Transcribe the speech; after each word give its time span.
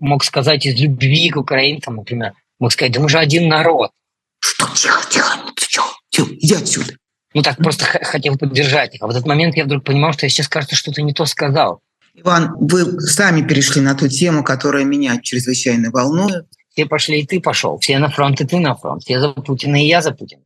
мог 0.00 0.24
сказать 0.24 0.66
из 0.66 0.80
любви 0.80 1.30
к 1.30 1.36
украинцам, 1.36 1.96
например, 1.96 2.32
мог 2.58 2.72
сказать, 2.72 2.92
да 2.92 3.00
мы 3.00 3.08
же 3.08 3.18
один 3.18 3.48
народ. 3.48 3.90
Что? 4.40 4.66
Тихо, 4.74 5.00
тихо, 5.10 5.38
тихо, 5.56 5.84
тихо, 6.10 6.28
иди 6.34 6.54
отсюда. 6.54 6.94
Ну 7.32 7.42
так 7.42 7.58
просто 7.58 7.84
хотел 7.84 8.36
поддержать 8.36 8.94
их. 8.94 9.02
А 9.02 9.06
в 9.06 9.10
этот 9.10 9.26
момент 9.26 9.56
я 9.56 9.64
вдруг 9.64 9.84
понимал, 9.84 10.12
что 10.12 10.26
я 10.26 10.30
сейчас, 10.30 10.48
кажется, 10.48 10.74
что-то 10.74 11.02
не 11.02 11.12
то 11.12 11.26
сказал. 11.26 11.80
Иван, 12.14 12.56
вы 12.58 13.00
сами 13.00 13.46
перешли 13.46 13.80
на 13.80 13.94
ту 13.94 14.08
тему, 14.08 14.42
которая 14.42 14.84
меня 14.84 15.20
чрезвычайно 15.22 15.90
волнует. 15.90 16.46
Все 16.70 16.86
пошли, 16.86 17.20
и 17.20 17.26
ты 17.26 17.40
пошел. 17.40 17.78
Все 17.78 17.98
на 17.98 18.10
фронт, 18.10 18.40
и 18.40 18.44
ты 18.44 18.58
на 18.58 18.74
фронт. 18.74 19.02
Все 19.02 19.20
за 19.20 19.30
Путина, 19.30 19.82
и 19.82 19.86
я 19.86 20.02
за 20.02 20.12
Путина. 20.12 20.42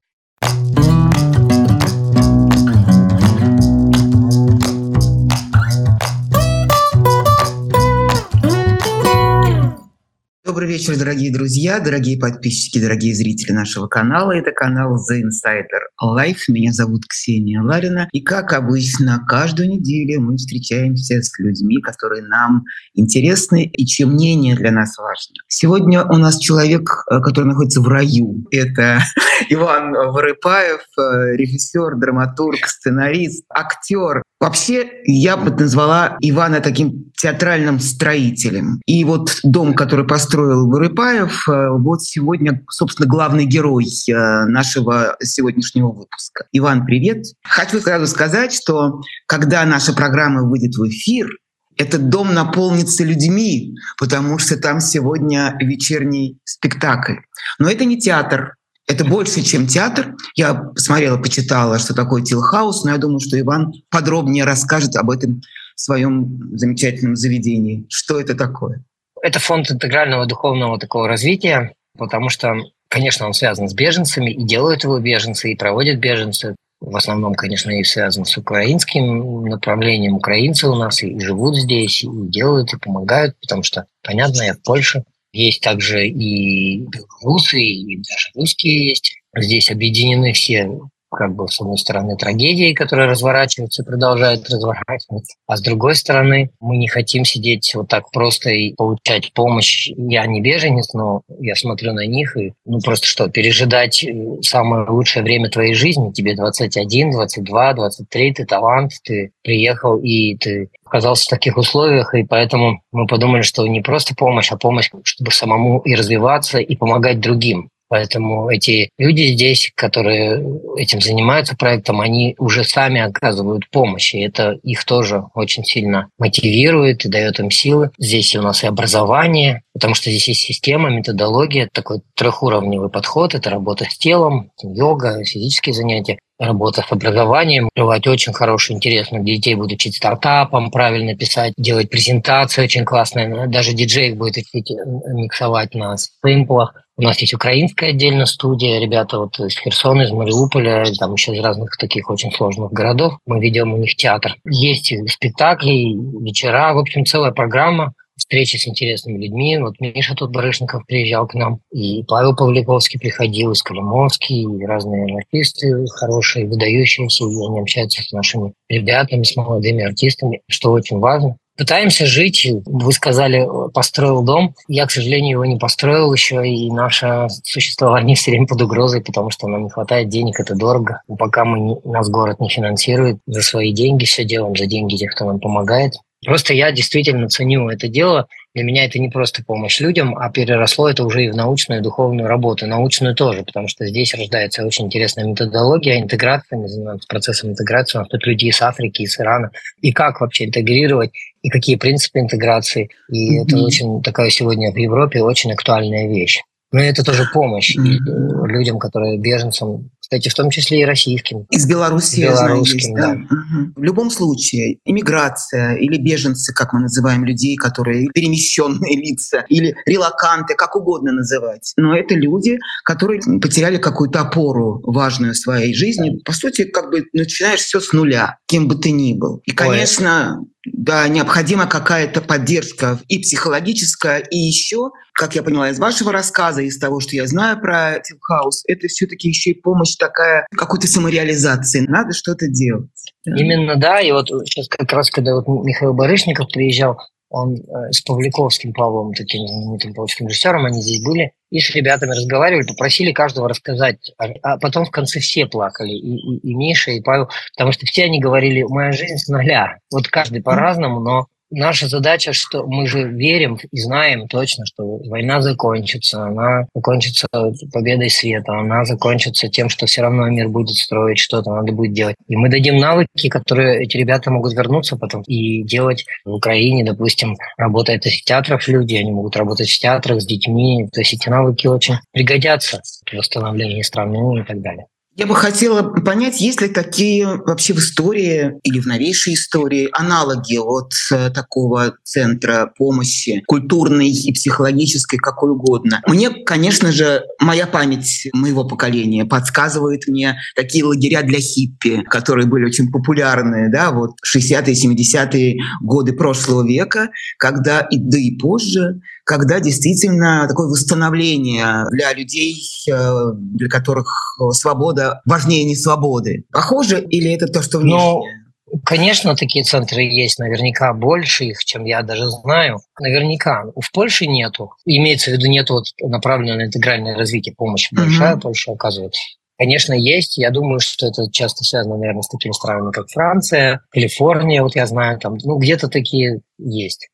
Добрый 10.55 10.69
вечер, 10.69 10.97
дорогие 10.97 11.33
друзья, 11.33 11.81
дорогие 11.81 12.17
подписчики, 12.17 12.81
дорогие 12.81 13.13
зрители 13.13 13.51
нашего 13.51 13.89
канала. 13.89 14.31
Это 14.31 14.53
канал 14.53 14.95
The 15.11 15.23
Insider 15.23 15.83
Life. 16.01 16.43
Меня 16.47 16.73
зовут 16.73 17.07
Ксения 17.09 17.61
Ларина. 17.61 18.09
И, 18.13 18.21
как 18.21 18.53
обычно, 18.53 19.21
каждую 19.27 19.69
неделю 19.69 20.21
мы 20.21 20.37
встречаемся 20.37 21.21
с 21.21 21.37
людьми, 21.41 21.83
которые 21.83 22.23
нам 22.23 22.63
интересны 22.95 23.65
и 23.65 23.85
чье 23.85 24.07
мнение 24.07 24.55
для 24.55 24.71
нас 24.71 24.97
важно. 24.97 25.35
Сегодня 25.49 26.05
у 26.05 26.19
нас 26.19 26.39
человек, 26.39 27.05
э, 27.11 27.19
который 27.19 27.47
находится 27.47 27.81
в 27.81 27.89
раю. 27.89 28.47
Это 28.53 29.01
Иван 29.49 29.93
Ворыпаев, 29.93 30.83
э, 30.97 31.35
режиссер, 31.35 31.97
драматург, 31.97 32.65
сценарист, 32.69 33.45
актер, 33.49 34.23
Вообще, 34.45 34.91
я 35.07 35.39
бы 35.39 35.51
назвала 35.51 36.19
Ивана 36.21 36.61
таким 36.61 37.11
театральным 37.17 37.81
строителем. 37.81 38.79
И 38.85 39.03
вот 39.05 39.39
дом, 39.43 39.73
который 39.73 40.07
построил 40.45 40.69
Вырыпаев, 40.69 41.49
э, 41.49 41.69
вот 41.79 42.03
сегодня, 42.03 42.63
собственно, 42.69 43.09
главный 43.09 43.47
герой 43.47 43.85
э, 43.85 44.13
нашего 44.47 45.17
сегодняшнего 45.23 45.89
выпуска. 45.89 46.47
Иван, 46.53 46.85
привет. 46.85 47.25
Хочу 47.45 47.81
сразу 47.81 48.07
сказать, 48.07 48.53
что 48.53 49.01
когда 49.27 49.65
наша 49.65 49.93
программа 49.95 50.43
выйдет 50.43 50.75
в 50.77 50.87
эфир, 50.89 51.29
этот 51.77 52.09
дом 52.09 52.35
наполнится 52.35 53.05
людьми, 53.05 53.75
потому 53.99 54.39
что 54.39 54.57
там 54.57 54.81
сегодня 54.81 55.57
вечерний 55.61 56.39
спектакль. 56.45 57.15
Но 57.59 57.69
это 57.69 57.85
не 57.85 57.99
театр, 57.99 58.55
это 58.87 59.05
больше, 59.05 59.43
чем 59.43 59.67
театр. 59.67 60.15
Я 60.37 60.55
посмотрела, 60.55 61.17
почитала, 61.17 61.79
что 61.79 61.95
такое 61.95 62.23
Тилхаус, 62.23 62.85
но 62.85 62.93
я 62.93 62.99
думаю, 62.99 63.21
что 63.21 63.41
Иван 63.41 63.73
подробнее 63.89 64.45
расскажет 64.45 64.95
об 64.97 65.11
этом 65.11 65.41
в 65.75 65.81
своем 65.81 66.57
замечательном 66.57 67.17
заведении. 67.17 67.87
Что 67.89 68.21
это 68.21 68.35
такое? 68.35 68.85
Это 69.25 69.41
фонд 69.41 69.71
интегрального 69.71 70.27
духовного 70.27 70.79
такого 70.79 71.09
развития, 71.09 71.73
потому 71.97 72.29
что, 72.29 72.57
конечно, 72.89 73.27
он 73.27 73.33
связан 73.33 73.71
с 73.71 73.73
беженцами, 73.73 74.31
и 74.31 74.45
делают 74.45 74.85
его 74.85 74.99
беженцы, 74.99 75.51
и 75.51 75.57
проводят 75.57 75.99
беженцы. 75.99 76.55
В 76.83 76.95
основном, 76.95 77.35
конечно, 77.35 77.71
и 77.71 77.85
связан 77.85 78.27
с 78.27 78.37
украинским 78.37 79.47
направлением. 79.47 80.17
Украинцы 80.17 80.69
у 80.69 80.75
нас 80.75 81.03
и 81.03 81.19
живут 81.19 81.57
здесь, 81.57 82.05
и 82.05 82.09
делают, 82.11 82.75
и 82.75 82.79
помогают, 82.79 83.35
потому 83.41 83.63
что, 83.63 83.87
понятно, 84.03 84.43
я 84.43 84.53
в 84.53 84.61
Польше– 84.61 85.05
есть 85.35 85.63
также 85.63 86.07
и 86.07 86.87
белорусы, 86.87 87.61
и 87.61 87.97
даже 87.97 88.31
русские 88.35 88.91
есть. 88.91 89.17
Здесь 89.37 89.71
объединены 89.71 90.33
все 90.33 90.71
как 91.15 91.35
бы, 91.35 91.49
с 91.49 91.61
одной 91.61 91.79
стороны, 91.79 92.17
трагедии, 92.17 92.73
которые 92.73 93.09
разворачиваются 93.09 93.83
и 93.83 93.87
продолжают 93.87 94.49
разворачиваться, 94.49 95.37
а 95.47 95.57
с 95.57 95.63
другой 95.63 95.95
стороны, 95.95 96.51
мы 96.61 96.77
не 96.77 96.89
хотим 96.89 97.25
сидеть 97.25 97.75
вот 97.75 97.89
так 97.89 98.11
просто 98.11 98.51
и 98.51 98.75
получать 98.75 99.33
помощь. 99.33 99.91
Я 99.97 100.27
не 100.27 100.41
беженец, 100.41 100.93
но 100.95 101.23
я 101.41 101.55
смотрю 101.55 101.93
на 101.93 102.07
них 102.07 102.37
и, 102.37 102.53
ну, 102.65 102.81
просто 102.81 103.07
что, 103.07 103.29
пережидать 103.29 104.05
э, 104.05 104.13
самое 104.43 104.89
лучшее 104.89 105.23
время 105.23 105.49
твоей 105.49 105.75
жизни, 105.75 106.13
тебе 106.13 106.35
21, 106.35 107.13
22, 107.13 107.73
23, 107.75 108.33
ты 108.35 108.45
талант, 108.45 108.93
ты 109.05 109.31
приехал 109.43 109.99
и 109.99 110.37
ты 110.37 110.69
оказался 110.85 111.25
в 111.25 111.29
таких 111.29 111.57
условиях, 111.57 112.15
и 112.15 112.25
поэтому 112.25 112.81
мы 112.93 113.07
подумали, 113.07 113.43
что 113.43 113.67
не 113.67 113.81
просто 113.81 114.15
помощь, 114.15 114.53
а 114.53 114.57
помощь, 114.57 114.91
чтобы 115.03 115.33
самому 115.33 115.81
и 115.81 115.95
развиваться, 115.95 116.59
и 116.59 116.77
помогать 116.77 117.21
другим. 117.21 117.69
Поэтому 117.95 118.51
эти 118.51 118.91
люди 118.99 119.23
здесь, 119.35 119.71
которые 119.77 120.45
этим 120.77 121.01
занимаются 121.01 121.55
проектом, 121.57 122.01
они 122.01 122.35
уже 122.39 122.65
сами 122.65 123.01
оказывают 123.01 123.71
помощь, 123.71 124.17
и 124.17 124.21
это 124.21 124.59
их 124.65 124.85
тоже 124.85 125.27
очень 125.33 125.65
сильно 125.65 126.09
мотивирует 126.19 127.05
и 127.05 127.09
дает 127.09 127.39
им 127.39 127.53
силы. 127.53 127.93
Здесь 127.97 128.35
у 128.35 128.43
нас 128.43 128.65
и 128.65 128.67
образование, 128.67 129.63
потому 129.75 129.95
что 129.95 130.11
здесь 130.11 130.27
есть 130.27 130.41
система, 130.41 130.91
методология, 130.91 131.69
такой 131.73 132.01
трехуровневый 132.17 132.91
подход, 132.91 133.37
это 133.37 133.49
работа 133.49 133.85
с 133.89 133.97
телом, 133.97 134.51
йога, 134.61 135.25
физические 135.25 135.75
занятия, 135.75 136.19
работа 136.39 136.83
с 136.83 136.93
образованием, 136.93 137.69
открывать 137.69 138.07
очень 138.07 138.33
хорошую, 138.33 138.77
интересную 138.77 139.23
для 139.23 139.37
детей 139.37 139.55
будут 139.55 139.73
учить 139.73 139.97
стартапам, 139.97 140.71
правильно 140.71 141.17
писать, 141.17 141.55
делать 141.57 141.91
презентации 141.91 142.65
очень 142.65 142.85
классные. 142.85 143.47
Даже 143.47 143.73
диджей 143.73 144.15
будет 144.15 144.39
учить 144.39 144.71
э, 144.71 144.75
миксовать 145.13 145.75
на 145.75 145.97
симплах. 145.97 146.75
У 146.97 147.03
нас 147.03 147.19
есть 147.19 147.35
украинская 147.35 147.91
отдельно 147.91 148.25
студия, 148.25 148.81
ребята 148.81 149.19
вот 149.19 149.39
из 149.41 149.59
Херсона, 149.59 150.03
из 150.03 150.13
Мариуполя, 150.13 150.85
там 150.99 151.13
еще 151.13 151.35
из 151.35 151.41
разных 151.41 151.77
таких 151.77 152.09
очень 152.09 152.31
сложных 152.33 152.73
городов. 152.73 153.19
Мы 153.27 153.41
ведем 153.41 153.73
у 153.73 153.77
них 153.77 153.97
театр. 153.97 154.37
Есть 154.45 154.93
спектакли, 155.11 155.97
вечера, 156.23 156.73
в 156.73 156.79
общем, 156.79 157.05
целая 157.05 157.33
программа 157.33 157.95
встречи 158.17 158.57
с 158.57 158.67
интересными 158.67 159.23
людьми. 159.23 159.59
Вот 159.59 159.75
Миша 159.81 160.15
тут 160.15 160.31
Барышников 160.31 160.87
приезжал 160.87 161.27
к 161.27 161.35
нам, 161.35 161.61
и 161.73 162.03
Павел 162.05 162.35
Павликовский 162.35 162.99
приходил, 162.99 163.53
и 163.53 163.55
Скалимовский, 163.55 164.43
и 164.43 164.65
разные 164.65 165.17
артисты 165.17 165.85
хорошие, 165.95 166.47
выдающиеся, 166.47 167.25
и 167.25 167.47
они 167.47 167.61
общаются 167.61 168.03
с 168.03 168.13
нашими 168.13 168.53
ребятами, 168.69 169.23
с 169.23 169.37
молодыми 169.37 169.85
артистами, 169.85 170.43
что 170.49 170.73
очень 170.73 170.99
важно. 170.99 171.37
Пытаемся 171.57 172.05
жить. 172.05 172.49
Вы 172.67 172.93
сказали, 172.93 173.47
построил 173.73 174.23
дом. 174.23 174.55
Я, 174.67 174.87
к 174.87 174.91
сожалению, 174.91 175.33
его 175.33 175.45
не 175.45 175.57
построил 175.57 176.13
еще, 176.13 176.47
и 176.47 176.71
наше 176.71 177.29
существование 177.45 178.17
все 178.17 178.33
время 178.33 178.47
под 178.47 178.63
угрозой, 178.63 179.03
потому 179.03 179.31
что 179.31 179.47
нам 179.47 179.65
не 179.65 179.71
хватает 179.71 180.09
денег, 180.09 180.41
это 180.41 180.57
дорого. 180.57 181.03
Пока 181.19 181.45
мы 181.45 181.61
не, 181.61 181.77
нас 181.85 182.09
город 182.09 182.41
не 182.41 182.49
финансирует, 182.49 183.19
за 183.27 183.43
свои 183.43 183.73
деньги 183.73 184.05
все 184.05 184.25
делаем, 184.25 184.57
за 184.57 184.67
деньги 184.67 184.97
тех, 184.97 185.15
кто 185.15 185.27
нам 185.27 185.39
помогает. 185.39 185.95
Просто 186.25 186.55
я 186.55 186.73
действительно 186.73 187.29
ценю 187.29 187.69
это 187.69 187.89
дело. 187.89 188.27
Для 188.55 188.65
меня 188.65 188.85
это 188.85 188.99
не 188.99 189.09
просто 189.09 189.43
помощь 189.45 189.81
людям, 189.81 190.17
а 190.17 190.31
переросло 190.31 190.89
это 190.89 191.05
уже 191.05 191.25
и 191.25 191.31
в 191.31 191.37
научную 191.37 191.81
и 191.81 191.83
духовную 191.83 192.29
работу. 192.29 192.67
Научную 192.67 193.15
тоже, 193.15 193.43
потому 193.43 193.69
что 193.69 193.87
здесь 193.87 194.15
рождается 194.15 194.65
очень 194.65 194.87
интересная 194.87 195.25
методология 195.25 196.01
интеграции. 196.01 196.57
Мы 196.57 196.69
занимаемся 196.69 197.07
процессом 197.09 197.51
интеграции. 197.51 197.99
У 197.99 198.01
нас 198.03 198.09
тут 198.09 198.27
люди 198.27 198.47
из 198.47 198.63
Африки, 198.63 199.03
из 199.03 199.19
Ирана. 199.19 199.51
И 199.81 199.93
как 199.93 200.21
вообще 200.21 200.45
интегрировать, 200.45 201.11
и 201.43 201.49
какие 201.49 201.77
принципы 201.77 202.21
интеграции. 202.21 202.91
И 203.11 203.39
mm-hmm. 203.39 203.45
это 203.45 203.59
очень 203.59 204.03
такая 204.03 204.31
сегодня 204.31 204.73
в 204.73 204.77
Европе 204.77 205.21
очень 205.21 205.53
актуальная 205.53 206.09
вещь. 206.09 206.41
Но 206.73 206.81
это 206.81 207.05
тоже 207.05 207.25
помощь 207.33 207.77
mm-hmm. 207.77 208.47
людям, 208.47 208.79
которые 208.79 209.19
беженцам, 209.19 209.91
кстати, 210.15 210.29
в 210.29 210.35
том 210.35 210.51
числе 210.51 210.81
и 210.81 210.85
российским. 210.85 211.47
Из 211.51 211.67
Беларуси, 211.67 212.21
белорусским, 212.21 212.37
знаю, 212.39 212.65
есть, 212.65 212.95
да. 212.95 213.15
да. 213.15 213.37
Угу. 213.37 213.73
В 213.77 213.83
любом 213.83 214.11
случае, 214.11 214.79
иммиграция 214.85 215.75
или 215.75 215.97
беженцы, 215.97 216.53
как 216.53 216.73
мы 216.73 216.81
называем 216.81 217.25
людей, 217.25 217.57
которые 217.57 218.09
перемещенные 218.15 218.97
лица, 219.11 219.45
или 219.49 219.75
релаканты, 219.87 220.55
как 220.55 220.77
угодно 220.77 221.13
называть. 221.13 221.73
Но 221.77 221.97
это 221.97 222.15
люди, 222.15 222.59
которые 222.85 223.21
потеряли 223.41 223.79
какую-то 223.79 224.21
опору 224.21 224.81
важную 224.85 225.33
в 225.33 225.37
своей 225.37 225.75
жизни. 225.75 226.21
По 226.25 226.33
сути, 226.33 226.65
как 226.65 226.91
бы 226.91 227.05
начинаешь 227.13 227.61
все 227.61 227.81
с 227.81 227.93
нуля, 227.93 228.39
кем 228.47 228.69
бы 228.69 228.77
ты 228.77 228.93
ни 228.93 229.15
был. 229.15 229.41
И, 229.45 229.51
конечно, 229.51 230.45
да, 230.67 231.07
необходима 231.09 231.67
какая-то 231.67 232.21
поддержка 232.21 232.99
и 233.09 233.19
психологическая, 233.19 234.19
и 234.19 234.37
еще, 234.37 234.91
как 235.13 235.35
я 235.35 235.43
поняла 235.43 235.71
из 235.71 235.79
вашего 235.79 236.13
рассказа, 236.13 236.63
из 236.63 236.79
того, 236.79 237.01
что 237.01 237.17
я 237.17 237.27
знаю 237.27 237.61
про 237.61 238.01
Тилхаус, 238.01 238.65
это 238.67 238.89
все-таки 238.89 239.29
еще 239.29 239.51
и 239.51 239.61
помощь 239.61 239.97
такая 239.97 240.47
какой-то 240.57 240.87
самореализации. 240.87 241.81
Надо 241.87 242.13
что-то 242.13 242.49
делать. 242.49 242.91
Именно, 243.25 243.77
да. 243.77 244.01
И 244.01 244.13
вот 244.13 244.29
сейчас 244.29 244.69
как 244.69 244.91
раз, 244.93 245.11
когда 245.11 245.35
вот 245.35 245.47
Михаил 245.65 245.95
Барышников 245.95 246.49
приезжал, 246.53 246.99
он 247.35 247.57
э, 247.57 247.91
с 247.91 248.01
Павликовским 248.03 248.73
Павлом, 248.73 249.13
таким 249.13 249.47
знаменитым 249.49 249.93
павловским 249.93 250.29
режиссером, 250.29 250.67
они 250.67 250.81
здесь 250.81 251.03
были, 251.03 251.33
и 251.51 251.59
с 251.59 251.71
ребятами 251.71 252.13
разговаривали, 252.13 252.67
попросили 252.67 253.11
каждого 253.11 253.49
рассказать. 253.49 254.13
А, 254.19 254.27
а 254.43 254.59
потом 254.59 254.85
в 254.85 254.91
конце 254.91 255.19
все 255.19 255.47
плакали, 255.47 255.91
и, 255.91 256.17
и, 256.17 256.37
и 256.39 256.55
Миша, 256.55 256.93
и 256.93 257.01
Павел, 257.01 257.29
потому 257.57 257.73
что 257.73 257.87
все 257.87 258.05
они 258.05 258.21
говорили, 258.21 258.63
моя 258.63 258.93
жизнь 258.93 259.17
с 259.17 259.27
нуля. 259.27 259.79
Вот 259.91 260.07
каждый 260.07 260.43
по-разному, 260.43 261.01
но 261.01 261.27
наша 261.51 261.89
задача, 261.89 262.33
что 262.33 262.67
мы 262.67 262.87
же 262.87 263.09
верим 263.09 263.59
и 263.71 263.81
знаем 263.81 264.29
точно, 264.29 264.65
что 264.67 264.99
война 265.09 265.41
закончится, 265.41 266.25
она 266.25 266.67
закончится 266.75 267.27
победой 267.73 268.11
света, 268.11 268.53
она 268.53 268.85
закончится 268.85 269.49
тем, 269.49 269.69
что 269.69 269.87
все 269.87 270.03
равно 270.03 270.29
мир 270.29 270.49
будет 270.49 270.77
строить, 270.77 271.19
что-то 271.19 271.51
надо 271.51 271.73
будет 271.73 271.93
делать. 271.93 272.17
И 272.29 272.37
мы 272.37 272.49
дадим 272.49 272.77
навыки, 272.77 273.29
которые 273.29 273.83
эти 273.85 273.97
ребята 273.97 274.31
могут 274.31 274.55
вернуться 274.55 274.97
потом 274.97 275.23
и 275.23 275.63
делать 275.63 276.05
в 276.25 276.33
Украине, 276.33 276.85
допустим, 276.85 277.37
работает 277.57 278.05
в 278.05 278.25
театрах 278.25 278.67
люди, 278.69 278.95
они 278.97 279.13
могут 279.13 279.37
работать 279.37 279.69
в 279.69 279.79
театрах 279.79 280.21
с 280.21 280.27
детьми, 280.27 280.89
то 280.93 281.01
есть 281.01 281.15
эти 281.15 281.29
навыки 281.29 281.67
очень 281.67 281.97
пригодятся 282.13 282.83
в 283.07 283.17
восстановлении 283.17 283.83
страны 283.83 284.41
и 284.41 284.45
так 284.45 284.61
далее. 284.61 284.87
Я 285.17 285.27
бы 285.27 285.37
хотела 285.37 285.83
понять, 285.83 286.41
есть 286.41 286.61
ли 286.61 286.67
такие 286.67 287.37
вообще 287.47 287.73
в 287.73 287.79
истории 287.79 288.55
или 288.65 288.81
в 288.81 288.87
новейшей 288.87 289.35
истории 289.35 289.89
аналоги 289.93 290.57
от 290.57 290.93
э, 291.13 291.31
такого 291.31 291.95
центра 292.03 292.73
помощи, 292.77 293.41
культурной 293.47 294.09
и 294.09 294.33
психологической, 294.33 295.21
какой 295.21 295.53
угодно. 295.53 296.03
Мне, 296.09 296.31
конечно 296.31 296.91
же, 296.91 297.23
моя 297.41 297.69
память 297.69 298.29
моего 298.33 298.65
поколения 298.65 299.25
подсказывает 299.25 300.09
мне 300.09 300.37
такие 300.57 300.85
лагеря 300.85 301.23
для 301.23 301.39
хиппи, 301.39 302.03
которые 302.11 302.49
были 302.49 302.65
очень 302.65 302.91
популярны, 302.91 303.71
да, 303.71 303.93
вот 303.93 304.17
60-е, 304.27 304.75
70-е 304.75 305.61
годы 305.81 306.15
прошлого 306.15 306.67
века, 306.67 307.11
когда, 307.39 307.83
и, 307.83 307.99
да 307.99 308.19
и 308.19 308.33
позже, 308.37 309.01
когда 309.25 309.61
действительно 309.61 310.47
такое 310.49 310.69
восстановление 310.69 311.87
для 311.91 312.13
людей, 312.13 312.57
э, 312.91 313.33
для 313.35 313.69
которых 313.69 314.07
свобода 314.51 315.21
важнее 315.25 315.65
не 315.65 315.77
свободы. 315.77 316.45
Похоже 316.53 317.01
или 317.01 317.33
это 317.33 317.47
то, 317.47 317.63
что 317.63 317.79
внешнее? 317.79 318.15
Ну, 318.15 318.45
Конечно, 318.85 319.37
такие 319.37 319.63
центры 319.63 320.03
есть, 320.03 320.39
наверняка 320.39 320.93
больше 320.95 321.45
их, 321.45 321.65
чем 321.65 321.85
я 321.85 322.03
даже 322.03 322.29
знаю. 322.29 322.79
Наверняка. 322.99 323.65
В 323.77 323.93
Польше 323.93 324.27
нету. 324.27 324.73
Имеется 324.85 325.31
в 325.31 325.35
виду 325.35 325.47
нету 325.47 325.75
вот 325.75 325.85
направленного 326.01 326.59
на 326.59 326.65
интегральное 326.65 327.17
развитие 327.17 327.55
помощи. 327.55 327.95
Большая 327.95 328.35
mm-hmm. 328.35 328.41
Польша 328.41 328.73
оказывает. 328.73 329.13
Конечно, 329.59 329.93
есть. 329.93 330.39
Я 330.39 330.51
думаю, 330.51 330.81
что 330.81 331.07
это 331.07 331.31
часто 331.31 331.63
связано, 331.63 331.97
наверное, 331.97 332.23
с 332.23 332.29
такими 332.29 332.53
странами, 332.53 332.91
как 332.91 333.09
Франция, 333.09 333.81
Калифорния, 333.91 334.63
вот 334.63 334.75
я 334.75 334.87
знаю, 334.87 335.21
там, 335.21 335.37
ну, 335.45 335.59
где-то 335.59 335.89
такие 335.89 336.41
есть. 336.59 337.09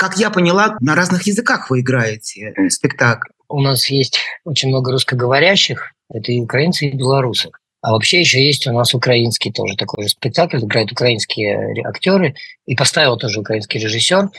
Как 0.00 0.16
я 0.16 0.30
поняла, 0.30 0.78
на 0.80 0.94
разных 0.94 1.26
языках 1.26 1.68
вы 1.68 1.80
играете 1.80 2.54
э, 2.56 2.70
спектакль. 2.70 3.28
У 3.50 3.60
нас 3.60 3.90
есть 3.90 4.18
очень 4.46 4.70
много 4.70 4.92
русскоговорящих, 4.92 5.92
это 6.10 6.32
и 6.32 6.40
украинцы, 6.40 6.86
и 6.86 6.96
белорусы. 6.96 7.50
А 7.82 7.92
вообще 7.92 8.20
еще 8.20 8.42
есть 8.42 8.66
у 8.66 8.72
нас 8.72 8.94
украинский 8.94 9.52
тоже 9.52 9.76
такой 9.76 10.04
же 10.04 10.08
спектакль, 10.08 10.56
играют 10.56 10.90
украинские 10.90 11.84
актеры, 11.84 12.34
и 12.64 12.74
поставил 12.74 13.18
тоже 13.18 13.40
украинский 13.40 13.78
режиссер, 13.78 14.30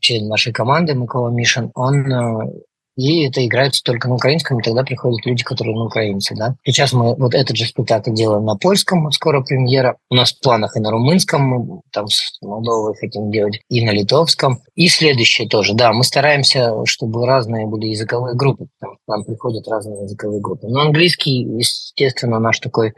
член 0.00 0.26
нашей 0.26 0.52
команды 0.52 0.94
Микола 0.94 1.30
Мишин. 1.30 1.70
Он 1.76 2.12
э, 2.12 2.52
и 2.96 3.26
это 3.26 3.44
играется 3.44 3.82
только 3.82 4.08
на 4.08 4.14
украинском, 4.14 4.58
и 4.58 4.62
тогда 4.62 4.82
приходят 4.82 5.24
люди, 5.26 5.42
которые 5.42 5.76
на 5.76 5.84
украинцы, 5.84 6.34
да. 6.36 6.54
Сейчас 6.64 6.92
мы 6.92 7.14
вот 7.16 7.34
этот 7.34 7.56
же 7.56 7.66
спектакль 7.66 8.12
делаем 8.12 8.44
на 8.44 8.56
польском, 8.56 9.10
скоро 9.12 9.42
премьера. 9.42 9.96
У 10.10 10.14
нас 10.14 10.32
в 10.32 10.40
планах 10.40 10.76
и 10.76 10.80
на 10.80 10.90
румынском, 10.90 11.42
мы 11.42 11.80
там 11.92 12.08
с 12.08 12.38
Молдовой 12.40 12.94
хотим 12.96 13.30
делать, 13.30 13.60
и 13.68 13.84
на 13.84 13.90
литовском. 13.90 14.60
И 14.74 14.88
следующее 14.88 15.48
тоже, 15.48 15.74
да, 15.74 15.92
мы 15.92 16.04
стараемся, 16.04 16.72
чтобы 16.84 17.26
разные 17.26 17.66
были 17.66 17.86
языковые 17.86 18.34
группы, 18.34 18.66
потому 18.78 18.96
что 19.22 19.32
приходят 19.32 19.68
разные 19.68 20.04
языковые 20.04 20.40
группы. 20.40 20.66
Но 20.68 20.80
английский, 20.80 21.42
естественно, 21.42 22.38
наш 22.38 22.60
такой 22.60 22.92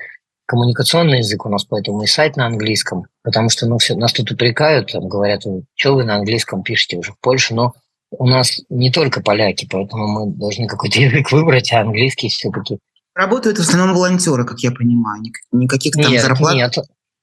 коммуникационный 0.46 1.18
язык 1.18 1.44
у 1.44 1.48
нас, 1.48 1.64
поэтому 1.64 2.02
и 2.02 2.06
сайт 2.06 2.36
на 2.36 2.46
английском, 2.46 3.06
потому 3.22 3.50
что 3.50 3.66
ну, 3.66 3.78
все, 3.78 3.96
нас 3.96 4.12
тут 4.12 4.30
упрекают, 4.30 4.92
там, 4.92 5.08
говорят, 5.08 5.42
что 5.74 5.94
вы 5.94 6.04
на 6.04 6.16
английском 6.16 6.62
пишете 6.62 6.96
уже 6.96 7.12
в 7.12 7.20
Польше, 7.20 7.54
но 7.54 7.72
у 8.18 8.26
нас 8.26 8.60
не 8.68 8.90
только 8.90 9.22
поляки, 9.22 9.66
поэтому 9.70 10.06
мы 10.06 10.32
должны 10.32 10.66
какой-то 10.66 11.00
язык 11.00 11.30
выбрать, 11.32 11.72
а 11.72 11.80
английский 11.80 12.28
все-таки. 12.28 12.78
Работают 13.14 13.58
в 13.58 13.62
основном 13.62 13.94
волонтеры, 13.94 14.44
как 14.44 14.60
я 14.60 14.70
понимаю, 14.70 15.22
никаких 15.52 15.94
там 15.94 16.12
нет, 16.12 16.22
зарплат. 16.22 16.54
Нет, 16.54 16.74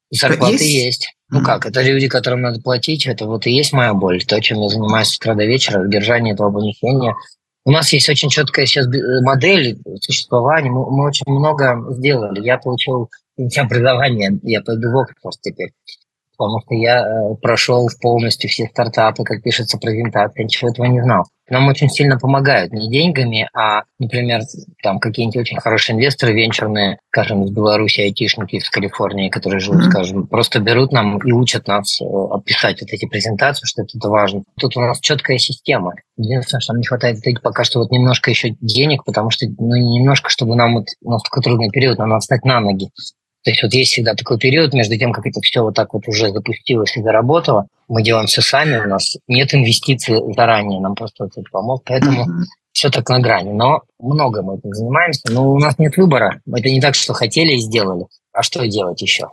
зарплаты 0.09 0.63
есть. 0.63 0.85
есть. 0.85 1.15
Ну 1.29 1.41
mm 1.41 1.45
как, 1.45 1.65
это 1.65 1.81
люди, 1.81 2.07
которым 2.07 2.41
надо 2.41 2.61
платить, 2.61 3.07
это 3.07 3.25
вот 3.25 3.47
и 3.47 3.51
есть 3.51 3.73
моя 3.73 3.93
боль, 3.93 4.23
то, 4.23 4.39
чем 4.39 4.61
я 4.61 4.69
занимаюсь 4.69 5.07
с 5.07 5.17
утра 5.17 5.33
до 5.35 5.45
вечера, 5.45 5.87
держание 5.87 6.33
этого 6.33 6.51
помещения. 6.51 7.15
У 7.65 7.71
нас 7.71 7.93
есть 7.93 8.09
очень 8.09 8.29
четкая 8.29 8.65
сейчас 8.65 8.87
модель 9.21 9.79
существования, 10.01 10.69
мы, 10.69 10.89
мы 10.91 11.05
очень 11.05 11.25
много 11.27 11.85
сделали. 11.91 12.43
Я 12.43 12.57
получил 12.57 13.09
образование, 13.57 14.37
я 14.43 14.61
пойду 14.61 14.91
в 14.91 14.97
Оксфорд 14.97 15.37
теперь 15.41 15.71
потому 16.43 16.61
что 16.61 16.75
я 16.75 17.05
э, 17.05 17.35
прошел 17.41 17.89
полностью 18.01 18.49
все 18.49 18.67
стартапы, 18.67 19.23
как 19.23 19.41
пишется 19.41 19.77
презентация, 19.77 20.43
ничего 20.43 20.69
этого 20.69 20.85
не 20.85 21.01
знал. 21.01 21.25
Нам 21.49 21.67
очень 21.67 21.89
сильно 21.89 22.17
помогают 22.17 22.71
не 22.71 22.89
деньгами, 22.89 23.49
а, 23.53 23.83
например, 23.99 24.41
там 24.81 24.99
какие-нибудь 24.99 25.37
очень 25.37 25.59
хорошие 25.59 25.95
инвесторы 25.95 26.33
венчурные, 26.33 26.99
скажем, 27.11 27.43
из 27.43 27.51
Беларуси, 27.51 27.99
айтишники 27.99 28.55
из 28.55 28.69
Калифорнии, 28.69 29.29
которые 29.29 29.59
живут, 29.59 29.81
mm-hmm. 29.81 29.89
скажем, 29.89 30.27
просто 30.27 30.59
берут 30.59 30.93
нам 30.93 31.17
и 31.17 31.31
учат 31.31 31.67
нас 31.67 31.99
э, 32.01 32.05
описать 32.05 32.81
вот 32.81 32.89
эти 32.91 33.05
презентации, 33.05 33.65
что 33.65 33.83
это 33.83 34.09
важно. 34.09 34.43
Тут 34.59 34.77
у 34.77 34.81
нас 34.81 34.99
четкая 34.99 35.37
система. 35.37 35.93
Единственное, 36.17 36.61
что 36.61 36.73
нам 36.73 36.79
не 36.79 36.87
хватает 36.87 37.17
это 37.21 37.41
пока 37.41 37.63
что 37.65 37.79
вот 37.79 37.91
немножко 37.91 38.29
еще 38.29 38.55
денег, 38.61 39.03
потому 39.03 39.29
что, 39.29 39.45
ну, 39.45 39.75
немножко, 39.75 40.29
чтобы 40.29 40.55
нам 40.55 40.75
вот, 40.75 40.85
у 41.01 41.11
нас 41.11 41.23
такой 41.23 41.43
трудный 41.43 41.69
период, 41.69 41.99
нам 41.99 42.09
надо 42.09 42.21
встать 42.21 42.45
на 42.45 42.61
ноги. 42.61 42.89
То 43.43 43.51
есть 43.51 43.61
вот 43.61 43.73
есть 43.73 43.91
всегда 43.91 44.13
такой 44.15 44.39
период 44.39 44.73
между 44.73 44.97
тем, 44.97 45.11
как 45.11 45.25
это 45.25 45.41
все 45.41 45.61
вот 45.61 45.75
так 45.75 45.93
вот 45.93 46.07
уже 46.07 46.31
запустилось 46.31 46.95
и 46.95 47.01
заработало, 47.01 47.67
мы 47.89 48.01
делаем 48.01 48.27
все 48.27 48.41
сами, 48.41 48.79
у 48.79 48.87
нас 48.87 49.17
нет 49.27 49.53
инвестиций 49.53 50.21
заранее, 50.33 50.79
нам 50.79 50.95
просто 50.95 51.25
это 51.25 51.43
помог, 51.51 51.83
поэтому 51.85 52.23
mm-hmm. 52.23 52.43
все 52.71 52.89
так 52.89 53.07
на 53.09 53.19
грани. 53.19 53.51
Но 53.51 53.81
много 53.99 54.41
мы 54.41 54.57
этим 54.57 54.73
занимаемся, 54.73 55.23
но 55.29 55.51
у 55.51 55.59
нас 55.59 55.77
нет 55.77 55.97
выбора. 55.97 56.41
Это 56.47 56.69
не 56.69 56.79
так, 56.79 56.95
что 56.95 57.13
хотели 57.13 57.53
и 57.53 57.59
сделали. 57.59 58.05
А 58.31 58.43
что 58.43 58.65
делать 58.65 59.01
еще? 59.01 59.27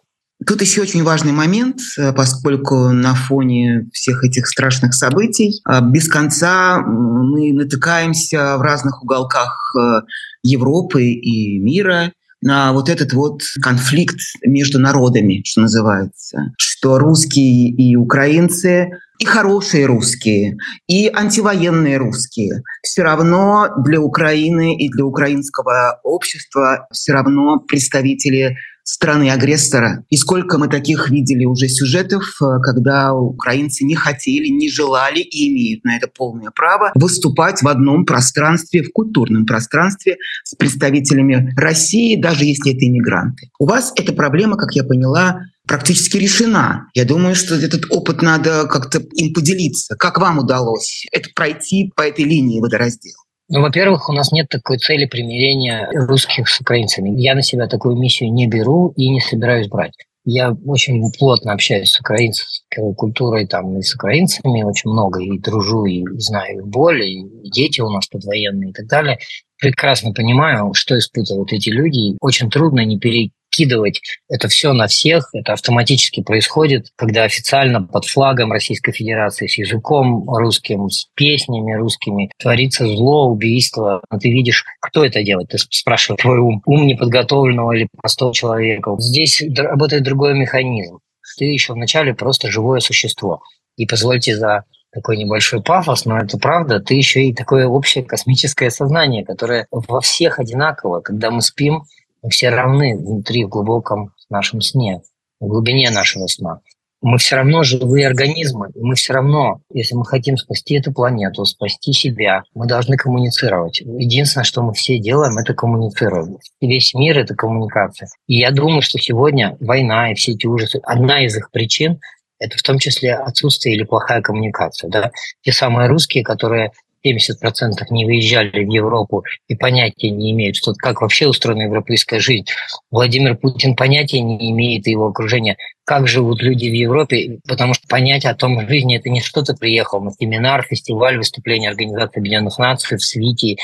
Тут 0.46 0.62
еще 0.62 0.80
очень 0.80 1.04
важный 1.04 1.32
момент, 1.32 1.80
э, 1.98 2.12
поскольку 2.12 2.88
на 2.88 3.14
фоне 3.14 3.88
всех 3.92 4.24
этих 4.24 4.46
страшных 4.46 4.94
событий 4.94 5.60
э, 5.68 5.80
без 5.82 6.08
конца 6.08 6.80
мы 6.80 7.52
натыкаемся 7.52 8.56
в 8.56 8.62
разных 8.62 9.02
уголках 9.02 9.74
э, 9.78 10.00
Европы 10.42 11.04
и 11.04 11.58
мира 11.58 12.12
на 12.42 12.72
вот 12.72 12.88
этот 12.88 13.12
вот 13.12 13.42
конфликт 13.62 14.18
между 14.44 14.78
народами, 14.78 15.42
что 15.44 15.62
называется, 15.62 16.52
что 16.56 16.98
русские 16.98 17.70
и 17.70 17.96
украинцы 17.96 18.90
и 19.20 19.24
хорошие 19.26 19.84
русские, 19.84 20.56
и 20.88 21.08
антивоенные 21.08 21.98
русские. 21.98 22.62
Все 22.82 23.02
равно 23.02 23.68
для 23.84 24.00
Украины 24.00 24.74
и 24.74 24.88
для 24.88 25.04
украинского 25.04 26.00
общества 26.02 26.86
все 26.90 27.12
равно 27.12 27.60
представители 27.60 28.56
страны-агрессора. 28.82 30.04
И 30.08 30.16
сколько 30.16 30.58
мы 30.58 30.68
таких 30.68 31.10
видели 31.10 31.44
уже 31.44 31.68
сюжетов, 31.68 32.24
э, 32.42 32.60
когда 32.62 33.14
украинцы 33.14 33.84
не 33.84 33.94
хотели, 33.94 34.48
не 34.48 34.70
желали 34.70 35.20
и 35.20 35.52
имеют 35.52 35.84
на 35.84 35.96
это 35.96 36.08
полное 36.08 36.50
право 36.50 36.90
выступать 36.94 37.62
в 37.62 37.68
одном 37.68 38.04
пространстве, 38.04 38.82
в 38.82 38.90
культурном 38.90 39.46
пространстве 39.46 40.16
с 40.44 40.54
представителями 40.54 41.52
России, 41.56 42.20
даже 42.20 42.44
если 42.44 42.72
это 42.74 42.86
иммигранты. 42.86 43.50
У 43.58 43.66
вас 43.66 43.92
эта 43.96 44.12
проблема, 44.12 44.56
как 44.56 44.72
я 44.72 44.82
поняла, 44.82 45.42
практически 45.66 46.16
решена. 46.16 46.86
Я 46.94 47.04
думаю, 47.04 47.34
что 47.34 47.54
этот 47.54 47.82
опыт 47.90 48.22
надо 48.22 48.66
как-то 48.66 48.98
им 48.98 49.32
поделиться. 49.32 49.96
Как 49.96 50.18
вам 50.18 50.38
удалось 50.38 51.06
это 51.12 51.28
пройти 51.34 51.92
по 51.94 52.02
этой 52.02 52.24
линии 52.24 52.60
водораздела? 52.60 53.16
Ну, 53.48 53.62
во-первых, 53.62 54.08
у 54.08 54.12
нас 54.12 54.30
нет 54.30 54.48
такой 54.48 54.78
цели 54.78 55.06
примирения 55.06 55.88
русских 55.92 56.48
с 56.48 56.60
украинцами. 56.60 57.20
Я 57.20 57.34
на 57.34 57.42
себя 57.42 57.66
такую 57.66 57.96
миссию 57.96 58.32
не 58.32 58.46
беру 58.46 58.92
и 58.96 59.08
не 59.08 59.20
собираюсь 59.20 59.68
брать. 59.68 59.92
Я 60.24 60.52
очень 60.66 61.02
плотно 61.18 61.52
общаюсь 61.52 61.90
с 61.90 61.98
украинской 61.98 62.94
культурой 62.94 63.48
там, 63.48 63.78
и 63.78 63.82
с 63.82 63.94
украинцами 63.94 64.62
очень 64.62 64.90
много, 64.90 65.20
и 65.20 65.38
дружу, 65.38 65.86
и 65.86 66.04
знаю 66.18 66.58
их 66.58 66.66
боль, 66.66 67.02
и 67.02 67.24
дети 67.50 67.80
у 67.80 67.90
нас 67.90 68.06
тут 68.06 68.24
военные 68.24 68.70
и 68.70 68.72
так 68.72 68.86
далее. 68.86 69.18
Прекрасно 69.58 70.12
понимаю, 70.12 70.72
что 70.74 70.96
испытывают 70.96 71.52
эти 71.52 71.70
люди. 71.70 72.16
Очень 72.20 72.50
трудно 72.50 72.84
не 72.84 72.98
перейти 72.98 73.32
скидывать 73.50 74.00
это 74.28 74.48
все 74.48 74.72
на 74.72 74.86
всех. 74.86 75.28
Это 75.32 75.52
автоматически 75.52 76.22
происходит, 76.22 76.86
когда 76.96 77.24
официально 77.24 77.82
под 77.82 78.04
флагом 78.04 78.52
Российской 78.52 78.92
Федерации 78.92 79.46
с 79.46 79.58
языком 79.58 80.28
русским, 80.28 80.88
с 80.88 81.06
песнями 81.14 81.74
русскими 81.74 82.30
творится 82.38 82.86
зло, 82.86 83.28
убийство. 83.28 84.02
Но 84.10 84.18
ты 84.18 84.30
видишь, 84.30 84.64
кто 84.80 85.04
это 85.04 85.22
делает. 85.22 85.48
Ты 85.48 85.58
спрашиваешь 85.58 86.22
твой 86.22 86.38
ум, 86.38 86.62
ум 86.64 86.86
неподготовленного 86.86 87.72
или 87.72 87.88
простого 88.00 88.32
человека. 88.32 88.94
Здесь 88.98 89.42
работает 89.56 90.04
другой 90.04 90.34
механизм. 90.34 90.98
Ты 91.38 91.46
еще 91.46 91.72
вначале 91.72 92.14
просто 92.14 92.50
живое 92.50 92.80
существо. 92.80 93.42
И 93.76 93.86
позвольте 93.86 94.36
за 94.36 94.64
такой 94.92 95.16
небольшой 95.16 95.62
пафос, 95.62 96.04
но 96.04 96.18
это 96.18 96.36
правда, 96.36 96.80
ты 96.80 96.94
еще 96.94 97.22
и 97.24 97.32
такое 97.32 97.66
общее 97.68 98.04
космическое 98.04 98.70
сознание, 98.70 99.24
которое 99.24 99.66
во 99.70 100.00
всех 100.00 100.40
одинаково. 100.40 101.00
Когда 101.00 101.30
мы 101.30 101.42
спим, 101.42 101.84
мы 102.22 102.30
все 102.30 102.50
равны 102.50 102.96
внутри, 102.96 103.44
в 103.44 103.48
глубоком 103.48 104.12
нашем 104.28 104.60
сне, 104.60 105.02
в 105.40 105.46
глубине 105.46 105.90
нашего 105.90 106.26
сна. 106.26 106.60
Мы 107.02 107.16
все 107.16 107.36
равно 107.36 107.62
живые 107.62 108.06
организмы, 108.06 108.68
и 108.74 108.80
мы 108.80 108.94
все 108.94 109.14
равно, 109.14 109.62
если 109.72 109.94
мы 109.94 110.04
хотим 110.04 110.36
спасти 110.36 110.74
эту 110.74 110.92
планету, 110.92 111.46
спасти 111.46 111.94
себя, 111.94 112.42
мы 112.54 112.66
должны 112.66 112.98
коммуницировать. 112.98 113.80
Единственное, 113.80 114.44
что 114.44 114.62
мы 114.62 114.74
все 114.74 114.98
делаем, 114.98 115.38
это 115.38 115.54
коммуницируем. 115.54 116.36
И 116.60 116.68
весь 116.68 116.92
мир— 116.92 117.18
это 117.20 117.34
коммуникация. 117.34 118.08
И 118.26 118.36
я 118.36 118.50
думаю, 118.50 118.82
что 118.82 118.98
сегодня 118.98 119.56
война 119.60 120.12
и 120.12 120.14
все 120.14 120.32
эти 120.32 120.46
ужасы, 120.46 120.78
одна 120.82 121.24
из 121.24 121.34
их 121.34 121.50
причин— 121.50 122.00
это 122.38 122.58
в 122.58 122.62
том 122.62 122.78
числе 122.78 123.14
отсутствие 123.14 123.76
или 123.76 123.84
плохая 123.84 124.20
коммуникация. 124.20 124.90
Да? 124.90 125.10
Те 125.40 125.52
самые 125.52 125.88
русские, 125.88 126.22
которые 126.22 126.72
70% 127.04 127.72
не 127.90 128.04
выезжали 128.04 128.64
в 128.64 128.68
Европу 128.68 129.24
и 129.48 129.54
понятия 129.54 130.10
не 130.10 130.32
имеют, 130.32 130.56
что, 130.56 130.74
как 130.74 131.00
вообще 131.00 131.26
устроена 131.26 131.62
европейская 131.62 132.20
жизнь. 132.20 132.46
Владимир 132.90 133.36
Путин 133.36 133.76
понятия 133.76 134.20
не 134.20 134.50
имеет, 134.50 134.86
и 134.86 134.92
его 134.92 135.08
окружение, 135.08 135.56
как 135.84 136.06
живут 136.06 136.42
люди 136.42 136.68
в 136.68 136.72
Европе, 136.72 137.40
потому 137.48 137.74
что 137.74 137.88
понятие 137.88 138.32
о 138.32 138.36
том 138.36 138.68
жизни– 138.68 138.96
это 138.98 139.08
не 139.08 139.20
что-то 139.20 139.54
приехал 139.54 140.00
на 140.00 140.12
семинар, 140.12 140.62
фестиваль, 140.62 141.16
выступление 141.18 141.70
Организации 141.70 142.20
Объединенных 142.20 142.58
Наций 142.58 142.96
в 142.96 143.02
Свите. 143.02 143.56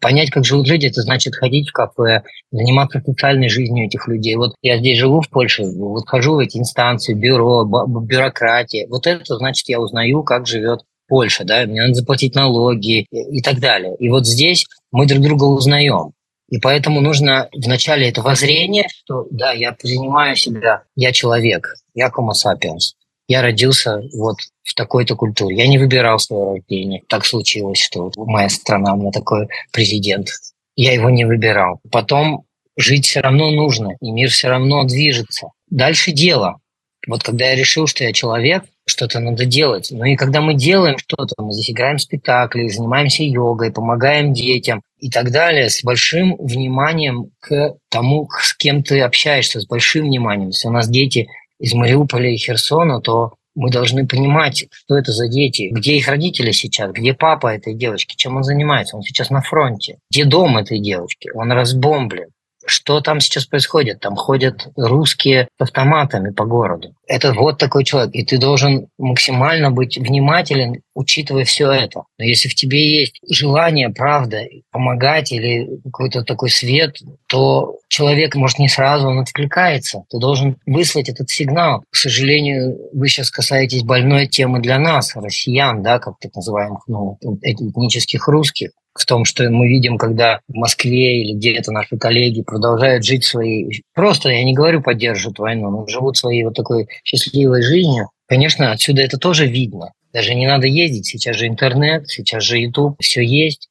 Понять, 0.00 0.30
как 0.30 0.44
живут 0.44 0.66
люди, 0.68 0.86
это 0.86 1.02
значит 1.02 1.36
ходить 1.36 1.68
в 1.68 1.72
кафе, 1.72 2.22
заниматься 2.50 3.00
социальной 3.04 3.48
жизнью 3.48 3.86
этих 3.86 4.08
людей. 4.08 4.34
Вот 4.36 4.54
я 4.62 4.78
здесь 4.78 4.98
живу 4.98 5.20
в 5.20 5.28
Польше, 5.28 5.64
вот 5.64 6.08
хожу 6.08 6.34
в 6.34 6.38
эти 6.38 6.58
инстанции, 6.58 7.14
бюро, 7.14 7.64
бюрократия. 7.64 8.86
Вот 8.88 9.06
это 9.06 9.36
значит, 9.36 9.68
я 9.68 9.80
узнаю, 9.80 10.24
как 10.24 10.46
живет 10.46 10.80
Польша, 11.08 11.44
да, 11.44 11.64
мне 11.66 11.82
надо 11.82 11.94
заплатить 11.94 12.34
налоги 12.34 13.06
и 13.10 13.40
так 13.42 13.60
далее. 13.60 13.94
И 13.98 14.08
вот 14.08 14.26
здесь 14.26 14.66
мы 14.92 15.06
друг 15.06 15.22
друга 15.22 15.44
узнаем. 15.44 16.12
И 16.48 16.58
поэтому 16.58 17.00
нужно 17.00 17.48
вначале 17.52 18.08
это 18.08 18.22
воззрение, 18.22 18.86
что 19.04 19.26
да, 19.30 19.52
я 19.52 19.72
принимаю 19.72 20.36
себя, 20.36 20.82
я 20.94 21.12
человек, 21.12 21.74
я 21.94 22.08
homo 22.08 22.32
sapiens. 22.32 22.94
Я 23.28 23.42
родился 23.42 24.02
вот 24.14 24.36
в 24.62 24.74
такой-то 24.74 25.16
культуре. 25.16 25.56
Я 25.56 25.66
не 25.66 25.78
выбирал 25.78 26.20
свое 26.20 26.54
рождение. 26.54 27.02
Так 27.08 27.26
случилось, 27.26 27.78
что 27.78 28.12
моя 28.16 28.48
страна, 28.48 28.94
у 28.94 28.98
меня 28.98 29.10
такой 29.10 29.48
президент. 29.72 30.28
Я 30.76 30.92
его 30.92 31.10
не 31.10 31.24
выбирал. 31.24 31.80
Потом 31.90 32.44
жить 32.76 33.06
все 33.06 33.20
равно 33.20 33.50
нужно, 33.50 33.96
и 34.00 34.10
мир 34.12 34.30
все 34.30 34.48
равно 34.48 34.84
движется. 34.84 35.48
Дальше 35.68 36.12
дело. 36.12 36.60
Вот 37.06 37.22
когда 37.22 37.46
я 37.46 37.54
решил, 37.54 37.86
что 37.86 38.04
я 38.04 38.12
человек, 38.12 38.64
что-то 38.86 39.18
надо 39.20 39.44
делать. 39.44 39.88
Ну 39.90 40.04
и 40.04 40.16
когда 40.16 40.40
мы 40.40 40.54
делаем 40.54 40.98
что-то, 40.98 41.34
мы 41.38 41.52
здесь 41.52 41.70
играем 41.70 41.98
спектакли, 41.98 42.68
занимаемся 42.68 43.24
йогой, 43.24 43.72
помогаем 43.72 44.32
детям 44.32 44.82
и 44.98 45.10
так 45.10 45.30
далее, 45.30 45.68
с 45.70 45.82
большим 45.82 46.36
вниманием 46.38 47.30
к 47.40 47.76
тому, 47.88 48.28
с 48.40 48.54
кем 48.54 48.82
ты 48.82 49.00
общаешься, 49.00 49.60
с 49.60 49.66
большим 49.66 50.06
вниманием. 50.06 50.48
Если 50.48 50.68
у 50.68 50.72
нас 50.72 50.88
дети 50.88 51.28
из 51.58 51.74
Мариуполя 51.74 52.30
и 52.30 52.36
Херсона, 52.36 53.00
то 53.00 53.34
мы 53.56 53.70
должны 53.70 54.06
понимать, 54.06 54.66
что 54.70 54.96
это 54.96 55.12
за 55.12 55.28
дети, 55.28 55.70
где 55.72 55.96
их 55.96 56.08
родители 56.08 56.52
сейчас, 56.52 56.92
где 56.92 57.14
папа 57.14 57.48
этой 57.54 57.74
девочки, 57.74 58.14
чем 58.14 58.36
он 58.36 58.44
занимается. 58.44 58.96
Он 58.96 59.02
сейчас 59.02 59.30
на 59.30 59.40
фронте. 59.40 59.98
Где 60.10 60.24
дом 60.24 60.58
этой 60.58 60.78
девочки? 60.78 61.30
Он 61.34 61.50
разбомблен. 61.50 62.28
Что 62.66 63.00
там 63.00 63.20
сейчас 63.20 63.46
происходит? 63.46 64.00
Там 64.00 64.16
ходят 64.16 64.68
русские 64.76 65.48
с 65.58 65.62
автоматами 65.62 66.30
по 66.30 66.44
городу. 66.44 66.94
Это 67.06 67.32
вот 67.32 67.58
такой 67.58 67.84
человек. 67.84 68.14
И 68.14 68.24
ты 68.24 68.38
должен 68.38 68.88
максимально 68.98 69.70
быть 69.70 69.96
внимателен, 69.96 70.82
учитывая 70.94 71.44
все 71.44 71.70
это. 71.70 72.02
Но 72.18 72.24
если 72.24 72.48
в 72.48 72.54
тебе 72.54 73.00
есть 73.00 73.20
желание, 73.30 73.90
правда, 73.90 74.42
помогать 74.72 75.32
или 75.32 75.68
какой-то 75.84 76.24
такой 76.24 76.50
свет, 76.50 76.96
то 77.28 77.78
человек, 77.88 78.34
может, 78.34 78.58
не 78.58 78.68
сразу 78.68 79.08
он 79.08 79.20
откликается. 79.20 80.02
Ты 80.10 80.18
должен 80.18 80.56
выслать 80.66 81.08
этот 81.08 81.30
сигнал. 81.30 81.84
К 81.90 81.96
сожалению, 81.96 82.76
вы 82.92 83.08
сейчас 83.08 83.30
касаетесь 83.30 83.82
больной 83.82 84.26
темы 84.26 84.60
для 84.60 84.78
нас, 84.78 85.14
россиян, 85.14 85.82
да, 85.82 86.00
как 86.00 86.18
так 86.18 86.34
называемых, 86.34 86.82
ну, 86.88 87.18
этнических 87.42 88.26
русских 88.26 88.70
в 88.98 89.06
том, 89.06 89.24
что 89.24 89.48
мы 89.50 89.68
видим, 89.68 89.98
когда 89.98 90.40
в 90.48 90.54
Москве 90.54 91.22
или 91.22 91.34
где-то 91.34 91.72
наши 91.72 91.96
коллеги 91.96 92.42
продолжают 92.42 93.04
жить 93.04 93.24
своей... 93.24 93.84
Просто, 93.94 94.30
я 94.30 94.44
не 94.44 94.54
говорю, 94.54 94.82
поддерживают 94.82 95.38
войну, 95.38 95.70
но 95.70 95.86
живут 95.86 96.16
своей 96.16 96.44
вот 96.44 96.54
такой 96.54 96.88
счастливой 97.04 97.62
жизнью. 97.62 98.10
Конечно, 98.28 98.72
отсюда 98.72 99.02
это 99.02 99.18
тоже 99.18 99.46
видно. 99.46 99.92
Даже 100.12 100.34
не 100.34 100.46
надо 100.46 100.66
ездить, 100.66 101.06
сейчас 101.06 101.36
же 101.36 101.46
интернет, 101.46 102.08
сейчас 102.08 102.42
же 102.42 102.58
YouTube, 102.58 102.96
все 103.00 103.22
есть. 103.22 103.68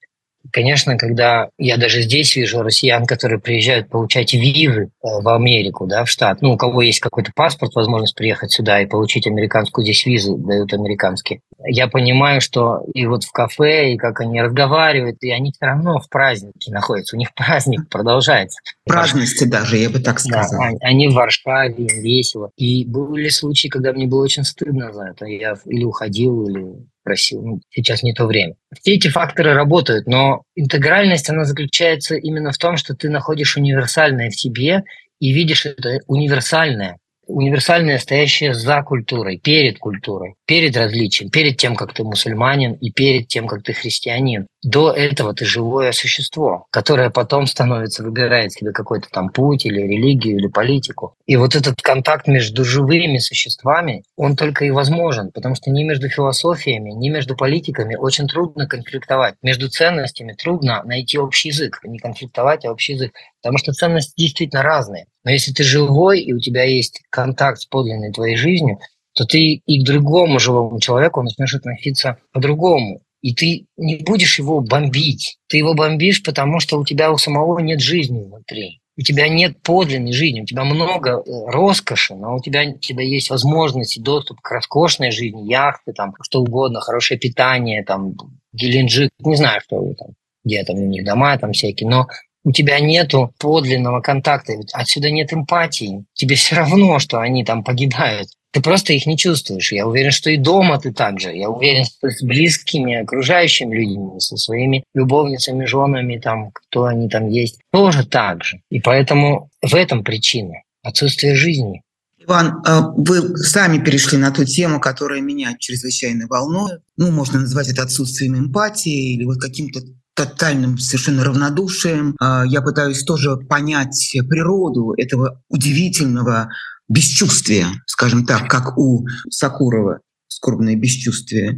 Конечно, 0.52 0.98
когда 0.98 1.50
я 1.58 1.78
даже 1.78 2.02
здесь 2.02 2.36
вижу 2.36 2.62
россиян, 2.62 3.06
которые 3.06 3.40
приезжают 3.40 3.90
получать 3.90 4.34
визы 4.34 4.84
э, 4.84 4.88
в 5.02 5.28
Америку, 5.30 5.88
да, 5.88 6.04
в 6.06 6.10
штат, 6.10 6.42
ну, 6.42 6.54
у 6.54 6.58
кого 6.58 6.82
есть 6.82 7.00
какой-то 7.00 7.32
паспорт, 7.36 7.74
возможность 7.76 8.16
приехать 8.16 8.52
сюда 8.52 8.82
и 8.82 8.86
получить 8.86 9.28
американскую 9.28 9.84
здесь 9.84 10.06
визу, 10.06 10.38
дают 10.38 10.74
американские. 10.74 11.42
Я 11.66 11.88
понимаю, 11.88 12.42
что 12.42 12.82
и 12.94 13.06
вот 13.06 13.24
в 13.24 13.32
кафе, 13.32 13.94
и 13.94 13.98
как 13.98 14.20
они 14.22 14.42
разговаривают, 14.42 15.18
и 15.22 15.32
они 15.32 15.52
все 15.52 15.66
равно 15.66 16.00
в 16.00 16.10
празднике 16.10 16.72
находятся, 16.72 17.16
у 17.16 17.20
них 17.20 17.34
праздник 17.36 17.90
продолжается. 17.90 18.60
Праздности 18.86 19.46
даже, 19.46 19.78
я 19.78 19.90
бы 19.90 20.00
так 20.00 20.20
сказал. 20.20 20.60
Да, 20.60 20.88
они 20.88 21.08
в 21.08 21.14
Варшаве, 21.14 21.76
им 21.76 22.02
весело. 22.02 22.52
И 22.58 22.86
были 22.86 23.30
случаи, 23.30 23.68
когда 23.68 23.94
мне 23.94 24.06
было 24.06 24.24
очень 24.24 24.44
стыдно 24.44 24.94
за 24.94 25.06
это. 25.06 25.26
Я 25.26 25.56
или 25.66 25.84
уходил, 25.84 26.48
или 26.48 26.86
просил. 27.06 27.42
Ну, 27.42 27.62
сейчас 27.70 28.04
не 28.04 28.14
то 28.14 28.26
время. 28.26 28.56
Все 28.82 28.96
эти 28.96 29.08
факторы 29.08 29.54
работают, 29.54 30.08
но 30.08 30.44
интегральность, 30.56 31.30
она 31.30 31.46
заключается 31.46 32.16
именно 32.16 32.52
в 32.52 32.58
том, 32.58 32.76
что 32.76 32.96
ты 32.96 33.10
находишь 33.10 33.56
универсальное 33.56 34.30
в 34.30 34.36
себе 34.36 34.84
и 35.20 35.32
видишь 35.32 35.66
это 35.66 36.00
универсальное 36.08 36.98
универсальное, 37.28 37.98
стоящее 38.00 38.54
за 38.54 38.82
культурой, 38.84 39.38
перед 39.38 39.80
культурой, 39.80 40.36
перед 40.46 40.76
различием, 40.78 41.30
перед 41.30 41.58
тем, 41.58 41.76
как 41.76 41.94
ты 41.94 42.04
мусульманин 42.04 42.74
и 42.74 42.92
перед 42.92 43.28
тем, 43.28 43.48
как 43.48 43.64
ты 43.64 43.74
христианин. 43.74 44.48
До 44.64 44.92
этого 44.92 45.34
ты 45.34 45.46
живое 45.46 45.92
существо, 45.92 46.66
которое 46.72 47.10
потом 47.10 47.46
становится, 47.46 48.04
выбирает 48.04 48.52
себе 48.52 48.72
какой-то 48.72 49.10
там 49.12 49.30
путь 49.30 49.66
или 49.66 49.82
религию, 49.82 50.38
или 50.38 50.48
политику. 50.48 51.14
И 51.28 51.36
вот 51.36 51.56
этот 51.56 51.82
контакт 51.82 52.28
между 52.28 52.66
живыми 52.66 53.20
существами, 53.20 54.04
он 54.18 54.36
только 54.36 54.66
и 54.66 54.72
возможен, 54.72 55.32
потому 55.32 55.56
что 55.56 55.70
ни 55.70 55.84
между 55.84 56.10
философиями, 56.10 56.92
ни 56.92 57.10
между 57.10 57.36
политиками 57.36 57.96
очень 57.96 58.28
трудно 58.28 58.68
конфликтовать. 58.68 59.36
Между 59.44 59.70
ценностями 59.70 60.34
трудно 60.34 60.82
найти 60.84 61.20
общий 61.20 61.50
язык, 61.50 61.80
не 61.84 62.00
конфликтовать, 62.00 62.66
а 62.66 62.72
общий 62.72 62.94
язык. 62.94 63.14
Потому 63.46 63.60
что 63.60 63.74
ценности 63.74 64.14
действительно 64.18 64.64
разные. 64.64 65.06
Но 65.24 65.30
если 65.30 65.52
ты 65.52 65.64
живой, 65.64 66.20
и 66.20 66.34
у 66.34 66.40
тебя 66.40 66.64
есть 66.64 67.04
контакт 67.12 67.62
с 67.62 67.66
подлинной 67.68 68.12
твоей 68.12 68.38
жизнью, 68.38 68.80
то 69.14 69.24
ты 69.24 69.62
и 69.64 69.84
к 69.84 69.86
другому 69.86 70.40
живому 70.40 70.80
человеку 70.80 71.22
начнешь 71.22 71.54
относиться 71.54 72.18
по-другому. 72.32 73.04
И 73.22 73.36
ты 73.36 73.68
не 73.78 73.98
будешь 73.98 74.40
его 74.40 74.62
бомбить. 74.62 75.38
Ты 75.48 75.58
его 75.58 75.76
бомбишь, 75.76 76.24
потому 76.24 76.60
что 76.60 76.80
у 76.80 76.86
тебя 76.86 77.12
у 77.12 77.20
самого 77.20 77.60
нет 77.60 77.82
жизни 77.82 78.24
внутри. 78.24 78.82
У 78.98 79.02
тебя 79.02 79.28
нет 79.28 79.62
подлинной 79.62 80.14
жизни, 80.14 80.42
у 80.42 80.46
тебя 80.46 80.64
много 80.64 81.12
э, 81.12 81.22
роскоши, 81.46 82.16
но 82.16 82.38
у 82.38 82.42
тебя, 82.42 82.64
у 82.64 82.80
тебя 82.80 83.04
есть 83.04 83.30
возможность 83.30 83.98
и 83.98 84.02
доступ 84.02 84.42
к 84.42 84.50
роскошной 84.50 85.12
жизни, 85.12 85.48
яхты, 85.48 85.94
там, 85.94 86.16
что 86.24 86.42
угодно, 86.42 86.82
хорошее 86.82 87.20
питание, 87.20 87.84
там, 87.84 88.16
Геленджик, 88.54 89.12
не 89.20 89.36
знаю, 89.36 89.62
что 89.62 89.94
там, 89.94 90.08
где 90.44 90.64
там 90.64 90.78
у 90.78 90.88
них 90.88 91.06
дома 91.06 91.38
там 91.38 91.52
всякие, 91.52 91.88
но 91.88 92.08
у 92.46 92.52
тебя 92.52 92.80
нету 92.80 93.34
подлинного 93.40 94.00
контакта, 94.02 94.54
отсюда 94.72 95.10
нет 95.10 95.34
эмпатии. 95.34 96.06
Тебе 96.14 96.36
все 96.36 96.56
равно, 96.56 97.00
что 97.00 97.20
они 97.20 97.44
там 97.44 97.64
погибают. 97.64 98.30
Ты 98.52 98.62
просто 98.62 98.94
их 98.94 99.06
не 99.06 99.18
чувствуешь. 99.18 99.74
Я 99.74 99.86
уверен, 99.86 100.12
что 100.12 100.30
и 100.30 100.38
дома 100.38 100.80
ты 100.80 100.94
так 100.94 101.20
же. 101.20 101.36
Я 101.36 101.50
уверен, 101.50 101.84
что 101.84 102.10
с 102.10 102.22
близкими, 102.22 103.02
окружающими 103.02 103.76
людьми, 103.76 104.20
со 104.20 104.38
своими 104.38 104.84
любовницами, 104.94 105.66
женами, 105.66 106.20
там, 106.20 106.52
кто 106.54 106.86
они 106.86 107.10
там 107.10 107.28
есть, 107.28 107.60
тоже 107.74 108.06
так 108.06 108.44
же. 108.44 108.62
И 108.70 108.80
поэтому 108.80 109.50
в 109.62 109.74
этом 109.74 110.04
причина 110.04 110.54
отсутствие 110.84 111.36
жизни. 111.36 111.82
Иван, 112.20 112.62
а 112.66 112.92
вы 112.96 113.36
сами 113.38 113.84
перешли 113.84 114.18
на 114.18 114.32
ту 114.32 114.46
тему, 114.46 114.80
которая 114.80 115.20
меня 115.20 115.56
чрезвычайно 115.60 116.28
волнует. 116.28 116.82
Ну, 116.96 117.12
можно 117.12 117.40
назвать 117.40 117.70
это 117.70 117.84
отсутствием 117.84 118.38
эмпатии 118.38 119.16
или 119.16 119.26
вот 119.26 119.38
каким-то 119.38 119.82
тотальным 120.16 120.78
совершенно 120.78 121.24
равнодушием. 121.24 122.16
А, 122.20 122.44
я 122.46 122.62
пытаюсь 122.62 123.04
тоже 123.04 123.38
понять 123.38 124.18
природу 124.28 124.94
этого 124.98 125.42
удивительного 125.50 126.50
бесчувствия, 126.88 127.68
скажем 127.86 128.26
так, 128.26 128.50
как 128.50 128.78
у 128.78 129.06
Сакурова, 129.30 130.00
скорбное 130.28 130.76
бесчувствие. 130.76 131.58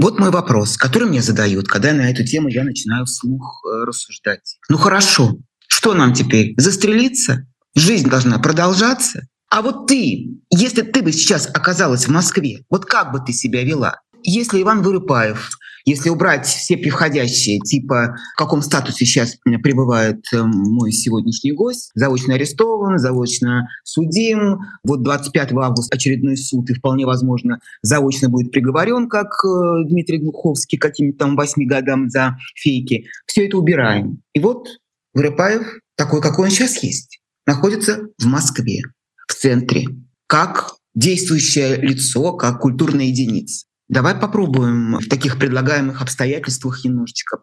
Вот 0.00 0.18
мой 0.18 0.30
вопрос, 0.30 0.76
который 0.76 1.08
мне 1.08 1.22
задают, 1.22 1.68
когда 1.68 1.92
на 1.92 2.10
эту 2.10 2.24
тему 2.24 2.48
я 2.48 2.64
начинаю 2.64 3.04
вслух 3.04 3.62
э, 3.64 3.84
рассуждать. 3.84 4.58
Ну 4.68 4.76
хорошо, 4.76 5.38
что 5.68 5.94
нам 5.94 6.14
теперь? 6.14 6.54
Застрелиться? 6.56 7.46
Жизнь 7.76 8.08
должна 8.08 8.38
продолжаться? 8.38 9.28
А 9.50 9.62
вот 9.62 9.86
ты, 9.86 10.40
если 10.50 10.82
ты 10.82 11.00
бы 11.00 11.12
сейчас 11.12 11.46
оказалась 11.46 12.06
в 12.06 12.10
Москве, 12.10 12.64
вот 12.70 12.86
как 12.86 13.12
бы 13.12 13.20
ты 13.24 13.32
себя 13.32 13.62
вела? 13.62 14.00
Если 14.24 14.60
Иван 14.62 14.82
Вырыпаев 14.82 15.50
Если 15.84 16.08
убрать 16.08 16.46
все 16.46 16.76
приходящие, 16.76 17.60
типа 17.60 18.16
в 18.34 18.38
каком 18.38 18.62
статусе 18.62 19.04
сейчас 19.04 19.36
пребывает 19.62 20.24
э, 20.32 20.42
мой 20.42 20.92
сегодняшний 20.92 21.52
гость, 21.52 21.90
заочно 21.94 22.34
арестован, 22.34 22.98
заочно 22.98 23.68
судим, 23.82 24.60
вот 24.82 25.02
25 25.02 25.52
августа 25.52 25.96
очередной 25.96 26.38
суд, 26.38 26.70
и 26.70 26.74
вполне 26.74 27.04
возможно 27.04 27.58
заочно 27.82 28.30
будет 28.30 28.50
приговорен, 28.50 29.08
как 29.08 29.28
э, 29.44 29.84
Дмитрий 29.86 30.18
Глуховский, 30.18 30.78
каким-то 30.78 31.18
там 31.18 31.36
8 31.36 31.66
годам 31.66 32.08
за 32.08 32.36
фейки. 32.54 33.06
Все 33.26 33.46
это 33.46 33.58
убираем. 33.58 34.22
И 34.32 34.40
вот 34.40 34.68
Вырыпаев, 35.12 35.80
такой, 35.96 36.20
какой 36.20 36.46
он 36.46 36.50
сейчас 36.50 36.82
есть, 36.82 37.20
находится 37.46 38.08
в 38.18 38.26
Москве, 38.26 38.82
в 39.28 39.34
центре, 39.34 39.86
как 40.26 40.74
действующее 40.94 41.76
лицо, 41.76 42.32
как 42.32 42.60
культурная 42.60 43.06
единица. 43.06 43.66
Давай 43.88 44.14
попробуем 44.14 44.98
в 44.98 45.08
таких 45.08 45.38
предлагаемых 45.38 46.00
обстоятельствах 46.00 46.84
немножечко 46.84 47.38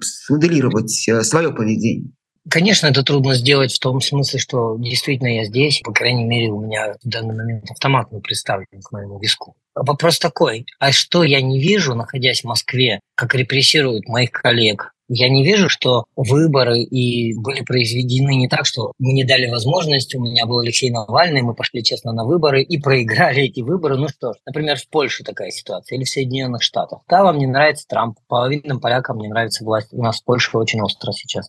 смоделировать 0.00 1.08
э, 1.08 1.22
свое 1.22 1.52
поведение. 1.52 2.12
Конечно, 2.48 2.86
это 2.86 3.02
трудно 3.02 3.34
сделать 3.34 3.72
в 3.72 3.78
том 3.80 4.00
смысле, 4.00 4.38
что 4.38 4.76
действительно 4.78 5.34
я 5.34 5.44
здесь, 5.44 5.80
по 5.82 5.92
крайней 5.92 6.24
мере, 6.24 6.52
у 6.52 6.60
меня 6.60 6.94
в 7.02 7.08
данный 7.08 7.34
момент 7.34 7.70
автомат 7.70 8.12
не 8.12 8.20
представлен 8.20 8.66
к 8.82 8.92
моему 8.92 9.18
виску. 9.18 9.56
Вопрос 9.74 10.18
такой, 10.20 10.64
а 10.78 10.92
что 10.92 11.24
я 11.24 11.40
не 11.40 11.60
вижу, 11.60 11.94
находясь 11.94 12.42
в 12.42 12.44
Москве, 12.44 13.00
как 13.16 13.34
репрессируют 13.34 14.06
моих 14.06 14.30
коллег, 14.30 14.92
я 15.08 15.28
не 15.28 15.44
вижу, 15.44 15.68
что 15.68 16.04
выборы 16.16 16.80
и 16.80 17.34
были 17.38 17.62
произведены 17.62 18.34
не 18.34 18.48
так, 18.48 18.66
что 18.66 18.92
мы 18.98 19.12
не 19.12 19.24
дали 19.24 19.48
возможность, 19.48 20.14
у 20.14 20.20
меня 20.20 20.46
был 20.46 20.60
Алексей 20.60 20.90
Навальный, 20.90 21.42
мы 21.42 21.54
пошли 21.54 21.82
честно 21.82 22.12
на 22.12 22.24
выборы 22.24 22.62
и 22.62 22.78
проиграли 22.78 23.44
эти 23.44 23.60
выборы. 23.60 23.96
Ну 23.96 24.08
что 24.08 24.32
ж, 24.32 24.36
например, 24.46 24.78
в 24.78 24.88
Польше 24.88 25.24
такая 25.24 25.50
ситуация 25.50 25.96
или 25.96 26.04
в 26.04 26.08
Соединенных 26.08 26.62
Штатах. 26.62 27.00
Да, 27.08 27.22
вам 27.22 27.38
не 27.38 27.46
нравится 27.46 27.86
Трамп, 27.88 28.18
половинным 28.28 28.80
полякам 28.80 29.18
не 29.18 29.28
нравится 29.28 29.64
власть. 29.64 29.88
У 29.92 30.02
нас 30.02 30.20
в 30.20 30.24
Польше 30.24 30.58
очень 30.58 30.80
остро 30.80 31.12
сейчас. 31.12 31.48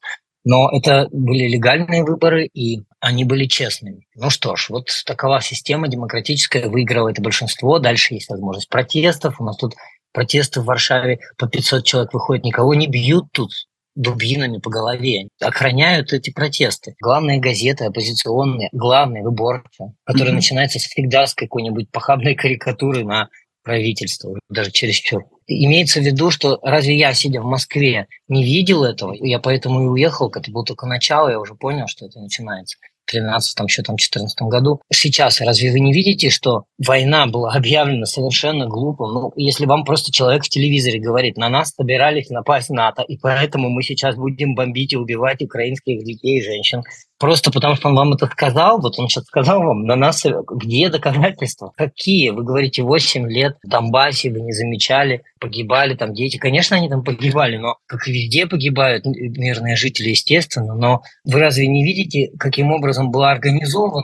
Но 0.50 0.70
это 0.72 1.10
были 1.12 1.46
легальные 1.46 2.06
выборы, 2.06 2.46
и 2.46 2.86
они 3.02 3.26
были 3.26 3.48
честными. 3.48 4.08
Ну 4.16 4.30
что 4.30 4.56
ж, 4.56 4.70
вот 4.70 4.88
такова 5.06 5.42
система 5.42 5.90
демократическая, 5.90 6.70
выигрывает 6.70 7.20
большинство. 7.20 7.80
Дальше 7.80 8.14
есть 8.14 8.30
возможность 8.30 8.70
протестов. 8.70 9.42
У 9.42 9.44
нас 9.44 9.58
тут 9.58 9.74
протесты 10.18 10.62
в 10.62 10.66
Варшаве, 10.66 11.20
по 11.38 11.48
500 11.48 11.86
человек 11.86 12.12
выходит, 12.12 12.44
никого 12.44 12.74
не 12.74 12.88
бьют 12.88 13.26
тут 13.32 13.52
дубинами 13.94 14.58
по 14.58 14.72
голове, 14.72 15.28
охраняют 15.40 16.12
эти 16.12 16.32
протесты. 16.32 16.96
Главные 17.00 17.40
газеты 17.40 17.86
оппозиционные, 17.86 18.70
главные 18.72 19.22
выборча, 19.22 19.94
которые 20.06 20.32
mm-hmm. 20.32 20.36
начинаются 20.36 20.80
всегда 20.80 21.28
с 21.28 21.36
какой-нибудь 21.36 21.92
похабной 21.92 22.34
карикатуры 22.34 23.04
на 23.04 23.30
правительство, 23.62 24.34
даже 24.50 24.72
чересчур. 24.72 25.24
Имеется 25.46 26.00
в 26.00 26.04
виду, 26.04 26.32
что 26.32 26.58
разве 26.64 26.98
я, 26.98 27.14
сидя 27.14 27.42
в 27.42 27.46
Москве, 27.46 28.08
не 28.28 28.44
видел 28.44 28.86
этого? 28.86 29.14
Я 29.14 29.38
поэтому 29.38 29.84
и 29.84 29.88
уехал, 29.88 30.32
это 30.32 30.50
было 30.50 30.66
только 30.66 30.88
начало, 30.88 31.30
я 31.30 31.40
уже 31.40 31.54
понял, 31.54 31.86
что 31.88 32.08
это 32.08 32.20
начинается. 32.20 32.80
13 33.08 33.56
там, 33.56 33.66
еще 33.68 33.82
там, 33.84 33.98
14 33.98 34.40
году. 34.44 34.82
Сейчас 34.92 35.42
разве 35.42 35.72
вы 35.72 35.80
не 35.80 35.94
видите, 35.94 36.30
что 36.30 36.66
война 36.78 37.28
была 37.28 37.52
объявлена 37.56 38.06
совершенно 38.06 38.68
глупо? 38.68 39.08
Ну, 39.08 39.34
если 39.36 39.66
вам 39.66 39.84
просто 39.86 40.12
человек 40.12 40.44
в 40.44 40.50
телевизоре 40.50 41.00
говорит, 41.00 41.38
на 41.38 41.50
нас 41.50 41.74
собирались 41.74 42.30
напасть 42.30 42.70
НАТО, 42.70 43.02
и 43.02 43.18
поэтому 43.18 43.70
мы 43.70 43.84
сейчас 43.84 44.16
будем 44.16 44.56
бомбить 44.56 44.94
и 44.94 44.98
убивать 44.98 45.42
украинских 45.42 46.04
детей 46.04 46.40
и 46.40 46.44
женщин, 46.44 46.84
Просто 47.20 47.52
потому, 47.52 47.76
что 47.76 47.90
он 47.90 47.96
вам 47.96 48.14
это 48.14 48.28
сказал, 48.28 48.80
вот 48.80 49.00
он 49.00 49.10
сейчас 49.10 49.26
сказал 49.26 49.64
вам, 49.64 49.86
на 49.86 49.96
нас 49.96 50.24
где 50.52 50.90
доказательства? 50.90 51.74
Какие? 51.76 52.30
Вы 52.30 52.44
говорите, 52.44 52.84
8 52.84 53.28
лет 53.28 53.58
в 53.64 53.68
Донбассе 53.68 54.30
вы 54.30 54.42
не 54.42 54.52
замечали, 54.52 55.24
погибали 55.40 55.96
там 55.96 56.14
дети. 56.14 56.38
Конечно, 56.38 56.78
они 56.78 56.90
там 56.90 57.04
погибали, 57.04 57.58
но 57.58 57.78
как 57.88 58.08
и 58.08 58.12
везде 58.12 58.46
погибают 58.46 59.06
мирные 59.06 59.76
жители, 59.76 60.10
естественно. 60.10 60.76
Но 60.76 61.02
вы 61.24 61.40
разве 61.40 61.68
не 61.68 61.84
видите, 61.84 62.30
каким 62.38 62.72
образом 62.72 62.97
была 63.06 63.32
организована 63.32 64.04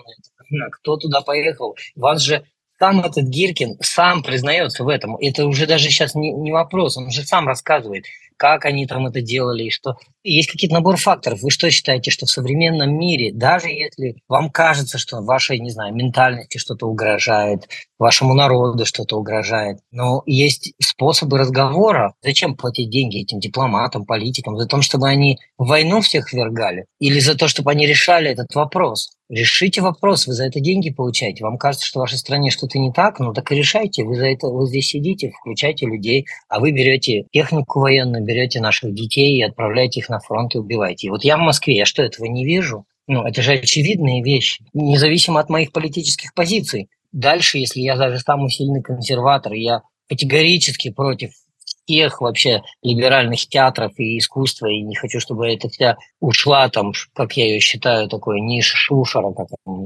кто 0.71 0.97
туда 0.97 1.21
поехал? 1.21 1.75
Вас 1.95 2.21
же 2.21 2.43
сам 2.79 3.01
этот 3.01 3.25
Гиркин 3.25 3.77
сам 3.81 4.23
признается 4.23 4.83
в 4.83 4.89
этом. 4.89 5.15
Это 5.17 5.45
уже 5.45 5.65
даже 5.65 5.85
сейчас 5.89 6.15
не, 6.15 6.31
не 6.31 6.51
вопрос. 6.51 6.97
Он 6.97 7.09
же 7.11 7.23
сам 7.23 7.47
рассказывает, 7.47 8.05
как 8.37 8.65
они 8.65 8.85
там 8.85 9.07
это 9.07 9.21
делали, 9.21 9.63
и 9.65 9.69
что 9.69 9.97
есть 10.23 10.49
какие-то 10.49 10.75
набор 10.75 10.97
факторов. 10.97 11.41
Вы 11.41 11.51
что 11.51 11.69
считаете, 11.69 12.11
что 12.11 12.25
в 12.25 12.31
современном 12.31 12.97
мире, 12.97 13.31
даже 13.33 13.67
если 13.67 14.15
вам 14.27 14.49
кажется, 14.49 14.97
что 14.97 15.21
вашей, 15.21 15.59
не 15.59 15.69
знаю, 15.69 15.93
ментальности 15.93 16.57
что-то 16.57 16.87
угрожает, 16.87 17.67
вашему 17.99 18.33
народу 18.33 18.85
что-то 18.85 19.17
угрожает, 19.17 19.79
но 19.91 20.23
есть 20.25 20.73
способы 20.81 21.37
разговора. 21.37 22.13
Зачем 22.21 22.55
платить 22.55 22.89
деньги 22.89 23.21
этим 23.21 23.39
дипломатам, 23.39 24.05
политикам? 24.05 24.57
За 24.57 24.65
то, 24.65 24.81
чтобы 24.81 25.09
они 25.09 25.39
войну 25.57 26.01
всех 26.01 26.31
вергали? 26.33 26.85
Или 26.99 27.19
за 27.19 27.35
то, 27.35 27.47
чтобы 27.47 27.71
они 27.71 27.85
решали 27.85 28.29
этот 28.29 28.55
вопрос? 28.55 29.11
Решите 29.29 29.81
вопрос, 29.81 30.27
вы 30.27 30.33
за 30.33 30.45
это 30.45 30.59
деньги 30.59 30.91
получаете. 30.91 31.43
Вам 31.43 31.57
кажется, 31.57 31.87
что 31.87 31.99
в 31.99 32.01
вашей 32.01 32.17
стране 32.17 32.51
что-то 32.51 32.77
не 32.77 32.91
так, 32.91 33.19
ну 33.19 33.33
так 33.33 33.51
и 33.51 33.55
решайте. 33.55 34.03
Вы 34.03 34.15
за 34.15 34.27
это 34.27 34.47
вы 34.47 34.67
здесь 34.67 34.87
сидите, 34.87 35.31
включайте 35.39 35.85
людей, 35.85 36.27
а 36.49 36.59
вы 36.59 36.71
берете 36.71 37.23
технику 37.31 37.79
военную, 37.79 38.22
берете 38.23 38.59
наших 38.59 38.93
детей 38.93 39.37
и 39.37 39.43
отправляете 39.43 39.99
их 39.99 40.09
на 40.09 40.19
фронт 40.19 40.55
и 40.55 40.57
убиваете. 40.57 41.07
И 41.07 41.09
вот 41.09 41.23
я 41.23 41.37
в 41.37 41.41
Москве, 41.41 41.75
я 41.75 41.85
что, 41.85 42.03
этого 42.03 42.25
не 42.25 42.45
вижу? 42.45 42.85
Ну, 43.07 43.23
это 43.23 43.41
же 43.41 43.53
очевидные 43.53 44.23
вещи, 44.23 44.63
независимо 44.73 45.39
от 45.39 45.49
моих 45.49 45.71
политических 45.71 46.33
позиций. 46.33 46.89
Дальше, 47.11 47.57
если 47.57 47.81
я 47.81 47.95
даже 47.95 48.19
самый 48.19 48.49
сильный 48.49 48.81
консерватор, 48.81 49.53
я 49.53 49.81
категорически 50.07 50.89
против 50.89 51.31
всех 51.85 52.21
вообще 52.21 52.63
либеральных 52.81 53.47
театров 53.47 53.91
и 53.97 54.17
искусства, 54.17 54.67
и 54.67 54.81
не 54.81 54.95
хочу, 54.95 55.19
чтобы 55.19 55.47
эта 55.47 55.69
вся 55.69 55.97
ушла 56.19 56.69
там, 56.69 56.93
как 57.13 57.33
я 57.33 57.45
ее 57.45 57.59
считаю, 57.59 58.07
такой 58.07 58.39
ниша 58.41 58.77
шушера, 58.77 59.31
как 59.33 59.47
она 59.65 59.85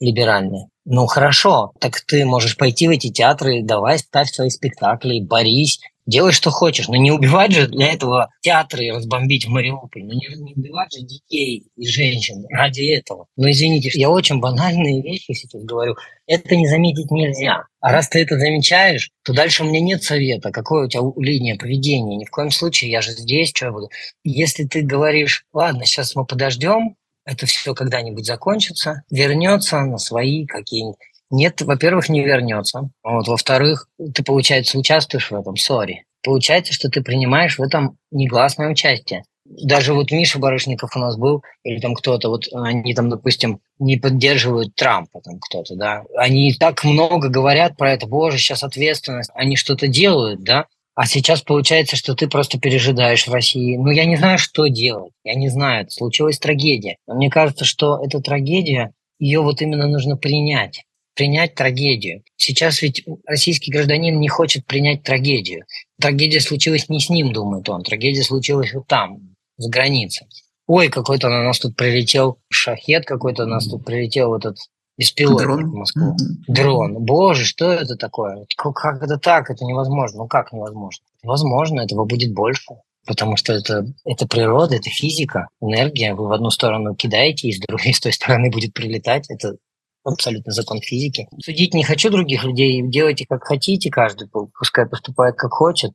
либеральная. 0.00 0.68
Ну 0.84 1.06
хорошо, 1.06 1.72
так 1.80 2.00
ты 2.00 2.24
можешь 2.24 2.56
пойти 2.56 2.88
в 2.88 2.90
эти 2.90 3.10
театры, 3.10 3.62
давай 3.62 3.98
ставь 3.98 4.30
свои 4.30 4.50
спектакли, 4.50 5.20
борись, 5.20 5.80
делай, 6.06 6.32
что 6.32 6.50
хочешь. 6.50 6.88
Но 6.88 6.96
не 6.96 7.10
убивать 7.10 7.52
же 7.52 7.66
для 7.66 7.92
этого 7.92 8.30
театры 8.40 8.90
разбомбить 8.92 9.46
в 9.46 9.50
Мариуполе. 9.50 10.04
Ну 10.04 10.12
не, 10.12 10.26
не 10.42 10.54
убивать 10.54 10.92
же 10.92 11.02
детей 11.02 11.66
и 11.76 11.86
женщин 11.86 12.44
ради 12.50 12.82
этого. 12.82 13.26
Но 13.36 13.50
извините, 13.50 13.90
я 13.94 14.10
очень 14.10 14.40
банальные 14.40 15.02
вещи 15.02 15.32
сейчас 15.32 15.62
говорю. 15.64 15.96
Это 16.26 16.56
не 16.56 16.66
заметить 16.66 17.10
нельзя. 17.10 17.64
А 17.80 17.92
раз 17.92 18.08
ты 18.08 18.22
это 18.22 18.38
замечаешь, 18.38 19.10
то 19.24 19.32
дальше 19.34 19.62
у 19.62 19.66
меня 19.66 19.80
нет 19.80 20.02
совета, 20.02 20.50
какое 20.50 20.86
у 20.86 20.88
тебя 20.88 21.02
линия 21.16 21.56
поведения. 21.56 22.16
Ни 22.16 22.24
в 22.24 22.30
коем 22.30 22.50
случае, 22.50 22.90
я 22.90 23.02
же 23.02 23.12
здесь, 23.12 23.50
что 23.50 23.66
я 23.66 23.72
буду. 23.72 23.90
Если 24.22 24.64
ты 24.64 24.82
говоришь, 24.82 25.44
ладно, 25.52 25.84
сейчас 25.84 26.14
мы 26.14 26.24
подождем, 26.24 26.96
это 27.26 27.46
все 27.46 27.74
когда-нибудь 27.74 28.26
закончится, 28.26 29.02
вернется 29.10 29.80
на 29.80 29.98
свои 29.98 30.46
какие-нибудь 30.46 30.98
нет, 31.30 31.60
во-первых, 31.62 32.08
не 32.08 32.24
вернется. 32.24 32.90
Вот, 33.02 33.28
во-вторых, 33.28 33.88
ты, 34.14 34.22
получается, 34.22 34.78
участвуешь 34.78 35.30
в 35.30 35.34
этом, 35.34 35.56
сори. 35.56 36.04
Получается, 36.22 36.72
что 36.72 36.88
ты 36.88 37.02
принимаешь 37.02 37.58
в 37.58 37.62
этом 37.62 37.98
негласное 38.10 38.70
участие. 38.70 39.24
Даже 39.44 39.92
вот 39.92 40.10
Миша 40.10 40.38
Барышников 40.38 40.96
у 40.96 40.98
нас 40.98 41.18
был, 41.18 41.42
или 41.64 41.78
там 41.78 41.94
кто-то, 41.94 42.30
вот 42.30 42.44
они 42.52 42.94
там, 42.94 43.10
допустим, 43.10 43.60
не 43.78 43.98
поддерживают 43.98 44.74
Трампа, 44.74 45.20
там 45.20 45.38
кто-то, 45.38 45.76
да. 45.76 46.04
Они 46.16 46.54
так 46.54 46.82
много 46.82 47.28
говорят 47.28 47.76
про 47.76 47.92
это, 47.92 48.06
боже, 48.06 48.38
сейчас 48.38 48.62
ответственность, 48.62 49.30
они 49.34 49.56
что-то 49.56 49.86
делают, 49.86 50.42
да. 50.42 50.66
А 50.94 51.06
сейчас 51.06 51.42
получается, 51.42 51.96
что 51.96 52.14
ты 52.14 52.28
просто 52.28 52.58
пережидаешь 52.58 53.26
в 53.26 53.32
России. 53.32 53.76
Ну, 53.76 53.90
я 53.90 54.04
не 54.04 54.16
знаю, 54.16 54.38
что 54.38 54.68
делать. 54.68 55.12
Я 55.24 55.34
не 55.34 55.48
знаю, 55.48 55.90
случилась 55.90 56.38
трагедия. 56.38 56.96
Но 57.06 57.16
мне 57.16 57.30
кажется, 57.30 57.64
что 57.64 58.00
эта 58.02 58.20
трагедия, 58.20 58.92
ее 59.18 59.40
вот 59.40 59.60
именно 59.60 59.88
нужно 59.88 60.16
принять 60.16 60.84
принять 61.14 61.54
трагедию. 61.54 62.22
Сейчас 62.36 62.82
ведь 62.82 63.04
российский 63.26 63.70
гражданин 63.70 64.18
не 64.18 64.28
хочет 64.28 64.66
принять 64.66 65.02
трагедию. 65.02 65.64
Трагедия 66.00 66.40
случилась 66.40 66.88
не 66.88 67.00
с 67.00 67.08
ним, 67.08 67.32
думает 67.32 67.68
он. 67.68 67.82
Трагедия 67.82 68.22
случилась 68.22 68.72
вот 68.74 68.86
там, 68.86 69.34
за 69.56 69.70
границей. 69.70 70.26
Ой, 70.66 70.88
какой-то 70.88 71.28
на 71.28 71.42
нас 71.42 71.58
тут 71.58 71.76
прилетел 71.76 72.38
шахет, 72.50 73.04
какой-то 73.04 73.44
на 73.44 73.56
нас 73.56 73.66
тут 73.66 73.84
прилетел 73.84 74.34
этот 74.34 74.56
беспилотник 74.96 75.46
Дрон. 75.46 75.70
в 75.70 75.74
Москву. 75.74 76.12
Mm-hmm. 76.12 76.54
Дрон. 76.54 77.04
Боже, 77.04 77.44
что 77.44 77.72
это 77.72 77.96
такое? 77.96 78.46
Как 78.56 79.02
это 79.02 79.18
так? 79.18 79.50
Это 79.50 79.64
невозможно. 79.64 80.18
Ну 80.22 80.28
как 80.28 80.52
невозможно? 80.52 81.04
Возможно, 81.22 81.80
этого 81.80 82.04
будет 82.04 82.32
больше. 82.32 82.74
Потому 83.06 83.36
что 83.36 83.52
это, 83.52 83.84
это 84.06 84.26
природа, 84.26 84.76
это 84.76 84.88
физика, 84.88 85.48
энергия. 85.60 86.14
Вы 86.14 86.26
в 86.26 86.32
одну 86.32 86.48
сторону 86.48 86.94
кидаете, 86.94 87.48
и 87.48 87.52
с 87.52 87.60
другой, 87.60 87.92
с 87.92 88.00
той 88.00 88.14
стороны 88.14 88.50
будет 88.50 88.72
прилетать. 88.72 89.26
Это 89.28 89.56
абсолютно 90.04 90.52
закон 90.52 90.80
физики. 90.80 91.28
Судить 91.42 91.74
не 91.74 91.82
хочу 91.82 92.10
других 92.10 92.44
людей, 92.44 92.82
делайте 92.82 93.26
как 93.28 93.44
хотите, 93.44 93.90
каждый 93.90 94.28
пускай 94.28 94.86
поступает 94.86 95.36
как 95.36 95.52
хочет. 95.52 95.92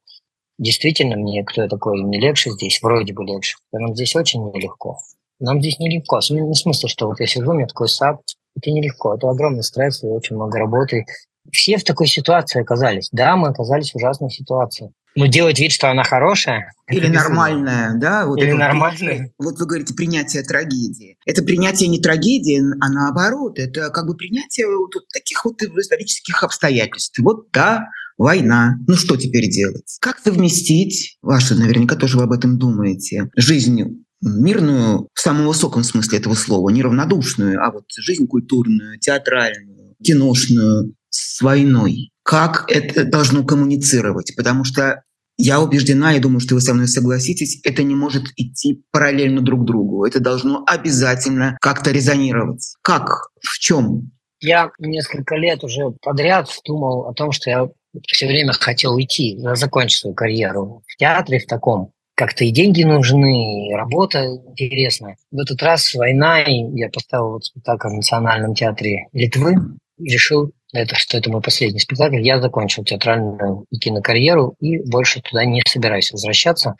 Действительно, 0.58 1.16
мне 1.16 1.44
кто 1.46 1.62
я 1.62 1.70
такой, 1.70 2.02
мне 2.02 2.20
легче 2.20 2.52
здесь, 2.52 2.82
вроде 2.82 3.14
бы 3.14 3.24
легче. 3.24 3.56
Нам 3.72 3.96
здесь 3.96 4.16
очень 4.16 4.44
нелегко. 4.44 4.98
Нам 5.40 5.62
здесь 5.62 5.80
нелегко. 5.80 6.18
Особенно 6.18 6.48
в 6.48 6.88
что 6.88 7.08
вот 7.08 7.20
я 7.20 7.28
сижу, 7.28 7.52
у 7.52 7.54
меня 7.54 7.68
такой 7.68 7.88
сад, 7.88 8.20
это 8.58 8.72
нелегко, 8.72 9.16
это 9.16 9.30
огромный 9.30 9.64
стресс 9.64 10.04
и 10.04 10.08
очень 10.08 10.36
много 10.36 10.60
работы. 10.60 11.06
Все 11.52 11.78
в 11.78 11.84
такой 11.84 12.08
ситуации 12.08 12.62
оказались. 12.62 13.10
Да, 13.12 13.38
мы 13.38 13.50
оказались 13.50 13.92
в 13.92 13.96
ужасной 13.96 14.30
ситуации. 14.30 14.92
Ну, 15.20 15.28
делать 15.28 15.60
вид, 15.60 15.74
что 15.74 15.92
она 15.92 16.04
хорошая. 16.04 16.72
Или 16.90 17.08
нормальная, 17.08 17.94
да? 17.96 18.26
Вот 18.26 18.40
Или 18.40 18.54
нормальная. 18.54 19.34
Вот 19.38 19.60
вы 19.60 19.66
говорите 19.66 19.94
принятие 19.94 20.44
трагедии. 20.44 21.18
Это 21.26 21.44
принятие 21.44 21.90
не 21.90 22.00
трагедии, 22.00 22.62
а 22.80 22.90
наоборот. 22.90 23.60
Это 23.60 23.90
как 23.90 24.08
бы 24.08 24.16
принятие 24.16 24.68
вот 24.68 24.94
таких 25.14 25.44
вот 25.44 25.62
исторических 25.62 26.42
обстоятельств. 26.42 27.20
Вот 27.20 27.52
да, 27.52 27.90
война. 28.18 28.78
Ну 28.88 28.96
что 28.96 29.18
теперь 29.18 29.50
делать? 29.50 29.98
Как 30.00 30.20
совместить, 30.20 31.18
ваши 31.22 31.54
наверняка 31.54 31.98
тоже 31.98 32.18
вы 32.18 32.24
об 32.24 32.32
этом 32.32 32.58
думаете, 32.58 33.30
жизнь 33.36 34.06
мирную 34.22 35.10
в 35.14 35.20
самом 35.20 35.48
высоком 35.48 35.84
смысле 35.84 36.20
этого 36.20 36.34
слова, 36.34 36.70
не 36.70 36.82
равнодушную, 36.82 37.62
а 37.62 37.72
вот 37.72 37.84
жизнь 37.98 38.26
культурную, 38.26 38.98
театральную, 39.00 39.96
киношную 40.02 40.94
с 41.10 41.42
войной. 41.42 42.12
Как 42.24 42.66
это 42.70 43.04
должно 43.04 43.44
коммуницировать? 43.44 44.34
Потому 44.38 44.64
что 44.64 45.04
я 45.42 45.62
убеждена, 45.62 46.14
и 46.14 46.20
думаю, 46.20 46.42
что 46.42 46.56
вы 46.56 46.62
со 46.62 46.74
мной 46.74 46.90
согласитесь, 46.90 47.62
это 47.64 47.82
не 47.82 47.96
может 47.96 48.26
идти 48.36 48.84
параллельно 48.92 49.40
друг 49.40 49.64
другу. 49.64 50.06
Это 50.06 50.20
должно 50.20 50.66
обязательно 50.68 51.58
как-то 51.62 51.92
резонировать. 51.92 52.74
Как? 52.82 53.30
В 53.42 53.58
чем? 53.58 54.12
Я 54.42 54.70
несколько 54.80 55.36
лет 55.36 55.64
уже 55.64 55.92
подряд 56.02 56.50
думал 56.66 57.08
о 57.08 57.14
том, 57.14 57.32
что 57.32 57.50
я 57.50 57.70
все 58.06 58.28
время 58.28 58.52
хотел 58.52 58.96
уйти, 58.96 59.40
закончить 59.54 60.00
свою 60.00 60.14
карьеру 60.14 60.84
в 60.86 60.98
театре 60.98 61.40
в 61.40 61.48
таком. 61.48 61.94
Как-то 62.16 62.44
и 62.44 62.52
деньги 62.52 62.84
нужны, 62.84 63.70
и 63.70 63.74
работа 63.74 64.26
интересная. 64.26 65.16
В 65.32 65.40
этот 65.40 65.64
раз 65.64 65.94
война, 65.94 66.42
и 66.42 66.66
я 66.78 66.90
поставил 66.90 67.32
вот 67.32 67.46
спектакль 67.46 67.88
в 67.88 67.94
Национальном 67.94 68.56
театре 68.56 69.08
Литвы 69.14 69.56
решил, 69.98 70.52
это, 70.74 70.96
что 70.96 71.18
это 71.18 71.32
мой 71.32 71.42
последний 71.42 71.80
спектакль. 71.80 72.22
Я 72.22 72.42
закончил 72.42 72.84
театральную 72.84 73.66
и 73.70 73.78
кинокарьеру 73.78 74.56
и 74.60 74.80
больше 74.90 75.22
туда 75.22 75.46
не 75.46 75.62
собираюсь 75.66 76.12
возвращаться 76.12 76.76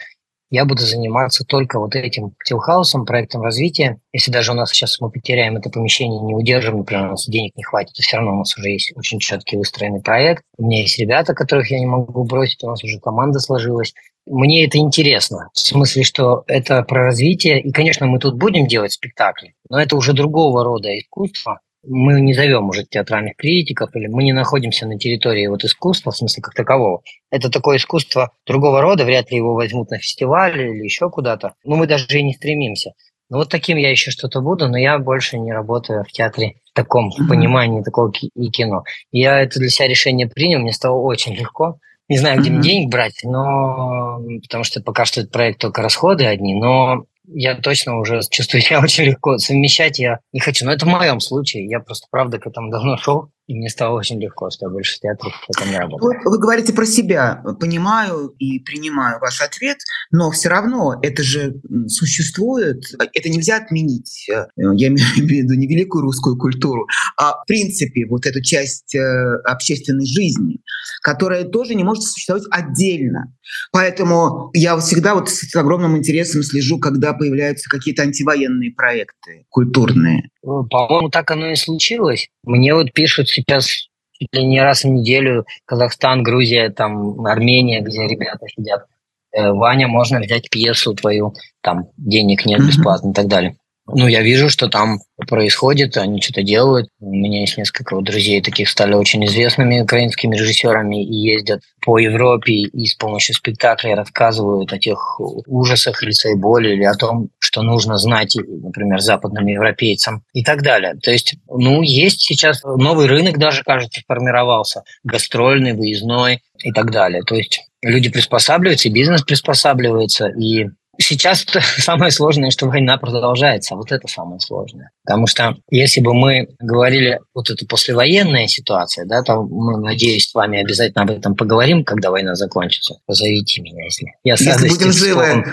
я 0.52 0.66
буду 0.66 0.82
заниматься 0.82 1.46
только 1.46 1.80
вот 1.80 1.96
этим 1.96 2.34
тилхаусом, 2.44 3.06
проектом 3.06 3.42
развития. 3.42 4.00
Если 4.12 4.32
даже 4.32 4.52
у 4.52 4.56
нас 4.56 4.72
сейчас 4.72 5.00
мы 5.00 5.12
потеряем 5.12 5.58
это 5.58 5.70
помещение, 5.70 6.22
не 6.22 6.34
удержим, 6.34 6.78
например, 6.78 7.08
у 7.08 7.12
нас 7.12 7.28
денег 7.28 7.56
не 7.56 7.64
хватит, 7.64 7.94
то 7.94 8.02
все 8.02 8.18
равно 8.18 8.34
у 8.34 8.38
нас 8.40 8.58
уже 8.58 8.70
есть 8.70 8.92
очень 8.96 9.20
четкий 9.20 9.58
выстроенный 9.58 10.02
проект. 10.02 10.44
У 10.58 10.66
меня 10.66 10.82
есть 10.82 10.98
ребята, 10.98 11.36
которых 11.36 11.70
я 11.70 11.80
не 11.80 11.86
могу 11.86 12.24
бросить, 12.24 12.64
у 12.64 12.68
нас 12.68 12.84
уже 12.84 13.00
команда 13.00 13.40
сложилась. 13.40 13.94
Мне 14.26 14.66
это 14.66 14.78
интересно, 14.80 15.50
в 15.54 15.60
смысле, 15.60 16.04
что 16.04 16.44
это 16.48 16.82
про 16.84 17.06
развитие. 17.06 17.62
И, 17.62 17.72
конечно, 17.72 18.08
мы 18.08 18.20
тут 18.20 18.36
будем 18.36 18.68
делать 18.68 18.92
спектакли, 18.92 19.54
но 19.70 19.80
это 19.80 19.96
уже 19.96 20.14
другого 20.14 20.64
рода 20.64 20.98
искусство, 20.98 21.60
мы 21.84 22.20
не 22.22 22.34
зовем 22.34 22.70
уже 22.70 22.84
театральных 22.84 23.36
критиков, 23.38 23.96
или 23.96 24.08
мы 24.08 24.24
не 24.24 24.34
находимся 24.34 24.86
на 24.86 24.98
территории 24.98 25.48
вот 25.48 25.64
искусства, 25.64 26.12
в 26.12 26.18
смысле 26.18 26.44
как 26.44 26.54
такового. 26.54 27.02
Это 27.32 27.50
такое 27.50 27.78
искусство 27.78 28.32
другого 28.46 28.82
рода, 28.82 29.06
вряд 29.06 29.32
ли 29.32 29.38
его 29.38 29.54
возьмут 29.54 29.92
на 29.92 29.98
фестиваль 29.98 30.60
или 30.60 30.84
еще 30.84 31.10
куда-то. 31.10 31.54
Ну, 31.64 31.76
мы 31.76 31.88
даже 31.88 32.06
и 32.20 32.24
не 32.24 32.34
стремимся. 32.34 32.94
Ну, 33.30 33.38
вот 33.38 33.50
таким 33.50 33.78
я 33.78 33.92
еще 33.92 34.10
что-то 34.12 34.42
буду, 34.42 34.68
но 34.68 34.78
я 34.78 34.98
больше 34.98 35.38
не 35.38 35.54
работаю 35.54 36.04
в 36.04 36.12
театре 36.12 36.56
в 36.72 36.74
таком 36.74 37.10
mm-hmm. 37.10 37.28
понимании 37.28 37.84
такого 37.84 38.12
и 38.12 38.50
кино. 38.50 38.84
Я 39.12 39.40
это 39.40 39.60
для 39.60 39.70
себя 39.70 39.88
решение 39.88 40.28
принял, 40.28 40.60
мне 40.60 40.74
стало 40.74 41.00
очень 41.00 41.36
легко. 41.36 41.78
Не 42.08 42.18
знаю, 42.18 42.40
где 42.40 42.50
mm-hmm. 42.50 42.54
мне 42.54 42.62
денег 42.62 42.90
брать, 42.90 43.20
но 43.24 44.20
потому 44.42 44.64
что 44.64 44.82
пока 44.82 45.06
что 45.06 45.22
этот 45.22 45.32
проект 45.32 45.60
только 45.60 45.84
расходы 45.84 46.26
одни, 46.26 46.56
но 46.56 47.06
я 47.34 47.56
точно 47.56 47.98
уже 48.00 48.22
чувствую 48.30 48.62
себя 48.64 48.80
очень 48.80 49.06
легко. 49.06 49.38
Совмещать 49.38 50.00
я 50.00 50.20
не 50.34 50.40
хочу. 50.40 50.66
Но 50.66 50.72
это 50.72 50.86
в 50.86 50.90
моем 50.90 51.20
случае. 51.20 51.68
Я 51.68 51.80
просто, 51.80 52.08
правда, 52.10 52.40
к 52.40 52.48
этому 52.48 52.72
давно 52.72 52.98
шел. 52.98 53.32
И 53.50 53.56
мне 53.56 53.68
стало 53.68 53.98
очень 53.98 54.22
легко, 54.22 54.52
что 54.52 54.68
я 54.68 54.70
больше 54.70 54.98
в 54.98 55.00
театре 55.00 55.34
потом 55.48 55.72
не 55.72 55.80
работаю. 55.80 56.22
Вы, 56.24 56.30
вы 56.30 56.38
говорите 56.38 56.72
про 56.72 56.86
себя. 56.86 57.42
Понимаю 57.60 58.28
и 58.38 58.60
принимаю 58.60 59.20
ваш 59.20 59.42
ответ, 59.42 59.80
но 60.12 60.30
все 60.30 60.50
равно 60.50 61.00
это 61.02 61.24
же 61.24 61.56
существует. 61.88 62.84
Это 63.00 63.28
нельзя 63.28 63.58
отменить. 63.58 64.28
Я 64.28 64.88
имею 64.90 65.00
в 65.00 65.18
виду 65.18 65.56
не 65.56 65.66
великую 65.66 66.04
русскую 66.04 66.38
культуру, 66.38 66.86
а 67.18 67.42
в 67.42 67.46
принципе 67.48 68.06
вот 68.06 68.28
эту 68.28 68.40
часть 68.44 68.94
э, 68.94 69.00
общественной 69.46 70.06
жизни, 70.06 70.60
которая 71.02 71.44
тоже 71.44 71.74
не 71.74 71.84
может 71.84 72.04
существовать 72.04 72.44
отдельно. 72.52 73.34
Поэтому 73.72 74.52
я 74.54 74.78
всегда 74.78 75.16
вот 75.16 75.28
с 75.28 75.56
огромным 75.56 75.98
интересом 75.98 76.44
слежу, 76.44 76.78
когда 76.78 77.14
появляются 77.14 77.68
какие-то 77.68 78.04
антивоенные 78.04 78.74
проекты 78.74 79.48
культурные. 79.50 80.30
Ну, 80.44 80.66
по-моему, 80.68 81.10
так 81.10 81.32
оно 81.32 81.52
и 81.52 81.56
случилось. 81.56 82.30
Мне 82.44 82.74
вот 82.74 82.94
пишут 82.94 83.30
сейчас 83.30 83.90
чуть 84.14 84.34
ли 84.34 84.44
не 84.44 84.62
раз 84.62 84.84
в 84.84 84.88
неделю 84.88 85.46
Казахстан, 85.66 86.24
Грузия, 86.24 86.70
там 86.70 87.26
Армения, 87.26 87.82
где 87.82 88.08
ребята 88.08 88.46
сидят. 88.48 88.86
Э, 89.32 89.52
Ваня, 89.52 89.88
можно 89.88 90.20
взять 90.20 90.50
пьесу 90.50 90.94
твою, 90.94 91.34
там 91.62 91.90
денег 91.98 92.46
нет 92.46 92.60
бесплатно 92.60 93.12
и 93.12 93.14
так 93.14 93.28
далее. 93.28 93.56
Ну, 93.94 94.08
я 94.08 94.22
вижу, 94.22 94.50
что 94.50 94.68
там 94.68 95.00
происходит, 95.28 95.98
они 95.98 96.22
что-то 96.22 96.44
делают. 96.44 96.90
У 97.00 97.10
меня 97.10 97.42
есть 97.42 97.58
несколько 97.58 98.00
друзей, 98.02 98.42
таких 98.42 98.70
стали 98.70 98.94
очень 98.94 99.26
известными 99.26 99.82
украинскими 99.82 100.36
режиссерами 100.36 101.04
и 101.04 101.16
ездят 101.16 101.62
по 101.82 101.98
Европе 101.98 102.54
и 102.54 102.86
с 102.86 102.96
помощью 102.96 103.36
спектаклей 103.36 103.96
рассказывают 103.96 104.72
о 104.74 104.80
тех 104.80 105.20
ужасах 105.20 106.02
лица 106.04 106.30
и 106.30 106.36
боли 106.36 106.74
или 106.74 106.84
о 106.84 106.96
том, 106.96 107.30
что 107.40 107.62
нужно 107.62 107.98
знать, 107.98 108.36
например, 108.36 109.00
западным 109.00 109.48
европейцам 109.48 110.24
и 110.34 110.44
так 110.44 110.62
далее. 110.62 110.96
То 111.02 111.12
есть, 111.12 111.36
ну, 111.48 111.82
есть 111.82 112.22
сейчас 112.22 112.64
новый 112.64 113.08
рынок 113.08 113.38
даже, 113.38 113.64
кажется, 113.64 114.02
формировался, 114.08 114.84
гастрольный, 115.04 115.74
выездной 115.74 116.42
и 116.64 116.72
так 116.72 116.92
далее. 116.92 117.24
То 117.24 117.36
есть 117.36 117.62
люди 117.82 118.10
приспосабливаются, 118.10 118.90
и 118.90 118.92
бизнес 118.92 119.24
приспосабливается, 119.24 120.28
и 120.28 120.68
Сейчас 121.02 121.46
самое 121.78 122.12
сложное, 122.12 122.52
что 122.52 122.68
война 122.68 122.98
продолжается. 122.98 123.76
Вот 123.76 123.92
это 123.92 124.08
самое 124.08 124.40
сложное. 124.40 124.92
Потому 125.06 125.28
что 125.28 125.56
если 125.72 126.02
бы 126.02 126.14
мы 126.14 126.50
говорили, 126.60 127.20
вот 127.34 127.50
это 127.50 127.66
послевоенная 127.66 128.48
ситуация, 128.48 129.06
да, 129.06 129.24
то 129.24 129.42
мы, 129.42 129.80
надеюсь, 129.80 130.30
с 130.30 130.34
вами 130.34 130.60
обязательно 130.60 131.04
об 131.04 131.12
этом 131.12 131.36
поговорим, 131.36 131.84
когда 131.84 132.12
война 132.12 132.36
закончится. 132.36 132.96
Позовите 133.06 133.62
меня, 133.62 133.86
если 133.86 134.08
я 134.24 134.36
с 134.36 134.42
если 134.42 134.70
будем 134.70 134.92
живы. 134.92 135.46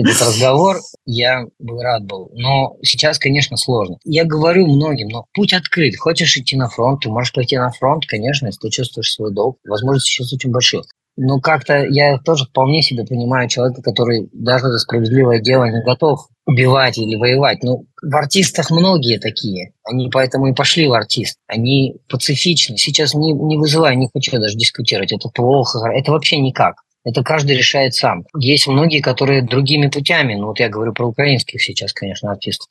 этот 0.00 0.20
разговор, 0.20 0.78
я 1.04 1.44
бы 1.58 1.82
рад 1.82 2.04
был. 2.04 2.30
Но 2.34 2.76
сейчас, 2.82 3.18
конечно, 3.18 3.56
сложно. 3.56 3.98
Я 4.04 4.24
говорю 4.24 4.66
многим, 4.66 5.08
но 5.08 5.26
путь 5.34 5.52
открыт. 5.52 5.96
Хочешь 5.96 6.36
идти 6.36 6.56
на 6.56 6.68
фронт, 6.68 7.02
ты 7.02 7.10
можешь 7.10 7.32
пойти 7.32 7.56
на 7.58 7.70
фронт, 7.70 8.06
конечно, 8.06 8.46
если 8.46 8.60
ты 8.60 8.70
чувствуешь 8.70 9.12
свой 9.12 9.32
долг. 9.32 9.58
Возможности 9.64 10.10
сейчас 10.10 10.32
очень 10.32 10.50
большие. 10.50 10.82
Но 11.16 11.40
как-то 11.40 11.84
я 11.84 12.18
тоже 12.18 12.44
вполне 12.44 12.82
себе 12.82 13.04
понимаю 13.04 13.48
человека, 13.48 13.82
который 13.82 14.28
даже 14.32 14.68
за 14.68 14.78
справедливое 14.78 15.40
дело 15.40 15.64
не 15.64 15.82
готов 15.82 16.28
убивать 16.46 16.98
или 16.98 17.16
воевать. 17.16 17.62
Ну, 17.62 17.86
в 18.02 18.14
артистах 18.14 18.70
многие 18.70 19.18
такие. 19.18 19.72
Они 19.82 20.10
поэтому 20.10 20.48
и 20.48 20.54
пошли 20.54 20.86
в 20.86 20.92
артист. 20.92 21.38
Они 21.46 21.96
пацифичны. 22.08 22.76
Сейчас 22.76 23.14
не, 23.14 23.32
не 23.32 23.56
вызываю, 23.56 23.98
не 23.98 24.08
хочу 24.12 24.38
даже 24.38 24.56
дискутировать. 24.56 25.12
Это 25.12 25.28
плохо. 25.28 25.88
Это 25.88 26.12
вообще 26.12 26.38
никак. 26.38 26.76
Это 27.04 27.22
каждый 27.22 27.56
решает 27.56 27.94
сам. 27.94 28.24
Есть 28.36 28.66
многие, 28.66 29.00
которые 29.00 29.42
другими 29.42 29.88
путями. 29.88 30.34
Ну, 30.34 30.48
вот 30.48 30.60
я 30.60 30.68
говорю 30.68 30.92
про 30.92 31.06
украинских 31.06 31.62
сейчас, 31.62 31.92
конечно, 31.92 32.30
артистов 32.30 32.68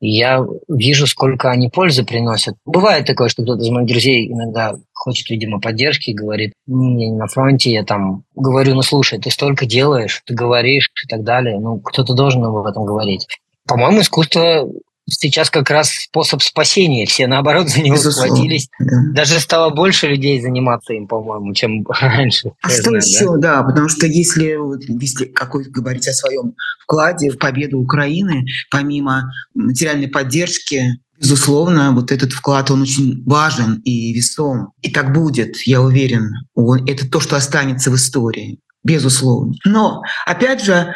я 0.00 0.44
вижу, 0.68 1.06
сколько 1.06 1.50
они 1.50 1.68
пользы 1.68 2.04
приносят. 2.04 2.56
Бывает 2.64 3.06
такое, 3.06 3.28
что 3.28 3.42
кто-то 3.42 3.62
из 3.62 3.70
моих 3.70 3.88
друзей 3.88 4.30
иногда 4.30 4.74
хочет, 4.92 5.28
видимо, 5.30 5.60
поддержки 5.60 6.10
говорит, 6.10 6.52
я 6.66 6.74
не 6.74 7.10
на 7.12 7.26
фронте, 7.26 7.72
я 7.72 7.84
там 7.84 8.24
говорю, 8.34 8.74
ну 8.74 8.82
слушай, 8.82 9.18
ты 9.18 9.30
столько 9.30 9.66
делаешь, 9.66 10.22
ты 10.26 10.34
говоришь 10.34 10.90
и 11.04 11.08
так 11.08 11.22
далее. 11.22 11.58
Ну, 11.58 11.78
кто-то 11.78 12.14
должен 12.14 12.44
об 12.44 12.66
этом 12.66 12.84
говорить. 12.84 13.26
По-моему, 13.66 14.00
искусство 14.00 14.68
сейчас 15.08 15.50
как 15.50 15.70
раз 15.70 15.90
способ 15.90 16.42
спасения. 16.42 17.06
Все, 17.06 17.26
наоборот, 17.26 17.68
за 17.68 17.80
него 17.80 17.96
Безусловно, 17.96 18.34
схватились. 18.34 18.68
Да. 18.78 18.96
Даже 19.12 19.40
стало 19.40 19.70
больше 19.70 20.08
людей 20.08 20.40
заниматься 20.40 20.92
им, 20.92 21.06
по-моему, 21.06 21.52
чем 21.54 21.84
раньше. 22.00 22.52
А 22.62 22.70
что 22.70 22.82
знаю, 22.82 22.96
еще, 23.02 23.26
да? 23.36 23.56
да, 23.56 23.62
потому 23.64 23.88
что 23.88 24.06
если, 24.06 24.58
если 25.00 25.26
какой 25.26 25.64
говорить 25.64 26.08
о 26.08 26.12
своем 26.12 26.54
вкладе 26.82 27.30
в 27.30 27.38
победу 27.38 27.78
Украины, 27.78 28.44
помимо 28.70 29.30
материальной 29.54 30.08
поддержки, 30.08 30.98
Безусловно, 31.20 31.92
вот 31.92 32.10
этот 32.10 32.32
вклад, 32.32 32.70
он 32.72 32.82
очень 32.82 33.22
важен 33.24 33.80
и 33.84 34.12
весом. 34.12 34.72
И 34.82 34.90
так 34.90 35.12
будет, 35.12 35.56
я 35.64 35.80
уверен. 35.80 36.32
Он, 36.54 36.84
это 36.86 37.08
то, 37.08 37.20
что 37.20 37.36
останется 37.36 37.90
в 37.90 37.94
истории. 37.94 38.58
Безусловно. 38.82 39.54
Но, 39.64 40.02
опять 40.26 40.62
же, 40.62 40.92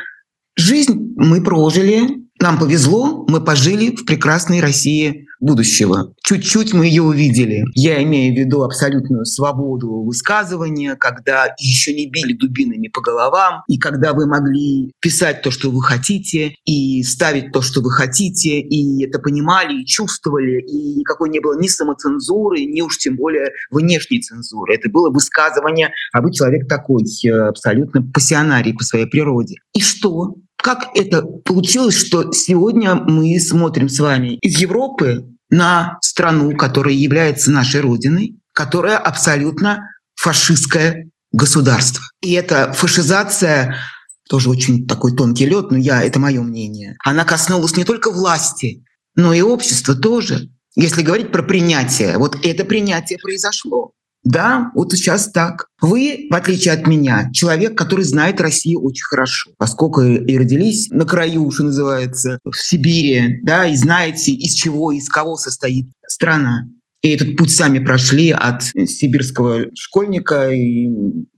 жизнь 0.57 1.15
мы 1.17 1.43
прожили, 1.43 2.28
нам 2.41 2.59
повезло, 2.59 3.25
мы 3.29 3.43
пожили 3.43 3.95
в 3.95 4.05
прекрасной 4.05 4.61
России 4.61 5.27
будущего. 5.41 6.15
Чуть-чуть 6.23 6.73
мы 6.75 6.87
ее 6.87 7.03
увидели. 7.03 7.65
Я 7.75 8.03
имею 8.03 8.35
в 8.35 8.39
виду 8.39 8.63
абсолютную 8.63 9.25
свободу 9.25 10.03
высказывания, 10.03 10.97
когда 10.97 11.55
еще 11.59 11.95
не 11.95 12.09
били 12.11 12.33
дубинами 12.33 12.89
по 12.89 13.01
головам, 13.01 13.63
и 13.69 13.79
когда 13.79 14.13
вы 14.13 14.27
могли 14.27 14.93
писать 15.01 15.43
то, 15.43 15.51
что 15.51 15.71
вы 15.71 15.83
хотите, 15.83 16.55
и 16.65 17.03
ставить 17.03 17.53
то, 17.53 17.63
что 17.63 17.81
вы 17.81 17.91
хотите, 17.91 18.61
и 18.61 19.05
это 19.05 19.19
понимали, 19.19 19.83
и 19.83 19.87
чувствовали, 19.87 20.61
и 20.61 20.97
никакой 20.97 21.31
не 21.31 21.41
было 21.41 21.59
ни 21.59 21.69
самоцензуры, 21.69 22.65
ни 22.65 22.81
уж 22.81 22.99
тем 22.99 23.17
более 23.17 23.51
внешней 23.71 24.21
цензуры. 24.21 24.75
Это 24.75 24.91
было 24.91 25.11
высказывание, 25.11 25.93
а 26.13 26.21
вы 26.21 26.33
человек 26.33 26.69
такой, 26.69 27.05
э, 27.25 27.31
абсолютно 27.31 28.03
пассионарий 28.03 28.75
по 28.75 28.85
своей 28.85 29.07
природе. 29.07 29.57
И 29.73 29.81
что? 29.81 30.35
Как 30.69 30.91
это 30.95 31.23
получилось, 31.23 31.97
что 31.97 32.31
сегодня 32.31 32.95
мы 32.95 33.41
смотрим 33.41 33.89
с 33.89 33.99
вами 34.01 34.37
из 34.43 34.59
Европы 34.59 35.25
на 35.49 35.97
страну, 36.03 36.55
которая 36.59 36.93
является 36.93 37.51
нашей 37.51 37.81
родиной, 37.81 38.37
которая 38.53 38.99
абсолютно 38.99 39.89
фашистское 40.15 41.09
государство. 41.33 42.05
И 42.21 42.33
эта 42.33 42.75
фашизация 42.75 43.77
тоже 44.29 44.51
очень 44.51 44.87
такой 44.87 45.17
тонкий 45.17 45.47
лед, 45.47 45.71
но 45.71 45.79
я, 45.79 46.03
это 46.03 46.19
мое 46.19 46.43
мнение. 46.43 46.99
Она 47.03 47.25
коснулась 47.25 47.75
не 47.79 47.85
только 47.85 48.11
власти, 48.11 48.85
но 49.17 49.33
и 49.33 49.41
общества 49.41 49.95
тоже. 49.95 50.51
Если 50.77 51.01
говорить 51.01 51.33
про 51.33 51.43
принятие, 51.43 52.19
вот 52.19 52.45
это 52.45 52.67
принятие 52.67 53.19
произошло. 53.19 53.93
Да, 54.25 54.71
вот 54.75 54.93
сейчас 54.93 55.31
так. 55.31 55.69
Вы, 55.81 56.27
в 56.31 56.35
отличие 56.35 56.75
от 56.75 56.87
меня, 56.87 57.31
человек, 57.33 57.79
который 57.79 58.05
знает 58.05 58.41
Россию 58.41 58.83
очень 58.83 59.05
хорошо, 59.05 59.51
поскольку 59.59 60.03
и 60.03 60.37
родились 60.37 60.91
на 60.91 61.05
краю, 61.05 61.51
что 61.51 61.65
называется, 61.65 62.39
в 62.45 62.55
Сибири, 62.57 63.41
да, 63.43 63.67
и 63.67 63.77
знаете, 63.77 64.33
из 64.33 64.55
чего, 64.55 64.93
из 64.93 65.09
кого 65.09 65.37
состоит 65.37 65.87
страна. 66.07 66.69
И 67.01 67.11
этот 67.11 67.37
путь 67.37 67.55
сами 67.55 67.79
прошли 67.79 68.31
от 68.33 68.65
сибирского 68.65 69.67
школьника 69.75 70.51
и 70.51 70.89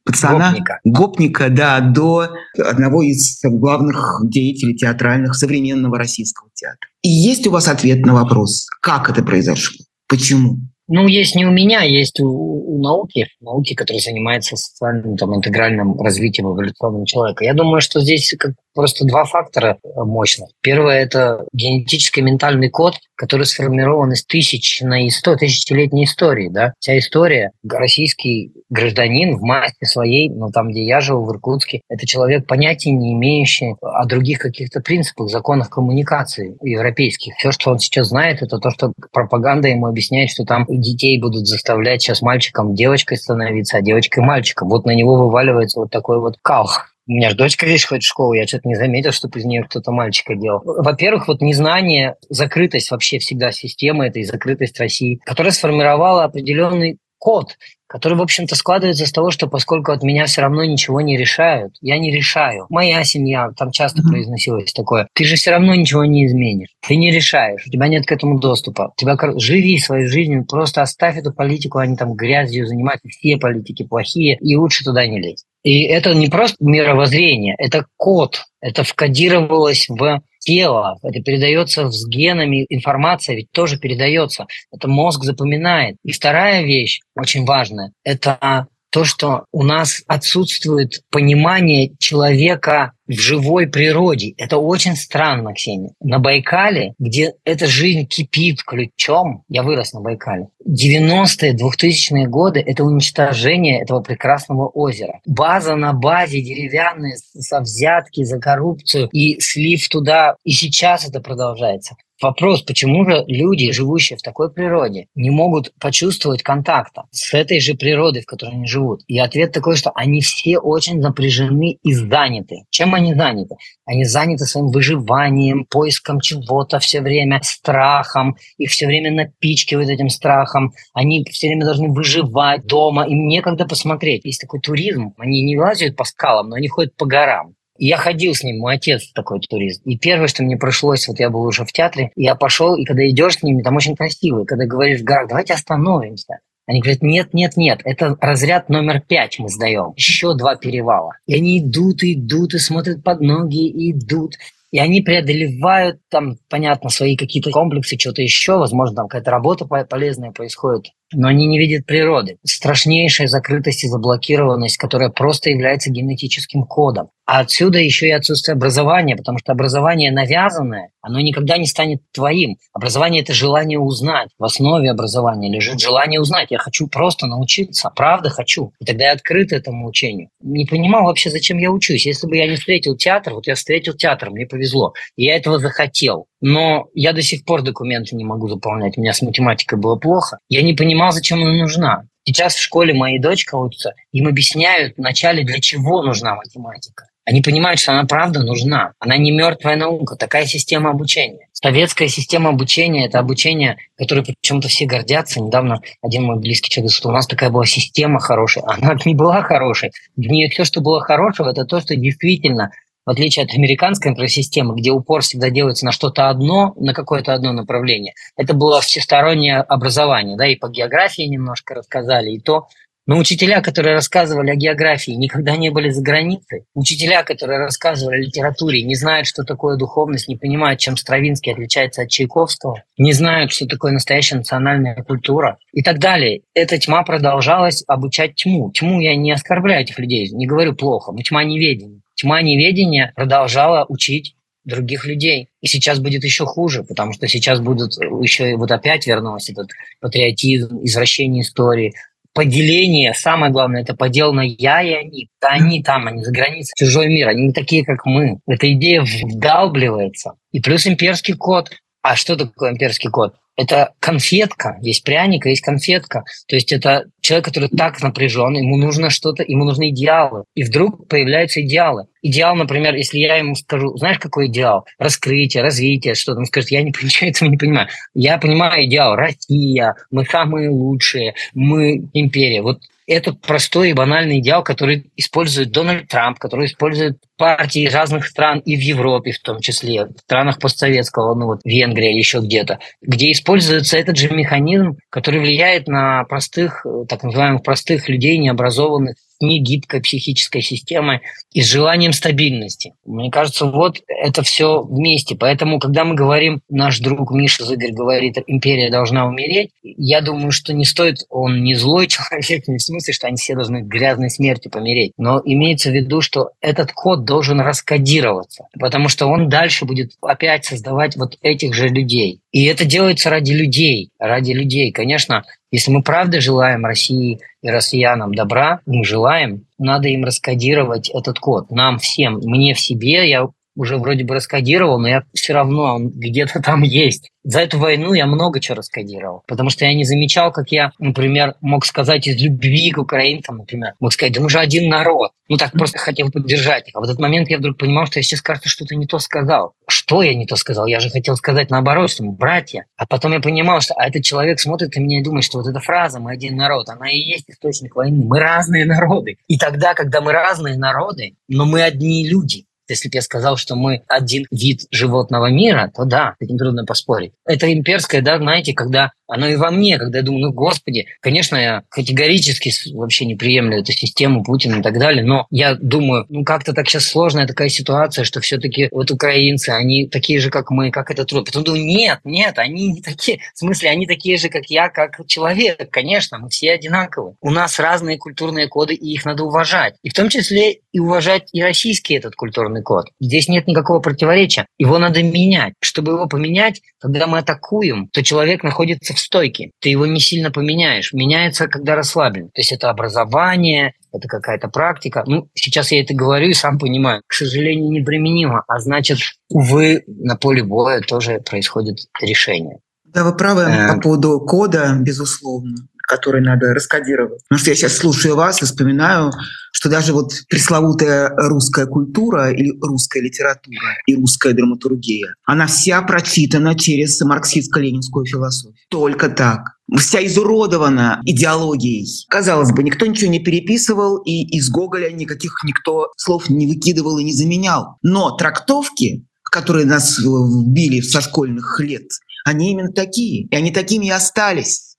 пацана, 0.05 0.49
гопника, 0.49 0.81
гопника 0.85 1.51
да, 1.51 1.81
до 1.81 2.31
одного 2.59 3.03
из 3.03 3.41
главных 3.45 4.23
деятелей 4.25 4.75
театральных 4.75 5.35
современного 5.35 5.99
российского 5.99 6.49
театра. 6.55 6.89
И 7.03 7.11
есть 7.11 7.47
у 7.47 7.51
вас 7.51 7.69
ответ 7.69 8.07
на 8.07 8.15
вопрос, 8.15 8.67
как 8.81 9.11
это 9.11 9.23
произошло, 9.23 9.85
почему? 10.09 10.61
Ну, 10.93 11.07
есть 11.07 11.37
не 11.37 11.47
у 11.47 11.53
меня, 11.53 11.83
есть 11.83 12.19
у, 12.19 12.27
у 12.29 12.83
науки, 12.83 13.29
науки, 13.41 13.75
которая 13.75 14.01
занимается 14.01 14.57
социальным, 14.57 15.17
там, 15.17 15.37
интегральным 15.37 15.97
развитием 16.01 16.49
эволюционного 16.49 17.07
человека. 17.07 17.45
Я 17.45 17.55
думаю, 17.55 17.81
что 17.81 18.01
здесь 18.01 18.35
как 18.37 18.55
просто 18.75 19.05
два 19.05 19.25
фактора 19.25 19.79
мощных. 19.97 20.51
Первое– 20.63 20.99
это 21.03 21.45
генетический 21.53 22.23
ментальный 22.23 22.71
код, 22.71 22.95
который 23.15 23.45
сформирован 23.45 24.13
из 24.13 24.25
тысячной 24.25 25.11
сто 25.11 25.37
тысячелетней 25.37 26.05
истории. 26.05 26.49
Да? 26.49 26.73
Вся 26.79 26.99
история, 26.99 27.51
российский 27.69 28.53
гражданин 28.69 29.37
в 29.37 29.43
массе 29.43 29.85
своей, 29.85 30.29
ну 30.31 30.51
там, 30.51 30.71
где 30.71 30.85
я 30.85 31.01
живу, 31.01 31.25
в 31.25 31.33
Иркутске, 31.33 31.83
это 31.89 32.07
человек 32.07 32.47
понятия 32.47 32.93
не 32.93 33.13
имеющий 33.13 33.75
о 33.83 34.07
других 34.07 34.39
каких-то 34.39 34.81
принципах, 34.81 35.29
законах 35.29 35.71
коммуникации 35.71 36.57
европейских. 36.63 37.35
Все, 37.37 37.53
что 37.53 37.71
он 37.73 37.79
сейчас 37.79 38.09
знает, 38.09 38.43
это 38.43 38.59
то, 38.59 38.71
что 38.71 38.93
пропаганда 39.13 39.69
ему 39.69 39.87
объясняет, 39.87 40.31
что 40.31 40.45
там 40.45 40.65
детей 40.81 41.21
будут 41.21 41.47
заставлять 41.47 42.03
сейчас 42.03 42.23
мальчиком 42.23 42.75
девочкой 42.75 43.17
становиться, 43.17 43.79
а 43.79 43.83
девочкой 43.83 44.25
мальчиком. 44.25 44.69
Вот 44.69 44.85
на 44.87 44.95
него 44.95 45.17
вываливается 45.17 45.81
вот 45.81 45.91
такой 45.91 46.19
вот 46.21 46.37
калх. 46.43 46.87
У 47.07 47.13
меня 47.13 47.31
же 47.31 47.37
дочка 47.37 47.67
здесь 47.67 47.85
ходит 47.85 48.05
в 48.05 48.07
школу, 48.07 48.35
я 48.35 48.47
что-то 48.47 48.69
не 48.69 48.77
заметил, 48.77 49.11
чтобы 49.11 49.39
из 49.41 49.45
нее 49.45 49.65
кто-то 49.65 49.91
мальчика 49.91 50.37
делал. 50.37 50.61
Во-первых, 50.65 51.27
вот 51.27 51.41
незнание, 51.41 52.15
закрытость 52.29 52.91
вообще 52.93 53.19
всегда 53.19 53.51
системы 53.51 54.07
этой, 54.07 54.23
закрытость 54.23 54.79
России, 54.79 55.21
которая 55.25 55.53
сформировала 55.53 56.23
определенный 56.23 56.99
код, 57.21 57.57
который, 57.87 58.17
в 58.17 58.23
общем-то, 58.23 58.57
складывается 58.57 59.05
из 59.05 59.13
того, 59.13 59.31
что 59.31 59.47
поскольку 59.47 59.93
от 59.93 60.03
меня 60.03 60.27
все 60.27 60.41
равно 60.41 60.65
ничего 60.65 61.01
не 61.01 61.17
решают, 61.17 61.75
я 61.81 61.99
не 61.99 62.11
решаю. 62.11 62.67
Моя 62.71 63.05
семья, 63.05 63.51
там 63.57 63.71
часто 63.71 64.01
mm-hmm. 64.01 64.11
произносилось 64.11 64.73
такое, 64.73 65.07
ты 65.15 65.25
же 65.25 65.37
все 65.37 65.51
равно 65.51 65.75
ничего 65.75 66.05
не 66.05 66.27
изменишь. 66.27 66.71
Ты 66.87 66.97
не 66.97 67.11
решаешь, 67.11 67.67
у 67.67 67.71
тебя 67.71 67.89
нет 67.89 68.07
к 68.07 68.13
этому 68.13 68.39
доступа. 68.39 68.93
Тебя 68.97 69.17
живи 69.37 69.79
своей 69.79 70.07
жизнью, 70.07 70.47
просто 70.47 70.83
оставь 70.83 71.17
эту 71.17 71.33
политику, 71.33 71.79
они 71.79 71.97
там 71.97 72.15
грязью 72.15 72.67
занимаются, 72.67 73.09
все 73.09 73.37
политики 73.37 73.85
плохие, 73.85 74.39
и 74.41 74.57
лучше 74.57 74.85
туда 74.85 75.07
не 75.07 75.21
лезть. 75.21 75.45
И 75.63 75.83
это 75.83 76.15
не 76.15 76.29
просто 76.29 76.57
мировоззрение, 76.61 77.55
это 77.59 77.85
код, 77.97 78.45
это 78.63 78.83
вкодировалось 78.83 79.87
в 79.89 80.23
тело, 80.41 80.99
это 81.03 81.23
передается 81.23 81.91
с 81.91 82.09
генами, 82.09 82.67
информация 82.69 83.37
ведь 83.37 83.53
тоже 83.53 83.79
передается, 83.79 84.47
это 84.73 84.89
мозг 84.89 85.23
запоминает. 85.23 85.97
И 86.05 86.13
вторая 86.13 86.63
вещь, 86.63 87.01
очень 87.15 87.45
важная, 87.45 87.93
это 88.03 88.67
то, 88.91 89.05
что 89.05 89.45
у 89.53 89.63
нас 89.63 90.03
отсутствует 90.07 91.03
понимание 91.11 91.93
человека 91.99 92.93
в 93.07 93.19
живой 93.19 93.67
природе. 93.67 94.35
Это 94.37 94.59
очень 94.59 94.95
странно, 94.95 95.53
Ксения. 95.53 95.95
На 96.01 96.19
Байкале, 96.19 96.95
где 96.99 97.35
эта 97.45 97.67
жизнь 97.67 98.07
кипит 98.07 98.63
ключом, 98.63 99.43
я 99.49 99.63
вырос 99.63 99.93
на 99.93 100.01
Байкале, 100.01 100.49
90-е, 100.69 101.57
2000-е 101.57 102.29
годы– 102.29 102.61
это 102.67 102.85
уничтожение 102.85 103.83
этого 103.83 104.01
прекрасного 104.01 104.69
озера. 104.69 105.21
База 105.27 105.75
на 105.75 105.93
базе 105.93 106.41
деревянная, 106.41 107.17
со 107.17 107.61
взятки 107.61 108.23
за 108.25 108.39
коррупцию 108.39 109.09
и 109.13 109.41
слив 109.41 109.89
туда. 109.89 110.37
И 110.45 110.53
сейчас 110.53 111.09
это 111.09 111.21
продолжается. 111.21 111.97
Вопрос, 112.23 112.61
почему 112.63 113.09
же 113.09 113.25
люди, 113.29 113.73
живущие 113.73 114.19
в 114.19 114.23
такой 114.23 114.53
природе, 114.53 115.07
не 115.15 115.31
могут 115.31 115.73
почувствовать 115.81 116.43
контакта 116.43 117.05
с 117.11 117.33
этой 117.33 117.61
же 117.61 117.75
природой, 117.75 118.21
в 118.23 118.27
которой 118.27 118.57
они 118.57 118.67
живут? 118.67 119.01
И 119.07 119.19
ответ 119.19 119.53
такой, 119.53 119.77
что 119.77 119.91
они 119.95 120.21
все 120.21 120.59
очень 120.59 121.01
напряжены 121.01 121.79
и 121.83 121.95
заняты. 121.95 122.65
Чем 122.69 122.95
они 122.95 123.15
заняты? 123.15 123.57
Они 123.87 124.05
заняты 124.05 124.45
своим 124.45 124.69
выживанием, 124.69 125.65
поиском 125.65 126.21
чего-то 126.21 126.79
все 126.79 127.01
время, 127.01 127.41
страхом. 127.43 128.37
Их 128.59 128.71
все 128.71 128.87
время 128.87 129.11
напичкивают 129.11 129.89
этим 129.89 130.11
страхом. 130.11 130.75
Они 130.93 131.25
все 131.31 131.49
время 131.49 131.65
должны 131.65 131.89
выживать 131.89 132.67
дома. 132.67 133.07
Им 133.07 133.29
некогда 133.29 133.65
посмотреть. 133.65 134.27
Есть 134.27 134.43
такой 134.43 134.61
туризм. 134.61 135.15
Они 135.17 135.43
не 135.43 135.59
лазят 135.59 135.97
по 135.97 136.05
скалам, 136.05 136.51
но 136.51 136.57
они 136.57 136.69
ходят 136.69 136.95
по 136.97 137.07
горам 137.07 137.55
я 137.87 137.97
ходил 137.97 138.35
с 138.35 138.43
ним, 138.43 138.59
мой 138.59 138.75
отец 138.75 139.11
такой 139.13 139.41
турист. 139.41 139.83
И 139.87 139.99
первое, 139.99 140.29
что 140.29 140.43
мне 140.43 140.57
пришлось, 140.57 141.09
вот 141.09 141.19
я 141.19 141.31
был 141.31 141.43
уже 141.43 141.65
в 141.65 141.73
театре, 141.73 142.11
я 142.15 142.35
пошел, 142.35 142.75
и 142.77 142.85
когда 142.85 143.09
идешь 143.09 143.39
с 143.39 143.43
ними, 143.43 143.63
там 143.63 143.77
очень 143.77 143.97
красиво. 143.97 144.43
И 144.43 144.45
когда 144.45 144.67
говоришь 144.67 145.01
в 145.01 145.05
горах, 145.05 145.29
давайте 145.29 145.55
остановимся. 145.55 146.41
Они 146.67 146.81
говорят, 146.81 147.03
нет, 147.03 147.35
нет, 147.35 147.57
нет, 147.57 147.81
это 147.85 148.17
разряд 148.21 148.69
номер 148.69 149.01
пять 149.01 149.39
мы 149.39 149.49
сдаем. 149.49 149.93
Еще 149.97 150.35
два 150.35 150.57
перевала. 150.57 151.13
И 151.27 151.35
они 151.35 151.59
идут, 151.59 152.05
идут, 152.05 152.55
и 152.55 152.59
смотрят 152.59 153.03
под 153.03 153.21
ноги, 153.23 153.67
и 153.67 153.93
идут. 153.93 154.35
И 154.71 154.79
они 154.79 155.01
преодолевают 155.01 156.01
там, 156.11 156.37
понятно, 156.49 156.91
свои 156.91 157.17
какие-то 157.17 157.51
комплексы, 157.51 157.99
что-то 157.99 158.23
еще, 158.23 158.59
возможно, 158.59 158.97
там 158.97 159.09
какая-то 159.09 159.31
работа 159.31 159.65
полезная 159.65 160.31
происходит 160.31 160.93
но 161.13 161.29
они 161.29 161.47
не 161.47 161.59
видят 161.59 161.87
природы. 161.87 162.39
Страшнейшая 162.45 163.29
закрытость 163.29 163.85
и 163.85 163.89
заблокированность, 163.89 164.77
которая 164.77 165.11
просто 165.11 165.51
является 165.51 165.91
генетическим 165.91 166.65
кодом. 166.65 167.11
А 167.27 167.41
отсюда 167.41 167.79
еще 167.79 168.09
и 168.09 168.13
отсутствие 168.13 168.55
образования, 168.55 169.15
потому 169.15 169.39
что 169.39 169.53
образование 169.53 170.11
навязанное, 170.11 170.91
оно 171.01 171.21
никогда 171.21 171.59
не 171.59 171.67
станет 171.67 172.01
твоим. 172.13 172.57
Образование– 172.73 173.23
это 173.23 173.33
желание 173.33 173.79
узнать. 173.79 174.31
В 174.37 174.45
основе 174.45 174.91
образования 174.91 175.49
лежит 175.49 175.81
желание 175.81 176.21
узнать. 176.21 176.49
Я 176.51 176.59
хочу 176.59 176.89
просто 176.89 177.27
научиться, 177.27 177.93
правда 177.95 178.31
хочу. 178.31 178.73
И 178.81 178.85
тогда 178.85 179.07
я 179.07 179.13
открыт 179.13 179.53
этому 179.53 179.87
учению. 179.87 180.31
Не 180.41 180.65
понимал 180.67 181.05
вообще, 181.05 181.31
зачем 181.31 181.59
я 181.59 181.71
учусь. 181.71 182.05
Если 182.05 182.27
бы 182.27 182.37
я 182.37 182.49
не 182.49 182.57
встретил 182.57 182.97
театр, 182.97 183.35
вот 183.35 183.47
я 183.47 183.55
встретил 183.55 183.95
театр, 183.95 184.31
мне 184.31 184.47
повезло. 184.47 184.93
И 185.15 185.25
я 185.25 185.37
этого 185.37 185.61
захотел 185.61 186.27
но 186.41 186.89
я 186.95 187.13
до 187.13 187.23
сих 187.23 187.45
пор 187.45 187.63
документы 187.63 188.17
не 188.17 188.25
могу 188.25 188.49
заполнять. 188.49 188.97
У 188.97 189.01
меня 189.01 189.13
с 189.13 189.23
математикой 189.23 189.79
было 189.79 189.97
плохо. 189.97 190.39
Я 190.49 190.63
не 190.63 190.75
понимал, 190.75 191.13
зачем 191.13 191.43
она 191.43 191.55
нужна. 191.55 192.05
Сейчас 192.25 192.55
в 192.55 192.63
школе 192.63 192.95
моя 192.95 193.21
дочка 193.21 193.57
учится, 193.57 193.95
им 194.13 194.29
объясняют 194.29 194.95
вначале, 194.97 195.43
для 195.43 195.61
чего 195.61 196.03
нужна 196.03 196.37
математика. 196.37 197.07
Они 197.25 197.43
понимают, 197.43 197.79
что 197.79 197.93
она 197.93 198.05
правда 198.05 198.43
нужна. 198.43 198.93
Она 198.99 199.17
не 199.17 199.31
мертвая 199.31 199.77
наука, 199.77 200.17
такая 200.17 200.47
система 200.47 200.91
обучения. 200.91 201.47
Советская 201.53 202.09
система 202.09 202.51
обучения– 202.51 203.07
это 203.07 203.19
обучение, 203.19 203.77
которое 203.97 204.23
почему-то 204.23 204.69
все 204.69 204.87
гордятся. 204.87 205.41
Недавно 205.41 205.81
один 206.03 206.25
мой 206.25 206.41
близкий 206.41 206.71
человек 206.71 206.93
сказал, 206.93 207.13
у 207.13 207.17
нас 207.17 207.27
такая 207.27 207.51
была 207.51 207.67
система 207.67 208.19
хорошая. 208.19 208.65
Она 208.67 208.97
не 209.05 209.15
была 209.15 209.43
хорошей. 209.43 209.93
В 210.17 210.21
ней 210.21 210.49
все, 210.51 210.65
что 210.65 210.81
было 210.81 211.01
хорошего, 211.01 211.51
это 211.51 211.65
то, 211.65 211.81
что 211.81 211.95
действительно 211.95 212.73
в 213.11 213.13
отличие 213.13 213.45
от 213.45 213.53
американской 213.53 214.13
инфрасистемы, 214.13 214.77
где 214.77 214.93
упор 214.93 215.23
всегда 215.23 215.51
делается 215.51 215.85
на 215.85 215.91
что-то 215.91 216.29
одно, 216.29 216.75
на 216.77 216.95
какое-то 216.95 217.35
одно 217.35 217.53
направление. 217.53 218.15
Это 218.37 218.55
было 218.55 218.81
всестороннее 218.81 219.57
образование, 219.63 220.37
да, 220.37 220.47
и 220.47 220.55
по 220.55 220.69
географии 220.69 221.23
немножко 221.23 221.75
рассказали, 221.75 222.31
и 222.31 222.39
то 222.41 222.69
Но 223.09 223.19
учителя, 223.19 223.61
которые 223.63 223.95
рассказывали 223.95 224.51
о 224.51 224.55
географии, 224.55 225.11
никогда 225.11 225.57
не 225.57 225.71
были 225.71 225.91
за 225.91 226.01
границей. 226.01 226.67
Учителя, 226.75 227.25
которые 227.25 227.59
рассказывали 227.59 228.15
о 228.15 228.19
литературе, 228.21 228.85
не 228.85 228.95
знают, 228.95 229.27
что 229.27 229.43
такое 229.43 229.77
духовность, 229.77 230.29
не 230.29 230.37
понимают, 230.37 230.79
чем 230.79 230.97
Стравинский 230.97 231.51
отличается 231.51 232.03
от 232.03 232.11
Чайковского, 232.11 232.85
не 232.97 233.13
знают, 233.13 233.51
что 233.51 233.67
такое 233.67 233.91
настоящая 233.91 234.37
национальная 234.37 235.03
культура 235.03 235.59
и 235.73 235.83
так 235.83 235.99
далее. 235.99 236.43
Эта 236.55 236.79
тьма 236.79 237.03
продолжалась 237.03 237.83
обучать 237.89 238.37
тьму. 238.37 238.71
Тьму 238.71 239.01
я 239.01 239.17
не 239.17 239.33
оскорбляю 239.33 239.83
этих 239.83 239.99
людей, 239.99 240.31
не 240.31 240.47
говорю 240.47 240.77
плохо, 240.77 241.11
но 241.11 241.21
тьма 241.23 241.43
неведения. 241.43 242.03
Тьма 242.21 242.43
неведения 242.43 243.13
продолжала 243.17 243.87
учить 243.89 244.35
других 244.65 245.07
людей. 245.07 245.49
И 245.63 245.67
сейчас 245.67 246.01
будет 246.01 246.23
еще 246.23 246.45
хуже, 246.45 246.83
потому 246.83 247.15
что 247.15 247.27
сейчас 247.29 247.61
будут 247.61 247.97
еще 247.97 248.57
вот 248.57 248.71
опять 248.71 249.07
вернулся 249.07 249.53
этот 249.53 249.71
патриотизм, 250.01 250.81
извращение 250.85 251.43
истории, 251.43 251.95
поделение, 252.35 253.15
самое 253.15 253.51
главное, 253.51 253.81
это 253.81 253.95
поделано 253.95 254.43
я 254.43 254.83
и 254.83 254.93
они. 254.93 255.29
Да 255.41 255.49
они 255.49 255.83
там, 255.83 256.09
они 256.09 256.23
за 256.23 256.31
границей, 256.31 256.75
чужой 256.77 257.09
мир, 257.09 257.29
они 257.29 257.47
не 257.47 257.53
такие, 257.55 257.87
как 257.87 258.05
мы. 258.05 258.39
Эта 258.47 258.71
идея 258.75 259.03
вдалбливается. 259.03 260.33
И 260.53 260.61
плюс 260.61 260.87
имперский 260.87 261.35
код. 261.35 261.71
А 262.03 262.17
что 262.17 262.37
такое 262.37 262.73
имперский 262.73 263.09
код? 263.09 263.35
Это 263.57 263.93
конфетка, 264.01 264.79
есть 264.81 265.05
пряник, 265.05 265.47
есть 265.47 265.63
конфетка. 265.63 266.25
То 266.49 266.57
есть 266.57 266.73
это 266.73 267.05
человек, 267.21 267.47
который 267.47 267.69
так 267.69 268.01
напряжен, 268.03 268.57
ему 268.57 268.77
нужно 268.77 269.11
что-то, 269.11 269.43
ему 269.47 269.65
нужны 269.65 269.91
идеалы. 269.91 270.45
И 270.55 270.63
вдруг 270.63 271.09
появляются 271.09 271.61
идеалы. 271.61 272.07
Идеал, 272.23 272.57
например, 272.57 272.95
если 272.95 273.19
я 273.19 273.37
ему 273.37 273.55
скажу, 273.55 273.97
знаешь, 273.97 274.19
какой 274.19 274.47
идеал? 274.47 274.87
Раскрытие, 274.99 275.63
развитие, 275.63 276.15
что-то. 276.15 276.41
Он 276.41 276.47
скажет, 276.47 276.71
я 276.71 276.83
не 276.83 276.93
понимаю, 276.93 277.31
этого 277.31 277.49
не 277.49 277.57
понимаю. 277.57 277.89
Я 278.15 278.39
понимаю 278.39 278.85
идеал. 278.87 279.17
Россия, 279.17 279.95
мы 280.11 280.25
самые 280.25 280.71
лучшие, 280.71 281.35
мы 281.53 282.09
империя. 282.15 282.63
Вот 282.63 282.81
это 283.11 283.33
простой 283.33 283.91
и 283.91 283.93
банальный 283.93 284.39
идеал, 284.39 284.63
который 284.63 285.11
использует 285.17 285.73
Дональд 285.73 286.07
Трамп, 286.09 286.39
который 286.39 286.67
использует 286.67 287.19
партии 287.37 287.89
разных 287.89 288.25
стран 288.27 288.61
и 288.61 288.77
в 288.77 288.81
Европе 288.81 289.33
в 289.33 289.41
том 289.41 289.61
числе, 289.61 290.07
в 290.07 290.21
странах 290.21 290.61
постсоветского, 290.61 291.35
ну 291.35 291.47
вот 291.47 291.61
Венгрия 291.65 292.13
или 292.13 292.19
еще 292.19 292.39
где-то, 292.39 292.79
где 293.03 293.33
используется 293.33 293.99
этот 293.99 294.17
же 294.17 294.31
механизм, 294.31 294.97
который 295.11 295.41
влияет 295.41 295.89
на 295.89 296.23
простых, 296.25 296.87
так 297.09 297.25
называемых 297.25 297.65
простых 297.65 298.09
людей, 298.09 298.39
необразованных, 298.39 299.17
не 299.41 299.59
гибкой 299.61 300.01
психической 300.03 300.63
системой 300.63 301.21
и 301.53 301.63
с 301.63 301.67
желанием 301.67 302.13
стабильности. 302.13 302.95
Мне 303.05 303.31
кажется, 303.31 303.67
вот 303.67 304.01
это 304.07 304.43
все 304.43 304.83
вместе. 304.83 305.35
Поэтому, 305.35 305.79
когда 305.79 306.05
мы 306.05 306.15
говорим, 306.15 306.61
наш 306.69 306.99
друг 307.01 307.33
Миша 307.33 307.65
Зыгорь 307.65 307.93
говорит, 307.93 308.37
империя 308.47 308.91
должна 308.91 309.27
умереть, 309.27 309.71
я 309.83 310.21
думаю, 310.21 310.53
что 310.53 310.73
не 310.73 310.85
стоит, 310.85 311.25
он 311.29 311.63
не 311.63 311.75
злой 311.75 312.07
человек, 312.09 312.69
не 312.69 312.79
в 312.79 312.83
смысле, 312.83 313.15
что 313.15 313.27
они 313.27 313.37
все 313.37 313.55
должны 313.55 313.79
грязной 313.79 314.31
смертью 314.31 314.71
помереть, 314.71 315.13
но 315.17 315.41
имеется 315.45 315.91
в 315.91 315.95
виду, 315.95 316.21
что 316.21 316.51
этот 316.61 316.93
код 316.93 317.25
должен 317.25 317.61
раскодироваться, 317.61 318.67
потому 318.79 319.09
что 319.09 319.27
он 319.27 319.49
дальше 319.49 319.85
будет 319.85 320.13
опять 320.21 320.65
создавать 320.65 321.17
вот 321.17 321.39
этих 321.43 321.75
же 321.75 321.89
людей. 321.89 322.41
И 322.53 322.65
это 322.65 322.85
делается 322.85 323.31
ради 323.31 323.53
людей, 323.53 324.11
ради 324.19 324.53
людей. 324.53 324.91
Конечно, 324.91 325.45
если 325.71 325.93
мы 325.93 326.03
правда 326.03 326.41
желаем 326.41 326.85
России 326.85 327.39
и 327.63 327.69
россиянам 327.69 328.35
добра, 328.35 328.81
мы 328.87 329.05
желаем, 329.05 329.67
надо 329.79 330.09
им 330.09 330.25
раскодировать 330.25 331.11
этот 331.11 331.39
код. 331.39 331.71
Нам 331.71 331.99
всем, 331.99 332.41
мне 332.43 332.75
в 332.75 332.81
себе, 332.81 333.29
я 333.29 333.47
уже 333.81 333.97
вроде 333.97 334.25
бы 334.25 334.35
раскодировал, 334.35 334.99
но 334.99 335.09
я 335.09 335.23
все 335.33 335.55
равно, 335.55 335.95
он 335.95 336.11
где-то 336.11 336.61
там 336.65 336.83
есть. 336.83 337.31
За 337.43 337.61
эту 337.61 337.79
войну 337.79 338.13
я 338.13 338.27
много 338.27 338.61
чего 338.61 338.77
раскодировал, 338.77 339.43
потому 339.47 339.71
что 339.71 339.87
я 339.87 339.95
не 339.95 340.05
замечал, 340.05 340.53
как 340.53 340.71
я, 340.73 340.93
например, 340.99 341.55
мог 341.63 341.87
сказать 341.87 342.27
из 342.27 342.41
любви 342.41 342.91
к 342.91 342.99
украинцам, 342.99 343.57
например, 343.57 343.95
мог 343.99 344.13
сказать, 344.13 344.35
да 344.35 344.43
мы 344.43 344.51
же 344.51 344.59
один 344.59 344.91
народ. 344.91 345.33
Ну 345.49 345.57
так 345.57 345.73
просто 345.73 345.99
хотел 345.99 346.31
поддержать 346.31 346.89
их. 346.89 346.95
А 346.95 347.01
в 347.01 347.05
этот 347.05 347.19
момент 347.19 347.49
я 347.49 347.59
вдруг 347.59 347.79
понимал, 347.79 348.07
что 348.07 348.19
я 348.19 348.23
сейчас, 348.23 348.43
кажется, 348.43 348.69
что-то 348.69 348.95
не 348.95 349.07
то 349.07 349.19
сказал. 349.19 349.73
Что 349.89 350.23
я 350.23 350.35
не 350.35 350.47
то 350.47 350.55
сказал? 350.55 350.87
Я 350.87 351.01
же 351.01 351.09
хотел 351.11 351.35
сказать 351.35 351.71
наоборот, 351.71 352.11
что 352.11 352.23
мы 352.23 352.33
братья. 352.33 352.85
А 352.97 353.07
потом 353.07 353.33
я 353.33 353.41
понимал, 353.41 353.81
что 353.81 353.95
а 353.95 354.07
этот 354.07 354.23
человек 354.23 354.61
смотрит 354.61 354.95
на 354.95 355.01
меня 355.01 355.21
и 355.21 355.25
думает, 355.25 355.45
что 355.45 355.59
вот 355.59 355.67
эта 355.67 355.81
фраза 355.81 356.21
«мы 356.21 356.33
один 356.33 356.57
народ», 356.57 356.89
она 356.91 357.11
и 357.11 357.17
есть 357.17 357.49
источник 357.49 357.97
войны. 357.97 358.23
Мы 358.25 358.39
разные 358.39 358.85
народы. 358.85 359.39
И 359.49 359.59
тогда, 359.59 359.95
когда 359.95 360.21
мы 360.21 360.33
разные 360.33 360.77
народы, 360.77 361.35
но 361.49 361.65
мы 361.65 361.83
одни 361.83 362.29
люди, 362.29 362.67
если 362.91 363.09
бы 363.09 363.17
я 363.17 363.23
сказал, 363.23 363.57
что 363.57 363.77
мы 363.77 364.03
один 364.09 364.47
вид 364.51 364.87
животного 364.91 365.51
мира, 365.51 365.91
то 365.95 366.05
да, 366.05 366.35
с 366.39 366.45
этим 366.45 366.59
трудно 366.59 366.85
поспорить. 366.85 367.33
Это 367.45 367.73
имперское, 367.73 368.23
да, 368.23 368.39
знаете, 368.39 368.75
когда 368.75 369.13
оно 369.31 369.49
и 369.49 369.57
во 369.57 369.71
мне, 369.71 369.99
когда 369.99 370.19
я 370.19 370.25
думаю, 370.25 370.47
ну, 370.47 370.53
господи, 370.53 371.07
конечно, 371.21 371.57
я 371.57 371.83
категорически 371.89 372.71
вообще 372.93 373.25
не 373.25 373.37
приемлю 373.37 373.79
эту 373.79 373.93
систему 373.93 374.43
Путина 374.45 374.81
и 374.81 374.83
так 374.83 374.99
далее, 374.99 375.25
но 375.25 375.47
я 375.51 375.75
думаю, 375.75 376.27
ну, 376.29 376.45
как-то 376.45 376.73
так 376.73 376.89
сейчас 376.89 377.07
сложная 377.07 377.47
такая 377.47 377.69
ситуация, 377.69 378.25
что 378.25 378.41
все-таки 378.41 378.89
вот 378.91 379.11
украинцы, 379.11 379.71
они 379.71 380.09
такие 380.09 380.41
же, 380.41 380.51
как 380.51 380.71
мы, 380.71 380.91
как 380.91 381.11
это 381.11 381.25
труд. 381.25 381.47
Потом 381.47 381.65
думаю, 381.65 381.85
нет, 381.85 382.21
нет, 382.25 382.59
они 382.59 382.89
не 382.93 383.03
такие, 383.03 383.41
в 383.55 383.59
смысле, 383.59 383.91
они 383.91 384.07
такие 384.07 384.37
же, 384.37 384.49
как 384.49 384.67
я, 384.67 384.89
как 384.89 385.21
человек, 385.27 385.91
конечно, 385.91 386.39
мы 386.39 386.49
все 386.49 386.73
одинаковые. 386.73 387.37
У 387.41 387.51
нас 387.51 387.79
разные 387.79 388.19
культурные 388.19 388.69
коды, 388.69 388.95
и 388.95 389.13
их 389.13 389.25
надо 389.25 389.45
уважать. 389.45 389.95
И 390.03 390.09
в 390.09 390.15
том 390.15 390.29
числе 390.29 390.81
и 390.93 390.99
уважать 390.99 391.49
и 391.53 391.63
российский 391.63 392.15
этот 392.15 392.35
культурный 392.35 392.83
код. 392.83 393.07
Здесь 393.21 393.49
нет 393.49 393.67
никакого 393.67 394.01
противоречия. 394.01 394.67
Его 394.79 394.99
надо 394.99 395.23
менять. 395.23 395.75
Чтобы 395.81 396.13
его 396.13 396.27
поменять, 396.27 396.81
когда 396.99 397.27
мы 397.27 397.39
атакуем, 397.39 398.09
то 398.09 398.23
человек 398.23 398.63
находится 398.65 399.15
в 399.15 399.20
стойке. 399.21 399.71
Ты 399.81 399.91
его 399.91 400.07
не 400.07 400.21
сильно 400.21 400.51
поменяешь. 400.51 401.13
Меняется, 401.13 401.69
когда 401.69 401.95
расслаблен. 401.95 402.47
То 402.49 402.61
есть 402.61 402.73
это 402.73 402.91
образование, 402.91 403.95
это 404.13 404.29
какая-то 404.29 404.69
практика. 404.69 405.25
Ну, 405.27 405.49
сейчас 405.55 405.93
я 405.93 406.01
это 406.01 406.15
говорю 406.15 406.49
и 406.49 406.55
сам 406.55 406.79
понимаю. 406.79 407.23
К 407.27 407.35
сожалению, 407.35 407.91
неприменимо. 407.91 408.65
А 408.67 408.79
значит, 408.81 409.19
увы, 409.49 410.03
на 410.07 410.37
поле 410.37 410.63
боя 410.63 411.01
тоже 411.01 411.41
происходит 411.41 411.99
решение. 412.21 412.79
Да, 413.05 413.25
вы 413.25 413.37
правы 413.37 413.63
э... 413.63 413.95
по 413.95 414.01
поводу 414.01 414.41
кода, 414.41 414.97
безусловно 415.01 415.77
который 416.11 416.41
надо 416.41 416.75
раскодировать. 416.75 417.41
Потому 417.45 417.61
что 417.61 417.71
я 417.71 417.77
сейчас 417.77 417.97
слушаю 417.97 418.35
вас 418.35 418.61
и 418.61 418.65
вспоминаю, 418.65 419.31
что 419.73 419.89
даже 419.89 420.13
вот 420.13 420.33
пресловутая 420.49 421.31
русская 421.37 421.87
культура 421.87 422.51
или 422.51 422.73
русская 422.83 423.23
литература 423.23 423.95
и 424.07 424.17
русская 424.17 424.53
драматургия, 424.53 425.37
она 425.45 425.69
вся 425.69 426.03
прочитана 426.03 426.77
через 426.77 427.23
марксистско-ленинскую 427.23 428.25
философию. 428.27 428.75
Только 428.89 429.29
так 429.29 429.61
вся 429.97 430.25
изуродована 430.27 431.21
идеологией. 431.25 432.07
Казалось 432.29 432.73
бы, 432.73 432.83
никто 432.83 433.07
ничего 433.07 433.31
не 433.31 433.39
переписывал, 433.39 434.19
и 434.19 434.57
из 434.57 434.69
Гоголя 434.69 435.11
никаких 435.13 435.53
никто 435.65 436.09
слов 436.17 436.51
не 436.51 436.67
выкидывал 436.67 437.19
и 437.19 437.25
не 437.25 437.33
заменял. 437.33 437.99
Но 438.03 438.33
трактовки, 438.33 439.25
которые 439.45 439.87
нас 439.87 440.19
вбили 440.19 441.01
со 441.03 441.21
школьных 441.21 441.79
лет, 441.81 442.09
они 442.45 442.73
именно 442.73 442.93
такие. 442.93 443.47
И 443.47 443.55
они 443.55 443.71
такими 443.71 444.07
и 444.07 444.11
остались 444.11 444.90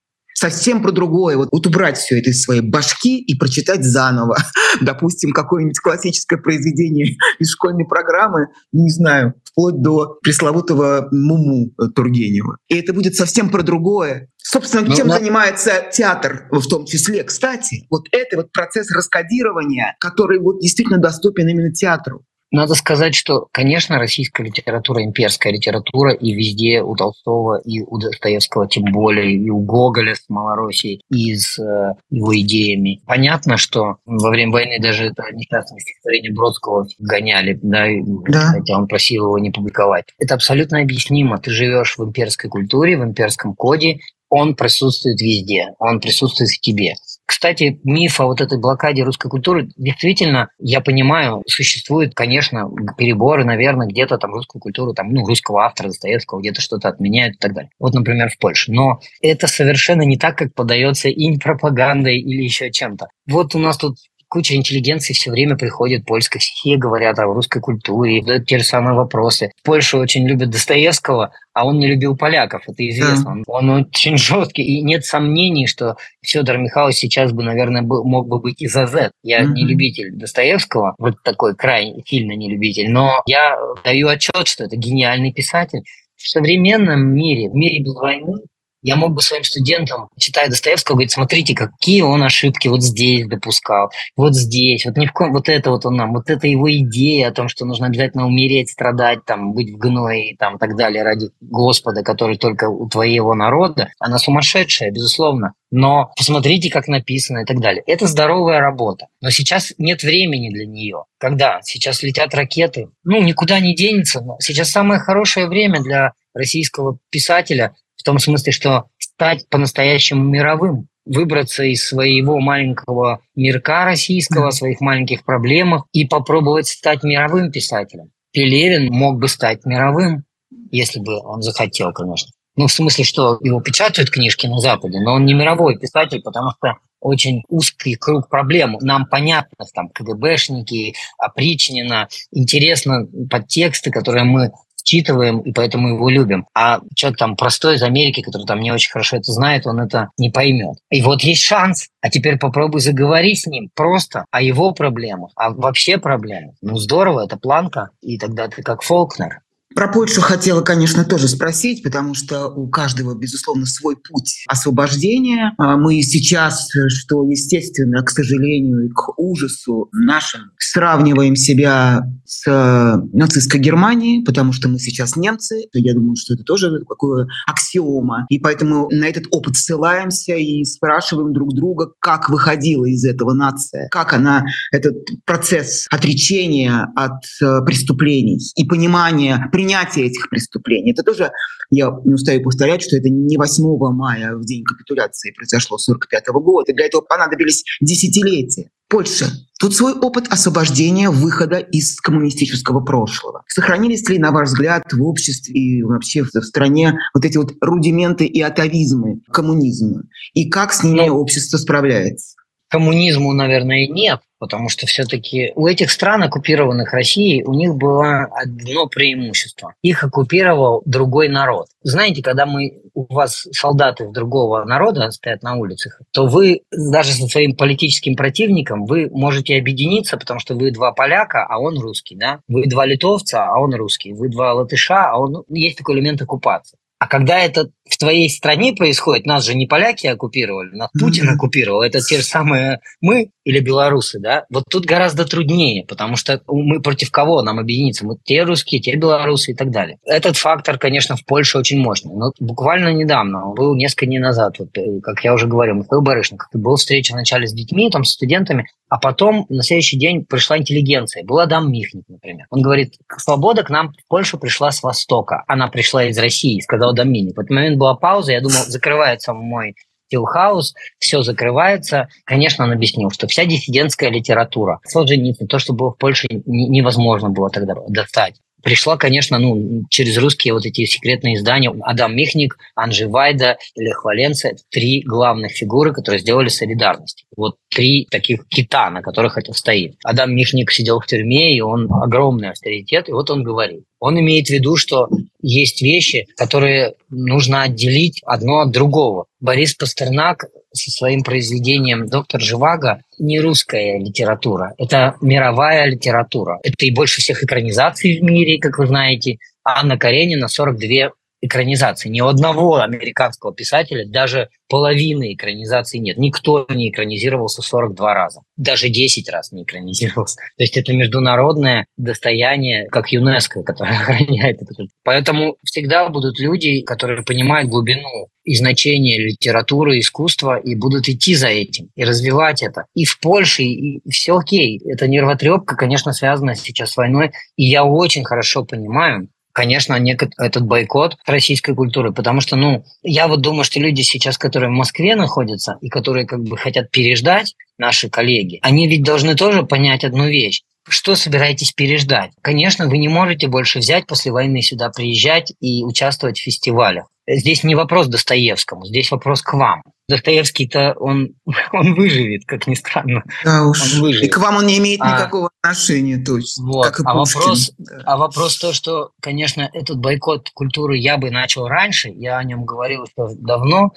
совсем 0.42 0.82
про 0.82 0.92
другое. 0.92 1.38
Вот, 1.38 1.50
вот 1.52 1.68
убрать 1.68 1.98
все 1.98 2.20
это 2.20 2.32
из 2.32 2.42
своей 2.42 2.62
башки 2.62 3.20
и 3.20 3.36
прочитать 3.38 3.84
заново. 3.84 4.38
Допустим, 4.82 5.32
какое-нибудь 5.32 5.80
классическое 5.80 6.40
произведение 6.40 7.16
из 7.38 7.52
школьной 7.52 7.86
программы, 7.86 8.48
не 8.72 8.90
знаю, 8.90 9.36
вплоть 9.46 9.82
до 9.82 10.18
пресловутого 10.24 11.10
Муму 11.12 11.72
Тургенева. 11.96 12.58
И 12.68 12.76
это 12.76 12.92
будет 12.94 13.16
совсем 13.16 13.50
про 13.50 13.62
другое. 13.62 14.30
Собственно, 14.38 14.88
ну, 14.88 14.96
чем 14.96 15.08
но... 15.08 15.14
занимается 15.14 15.74
театр 15.94 16.48
в 16.50 16.68
том 16.68 16.86
числе. 16.86 17.24
Кстати, 17.24 17.86
вот 17.92 18.08
это 18.12 18.38
вот 18.38 18.52
процесс 18.52 18.92
раскодирования, 18.92 19.96
который 20.00 20.40
вот 20.40 20.60
действительно 20.60 20.98
доступен 20.98 21.48
именно 21.48 21.72
театру. 21.72 22.26
Надо 22.52 22.76
сказать, 22.76 23.16
что, 23.16 23.48
конечно, 23.52 23.98
российская 23.98 24.44
литература, 24.44 25.04
имперская 25.04 25.54
литература, 25.54 26.14
и 26.14 26.34
везде 26.34 26.82
у 26.82 26.96
Толстого, 26.96 27.62
и 27.64 27.82
у 27.82 27.98
Достоевского, 27.98 28.68
тем 28.68 28.84
более, 28.92 29.34
и 29.34 29.50
у 29.50 29.60
Гоголя 29.60 30.16
с 30.16 30.26
Малороссией, 30.28 31.02
и 31.10 31.34
с 31.34 31.58
э, 31.58 31.94
его 32.10 32.38
идеями. 32.38 33.02
Понятно, 33.06 33.56
что 33.56 33.98
во 34.06 34.30
время 34.30 34.52
войны 34.52 34.80
даже 34.82 35.06
это 35.06 35.24
несчастное 35.34 35.80
стихотворение 35.80 36.34
Бродского 36.34 36.88
гоняли, 37.00 37.58
да, 37.62 37.88
да, 38.28 38.52
хотя 38.52 38.78
он 38.78 38.88
просил 38.88 39.28
его 39.28 39.40
не 39.40 39.52
публиковать. 39.52 40.08
Это 40.20 40.36
абсолютно 40.36 40.82
объяснимо. 40.82 41.38
Ты 41.38 41.52
живешь 41.52 41.98
в 41.98 42.04
имперской 42.04 42.50
культуре, 42.50 42.98
в 42.98 43.04
имперском 43.04 43.56
коде, 43.56 44.00
он 44.32 44.56
присутствует 44.56 45.20
везде, 45.22 45.74
он 45.78 46.00
присутствует 46.00 46.50
в 46.50 46.60
тебе. 46.62 46.96
Кстати, 47.32 47.80
миф 47.86 48.20
о 48.20 48.26
вот 48.26 48.42
этой 48.42 48.60
блокаде 48.60 49.04
русской 49.04 49.30
культуры, 49.30 49.70
действительно, 49.78 50.50
я 50.60 50.82
понимаю, 50.82 51.44
существует, 51.48 52.14
конечно, 52.14 52.70
переборы, 52.98 53.46
наверное, 53.46 53.88
где-то 53.88 54.18
там 54.18 54.34
русскую 54.34 54.62
культуру, 54.62 54.94
там, 54.94 55.14
ну, 55.14 55.26
русского 55.26 55.64
автора 55.64 55.88
Достоевского 55.88 56.42
где-то 56.42 56.60
что-то 56.60 56.90
отменяют 56.90 57.36
и 57.36 57.38
так 57.38 57.54
далее. 57.54 57.72
Вот, 57.80 57.94
например, 57.94 58.30
в 58.30 58.38
Польше. 58.38 58.74
Но 58.74 59.00
это 59.22 59.48
совершенно 59.48 60.02
не 60.02 60.18
так, 60.18 60.38
как 60.38 60.54
подается 60.54 61.08
им 61.08 61.40
пропагандой 61.40 62.20
или 62.20 62.44
еще 62.44 62.70
чем-то. 62.70 63.08
Вот 63.30 63.56
у 63.56 63.60
нас 63.60 63.78
тут 63.78 63.96
куча 64.32 64.56
интеллигенции 64.56 65.12
все 65.12 65.30
время 65.30 65.58
приходит 65.58 66.06
польской, 66.06 66.40
все 66.40 66.78
говорят 66.78 67.20
о 67.20 67.26
русской 67.26 67.60
культуре, 67.60 68.22
задают 68.22 68.48
те 68.48 68.60
же 68.60 68.64
самые 68.64 68.96
вопросы. 68.96 69.52
В 69.62 69.66
Польше 69.66 69.98
очень 69.98 70.26
любят 70.26 70.50
Достоевского, 70.50 71.34
а 71.54 71.68
он 71.68 71.80
не 71.80 71.88
любил 71.88 72.16
поляков, 72.16 72.64
это 72.66 72.90
известно. 72.90 73.36
Да. 73.36 73.42
Он, 73.48 73.70
он 73.70 73.86
очень 73.88 74.18
жесткий, 74.18 74.64
и 74.64 74.82
нет 74.84 75.04
сомнений, 75.04 75.68
что 75.68 75.98
Федор 76.22 76.60
Михайлович 76.60 76.96
сейчас 76.96 77.34
бы, 77.34 77.44
наверное, 77.44 77.82
был, 77.82 78.06
мог 78.06 78.30
бы 78.30 78.40
быть 78.40 78.62
и 78.62 78.68
за 78.68 78.88
Z. 78.88 79.12
Я 79.22 79.42
mm-hmm. 79.42 79.52
не 79.52 79.66
любитель 79.66 80.12
Достоевского, 80.14 80.96
вот 80.98 81.22
такой 81.24 81.54
крайне 81.54 82.02
сильно 82.06 82.32
не 82.32 82.50
любитель, 82.50 82.90
но 82.90 83.22
я 83.26 83.58
даю 83.84 84.08
отчет, 84.08 84.48
что 84.48 84.64
это 84.64 84.78
гениальный 84.78 85.34
писатель. 85.34 85.82
В 86.16 86.30
современном 86.30 87.14
мире, 87.14 87.50
в 87.50 87.56
мире 87.56 87.84
без 87.84 87.96
войны, 87.96 88.36
я 88.82 88.96
мог 88.96 89.14
бы 89.14 89.22
своим 89.22 89.44
студентам, 89.44 90.10
читая 90.18 90.50
Достоевского, 90.50 90.96
говорить, 90.96 91.12
смотрите, 91.12 91.56
какие 91.56 92.02
он 92.02 92.24
ошибки 92.24 92.68
вот 92.68 92.82
здесь 92.82 93.28
допускал, 93.28 93.92
вот 94.16 94.36
здесь, 94.36 94.86
вот 94.86 94.98
ни 94.98 95.06
в 95.06 95.14
коем, 95.14 95.34
вот 95.34 95.50
это 95.50 95.70
вот 95.72 95.86
он 95.86 95.96
нам, 95.96 96.14
вот 96.14 96.30
это 96.30 96.48
его 96.48 96.72
идея 96.72 97.30
о 97.30 97.32
том, 97.32 97.48
что 97.48 97.66
нужно 97.66 97.88
обязательно 97.88 98.26
умереть, 98.26 98.72
страдать, 98.72 99.26
там, 99.26 99.54
быть 99.54 99.72
в 99.72 99.78
гное 99.78 100.32
и 100.32 100.36
там 100.36 100.58
так 100.58 100.76
далее 100.76 101.04
ради 101.04 101.30
Господа, 101.42 102.04
который 102.04 102.38
только 102.38 102.70
у 102.70 102.88
твоего 102.90 103.36
народа, 103.36 103.90
она 104.00 104.18
сумасшедшая, 104.18 104.92
безусловно. 104.92 105.54
Но 105.72 106.12
посмотрите, 106.18 106.70
как 106.70 106.88
написано 106.88 107.40
и 107.40 107.46
так 107.46 107.62
далее. 107.62 107.82
Это 107.88 108.06
здоровая 108.06 108.60
работа. 108.60 109.08
Но 109.22 109.30
сейчас 109.30 109.74
нет 109.78 110.04
времени 110.04 110.50
для 110.50 110.66
нее. 110.66 111.06
Когда? 111.18 111.62
Сейчас 111.64 112.04
летят 112.04 112.36
ракеты. 112.36 112.90
Ну, 113.06 113.22
никуда 113.22 113.60
не 113.60 113.74
денется. 113.74 114.22
Сейчас 114.40 114.70
самое 114.70 115.00
хорошее 115.00 115.48
время 115.48 115.82
для 115.82 116.12
российского 116.34 116.98
писателя 117.10 117.76
в 118.02 118.04
том 118.04 118.18
смысле, 118.20 118.52
что 118.52 118.86
стать 118.98 119.48
по-настоящему 119.50 120.24
мировым, 120.24 120.88
выбраться 121.06 121.64
из 121.64 121.88
своего 121.88 122.40
маленького 122.40 123.22
мирка 123.36 123.86
российского, 123.86 124.48
mm-hmm. 124.48 124.52
своих 124.52 124.82
маленьких 124.82 125.24
проблем 125.24 125.84
и 125.94 126.06
попробовать 126.06 126.68
стать 126.68 127.04
мировым 127.04 127.52
писателем. 127.52 128.12
Пелевин 128.34 128.92
мог 128.92 129.20
бы 129.20 129.28
стать 129.28 129.66
мировым, 129.66 130.24
если 130.72 131.00
бы 131.00 131.20
он 131.20 131.42
захотел, 131.42 131.92
конечно. 131.94 132.32
Ну, 132.56 132.68
в 132.68 132.74
смысле, 132.74 133.04
что 133.04 133.38
его 133.42 133.62
печатают 133.62 134.10
книжки 134.10 134.48
на 134.48 134.60
Западе, 134.60 135.00
но 135.00 135.14
он 135.14 135.26
не 135.26 135.34
мировой 135.34 135.78
писатель, 135.78 136.22
потому 136.22 136.52
что 136.58 136.76
очень 137.00 137.44
узкий 137.50 137.96
круг 137.96 138.30
проблем. 138.30 138.78
Нам 138.82 139.06
понятно, 139.06 139.66
там, 139.74 139.90
КГБшники, 139.90 140.96
опричнина, 141.18 142.08
интересно 142.32 143.08
подтексты, 143.30 143.92
которые 143.92 144.24
мы 144.24 144.52
считываем, 144.84 145.40
и 145.40 145.52
поэтому 145.52 145.90
его 145.90 146.10
любим. 146.10 146.46
А 146.54 146.80
человек 146.96 147.20
там 147.20 147.36
простой 147.36 147.76
из 147.76 147.84
Америки, 147.84 148.22
который 148.22 148.46
там 148.46 148.60
не 148.60 148.72
очень 148.72 148.92
хорошо 148.92 149.18
это 149.18 149.32
знает, 149.32 149.68
он 149.68 149.80
это 149.80 150.10
не 150.18 150.30
поймет. 150.30 150.78
И 150.90 151.02
вот 151.02 151.22
есть 151.22 151.44
шанс, 151.44 151.88
а 152.02 152.10
теперь 152.10 152.38
попробуй 152.38 152.82
заговорить 152.82 153.42
с 153.42 153.48
ним 153.48 153.70
просто 153.76 154.26
о 154.32 154.42
его 154.42 154.72
проблемах, 154.72 155.32
а 155.36 155.52
вообще 155.52 155.98
проблемах. 155.98 156.56
Ну 156.62 156.78
здорово, 156.78 157.26
это 157.26 157.38
планка, 157.38 157.90
и 158.02 158.18
тогда 158.18 158.48
ты 158.48 158.62
как 158.64 158.82
Фолкнер. 158.82 159.42
Про 159.76 159.88
Польшу 159.88 160.22
хотела, 160.22 160.62
конечно, 160.62 161.06
тоже 161.06 161.28
спросить, 161.28 161.84
потому 161.84 162.14
что 162.14 162.48
у 162.48 162.68
каждого, 162.68 163.16
безусловно, 163.16 163.66
свой 163.66 163.96
путь 163.96 164.44
освобождения. 164.48 165.54
А 165.58 165.78
мы 165.78 166.02
сейчас, 166.02 166.70
что 166.88 167.28
естественно, 167.30 168.04
к 168.04 168.10
сожалению, 168.10 168.88
и 168.88 168.90
к 168.90 169.18
ужасу 169.18 169.90
нашим, 169.94 170.52
сравниваем 170.58 171.36
себя 171.36 172.04
с 172.26 173.02
нацистской 173.14 173.60
Германией, 173.60 174.24
потому 174.24 174.54
что 174.54 174.70
мы 174.70 174.80
сейчас 174.80 175.16
немцы. 175.16 175.66
Я 175.74 175.94
думаю, 175.94 176.16
что 176.16 176.34
это 176.34 176.44
тоже 176.44 176.80
такое 176.88 177.28
аксиома. 177.48 178.26
И 178.30 178.40
поэтому 178.40 178.90
на 178.92 179.06
этот 179.06 179.26
опыт 179.32 179.58
ссылаемся 179.58 180.36
и 180.36 180.64
спрашиваем 180.64 181.34
друг 181.34 181.54
друга, 181.54 181.92
как 182.00 182.30
выходила 182.30 182.86
из 182.86 183.04
этого 183.06 183.34
нация, 183.34 183.90
как 183.90 184.14
она, 184.14 184.46
этот 184.72 184.96
процесс 185.26 185.88
отречения 185.90 186.88
от 186.96 187.24
э, 187.42 187.66
преступлений 187.66 188.40
и 188.56 188.64
понимания 188.64 189.50
принятие 189.62 190.08
этих 190.08 190.30
преступлений. 190.30 190.92
Это 190.92 191.04
тоже, 191.04 191.32
я 191.70 191.92
не 192.04 192.14
устаю 192.16 192.42
повторять, 192.42 192.82
что 192.82 192.98
это 192.98 193.10
не 193.10 193.38
8 193.38 193.64
мая, 193.94 194.36
в 194.36 194.44
день 194.44 194.64
капитуляции, 194.64 195.32
произошло 195.32 195.78
45 195.78 196.28
года. 196.30 196.74
Для 196.74 196.86
этого 196.86 197.02
понадобились 197.02 197.64
десятилетия. 197.80 198.70
Польша. 198.90 199.28
Тут 199.60 199.76
свой 199.76 199.94
опыт 199.94 200.26
освобождения, 200.30 201.10
выхода 201.10 201.60
из 201.60 202.02
коммунистического 202.02 202.82
прошлого. 202.82 203.44
Сохранились 203.48 204.10
ли, 204.10 204.18
на 204.18 204.32
ваш 204.32 204.50
взгляд, 204.50 204.84
в 204.92 205.04
обществе 205.04 205.54
и 205.54 205.84
вообще 205.84 206.24
в 206.24 206.30
стране 206.42 206.98
вот 207.14 207.24
эти 207.24 207.38
вот 207.38 207.54
рудименты 207.62 208.26
и 208.26 208.42
атовизмы 208.42 209.22
коммунизма? 209.32 210.04
И 210.34 210.50
как 210.50 210.74
с 210.74 210.84
ними 210.84 211.08
ну, 211.08 211.20
общество 211.20 211.58
справляется? 211.58 212.36
Коммунизму, 212.72 213.34
наверное, 213.34 213.86
нет, 213.86 214.22
потому 214.40 214.70
что 214.70 214.88
все-таки 214.88 215.52
у 215.56 215.68
этих 215.68 215.92
стран, 215.92 216.24
оккупированных 216.24 216.94
Россией, 216.94 217.44
у 217.44 217.54
них 217.54 217.76
было 217.76 218.30
одно 218.32 218.88
преимущество. 218.88 219.74
Их 219.82 220.06
оккупировал 220.06 220.82
другой 220.86 221.28
народ. 221.28 221.68
Знаете, 221.84 222.24
когда 222.24 222.46
мы 222.46 222.82
у 222.94 223.14
вас 223.14 223.46
солдаты 223.52 224.08
другого 224.08 224.64
народа 224.64 225.12
стоят 225.12 225.44
на 225.44 225.56
улицах, 225.58 226.00
то 226.14 226.28
вы 226.28 226.62
даже 226.72 227.12
со 227.12 227.28
своим 227.28 227.58
политическим 227.58 228.16
противником 228.16 228.86
вы 228.86 229.10
можете 229.12 229.58
объединиться, 229.58 230.16
потому 230.16 230.40
что 230.40 230.56
вы 230.56 230.72
два 230.72 230.94
поляка, 230.94 231.46
а 231.46 231.60
он 231.60 231.78
русский, 231.78 232.16
да? 232.16 232.40
Вы 232.48 232.68
два 232.68 232.86
литовца, 232.86 233.44
а 233.44 233.60
он 233.60 233.76
русский. 233.76 234.14
Вы 234.14 234.30
два 234.30 234.54
латыша, 234.54 235.10
а 235.12 235.20
он... 235.20 235.32
Ну, 235.34 235.46
есть 235.50 235.78
такой 235.78 235.96
элемент 235.96 236.22
оккупации. 236.22 236.78
А 237.02 237.08
когда 237.08 237.40
это 237.40 237.72
в 237.90 237.98
твоей 237.98 238.30
стране 238.30 238.74
происходит, 238.74 239.26
нас 239.26 239.44
же 239.44 239.56
не 239.56 239.66
поляки 239.66 240.06
оккупировали, 240.06 240.76
нас 240.76 240.92
Путин 240.92 241.28
оккупировал, 241.30 241.82
это 241.82 242.00
те 242.00 242.18
же 242.18 242.24
самые 242.24 242.80
мы 243.02 243.32
или 243.44 243.60
белорусы, 243.60 244.20
да, 244.20 244.46
вот 244.50 244.66
тут 244.70 244.86
гораздо 244.86 245.26
труднее, 245.26 245.86
потому 245.88 246.16
что 246.16 246.42
мы 246.48 246.82
против 246.82 247.12
кого 247.12 247.42
нам 247.42 247.60
объединиться? 247.60 248.06
Мы 248.06 248.18
те 248.24 248.44
русские, 248.44 248.82
те 248.82 248.96
белорусы 248.96 249.52
и 249.52 249.56
так 249.56 249.72
далее. 249.72 249.98
Этот 250.06 250.38
фактор, 250.38 250.78
конечно, 250.78 251.16
в 251.16 251.26
Польше 251.26 251.58
очень 251.58 251.80
мощный. 251.80 252.14
Но 252.14 252.32
буквально 252.40 252.94
недавно, 252.94 253.48
был 253.56 253.76
несколько 253.76 254.06
дней 254.06 254.20
назад, 254.20 254.60
вот, 254.60 254.78
э, 254.78 255.00
как 255.02 255.24
я 255.24 255.34
уже 255.34 255.48
говорил, 255.48 255.76
Михаил 255.76 256.02
Барышников, 256.02 256.50
был 256.54 256.76
встреча 256.76 257.14
вначале 257.14 257.48
с 257.48 257.54
детьми, 257.54 257.90
там, 257.90 258.04
с 258.04 258.12
студентами, 258.12 258.68
а 258.90 259.00
потом 259.00 259.46
на 259.50 259.64
следующий 259.64 259.98
день 259.98 260.26
пришла 260.26 260.58
интеллигенция. 260.58 261.24
Был 261.24 261.40
Адам 261.40 261.72
Михник, 261.72 262.04
например. 262.08 262.46
Он 262.50 262.62
говорит, 262.62 262.96
свобода 263.18 263.64
к 263.64 263.70
нам 263.70 263.94
в 263.94 264.08
Польшу 264.08 264.38
пришла 264.38 264.72
с 264.72 264.84
Востока. 264.84 265.44
Она 265.48 265.68
пришла 265.68 266.04
из 266.06 266.18
России, 266.18 266.60
сказал 266.60 266.92
Адам 266.92 267.12
Михник. 267.12 267.38
В 267.38 267.40
этот 267.40 267.52
момент 267.52 267.78
была 267.78 267.96
пауза, 267.96 268.34
я 268.34 268.42
думал, 268.42 268.58
закрывается 268.68 269.34
мой 269.34 269.76
Стилхаус, 270.12 270.74
все 271.00 271.22
закрывается. 271.22 272.10
Конечно, 272.26 272.66
он 272.66 272.74
объяснил, 272.74 273.10
что 273.12 273.28
вся 273.28 273.46
диссидентская 273.46 274.10
литература, 274.10 274.80
Солженицын, 274.84 275.48
то, 275.48 275.58
что 275.58 275.74
было 275.74 275.92
в 275.92 275.98
Польше, 275.98 276.28
невозможно 276.46 277.30
было 277.30 277.50
тогда 277.50 277.76
достать 277.88 278.36
пришла, 278.62 278.98
конечно, 278.98 279.38
ну, 279.40 279.84
через 279.90 280.18
русские 280.18 280.54
вот 280.54 280.66
эти 280.66 280.86
секретные 280.86 281.36
издания. 281.36 281.74
Адам 281.82 282.16
Михник, 282.16 282.58
Анжи 282.76 283.08
Вайда, 283.08 283.58
Лех 283.76 284.04
Валенца– 284.04 284.52
три 284.70 285.02
главных 285.02 285.52
фигуры, 285.52 285.94
которые 285.94 286.20
сделали 286.20 286.50
солидарность. 286.50 287.26
Вот 287.36 287.56
три 287.70 288.08
таких 288.10 288.48
кита, 288.48 288.90
на 288.90 289.02
которых 289.02 289.38
это 289.38 289.54
стоит. 289.54 289.96
Адам 290.04 290.36
Михник 290.36 290.72
сидел 290.72 291.00
в 291.00 291.08
тюрьме, 291.08 291.56
и 291.56 291.62
он 291.62 291.92
огромный 291.92 292.50
авторитет, 292.50 293.10
и 293.10 293.14
вот 293.14 293.30
он 293.30 293.44
говорит. 293.44 293.84
Он 294.00 294.20
имеет 294.20 294.48
в 294.48 294.50
виду, 294.50 294.78
что 294.78 295.10
есть 295.42 295.82
вещи, 295.82 296.28
которые 296.36 296.96
нужно 297.10 297.64
отделить 297.64 298.22
одно 298.26 298.62
от 298.62 298.72
другого. 298.72 299.26
Борис 299.40 299.76
Пастернак 299.76 300.46
со 300.74 300.92
своим 300.92 301.24
произведением 301.24 302.08
«Доктор 302.08 302.42
Живаго» 302.42 303.02
не 303.20 303.40
русская 303.40 304.00
литература, 304.00 304.74
это 304.78 305.16
мировая 305.22 305.86
литература. 305.86 306.60
Это 306.64 306.86
и 306.86 306.92
больше 306.92 307.22
всех 307.22 307.44
экранизаций 307.44 308.20
в 308.20 308.24
мире, 308.24 308.60
как 308.60 308.78
вы 308.78 308.88
знаете. 308.88 309.38
Анна 309.64 309.98
Каренина 309.98 310.48
42 310.48 311.12
экранизации. 311.42 312.10
Ни 312.10 312.22
одного 312.22 312.78
американского 312.78 313.54
писателя 313.54 314.06
даже 314.08 314.50
половины 314.70 315.34
экранизации 315.34 315.98
нет. 315.98 316.18
Никто 316.18 316.66
не 316.70 316.90
экранизировался 316.90 317.62
42 317.62 318.14
раза. 318.14 318.42
Даже 318.56 318.90
10 318.90 319.28
раз 319.30 319.52
не 319.52 319.64
экранизировался. 319.64 320.38
То 320.58 320.64
есть 320.64 320.78
это 320.78 320.94
международное 320.94 321.88
достояние, 321.98 322.88
как 322.88 323.12
ЮНЕСКО, 323.12 323.64
которое 323.66 324.00
охраняет 324.00 324.62
это. 324.62 324.74
Поэтому 325.04 325.58
всегда 325.64 326.08
будут 326.10 326.40
люди, 326.40 326.82
которые 326.82 327.24
понимают 327.24 327.70
глубину 327.70 328.30
и 328.44 328.56
значение 328.56 329.20
литературы, 329.20 330.00
искусства, 330.00 330.58
и 330.58 330.76
будут 330.76 331.08
идти 331.10 331.36
за 331.36 331.48
этим, 331.48 331.90
и 331.96 332.04
развивать 332.04 332.64
это. 332.64 332.86
И 332.96 333.06
в 333.06 333.20
Польше, 333.20 333.64
и 333.64 334.02
все 334.10 334.38
окей. 334.38 334.80
Это 334.86 335.08
нервотрепка, 335.08 335.76
конечно, 335.76 336.14
связана 336.14 336.56
сейчас 336.56 336.92
с 336.92 336.98
войной. 336.98 337.32
И 337.56 337.66
я 337.66 337.84
очень 337.84 338.24
хорошо 338.24 338.64
понимаю, 338.66 339.28
конечно, 339.54 339.98
этот 340.38 340.66
бойкот 340.66 341.18
российской 341.26 341.76
культуры, 341.76 342.12
потому 342.12 342.42
что, 342.42 342.56
ну, 342.56 342.84
я 343.04 343.28
вот 343.28 343.42
думаю, 343.42 343.64
что 343.64 343.80
люди 343.80 344.02
сейчас, 344.02 344.38
которые 344.38 344.70
в 344.70 344.74
Москве 344.74 345.16
находятся 345.16 345.78
и 345.82 345.90
которые 345.90 346.26
как 346.26 346.44
бы 346.44 346.58
хотят 346.58 346.92
переждать 346.92 347.56
наши 347.78 348.10
коллеги, 348.10 348.60
они 348.62 348.88
ведь 348.88 349.04
должны 349.04 349.36
тоже 349.36 349.64
понять 349.64 350.04
одну 350.04 350.28
вещь. 350.28 350.62
Что 350.88 351.16
собираетесь 351.16 351.72
переждать? 351.72 352.32
Конечно, 352.42 352.88
вы 352.88 352.98
не 352.98 353.08
можете 353.08 353.48
больше 353.48 353.80
взять 353.80 354.08
после 354.08 354.32
войны 354.32 354.62
сюда 354.62 354.90
приезжать 354.90 355.54
и 355.60 355.84
участвовать 355.84 356.40
в 356.40 356.44
фестивалях. 356.44 357.06
Здесь 357.28 357.64
не 357.64 357.76
вопрос 357.76 358.08
Достоевскому, 358.08 358.86
здесь 358.86 359.12
вопрос 359.12 359.42
к 359.42 359.54
вам. 359.54 359.84
Достоевский-то 360.10 360.96
он, 361.00 361.36
он 361.72 361.94
выживет, 361.94 362.46
как 362.46 362.68
ни 362.68 362.74
странно. 362.74 363.24
Да 363.46 363.64
уж. 363.64 363.82
Он 363.82 364.02
выживет. 364.02 364.28
И 364.28 364.30
к 364.30 364.38
вам 364.38 364.58
он 364.58 364.66
не 364.66 364.80
имеет 364.80 365.02
а, 365.02 365.12
никакого 365.12 365.50
отношения, 365.62 366.18
точно. 366.18 366.66
Вот. 366.66 366.88
Как 366.88 367.00
и 367.00 367.04
а, 367.06 367.14
вопрос, 367.14 367.72
да. 367.78 368.02
а 368.06 368.18
вопрос 368.18 368.58
то, 368.58 368.74
что, 368.74 369.12
конечно, 369.22 369.70
этот 369.72 369.98
бойкот 369.98 370.50
культуры 370.54 370.98
я 370.98 371.18
бы 371.18 371.30
начал 371.30 371.68
раньше, 371.68 372.10
я 372.10 372.38
о 372.38 372.44
нем 372.44 372.66
говорил 372.66 373.06
еще 373.06 373.36
давно, 373.36 373.94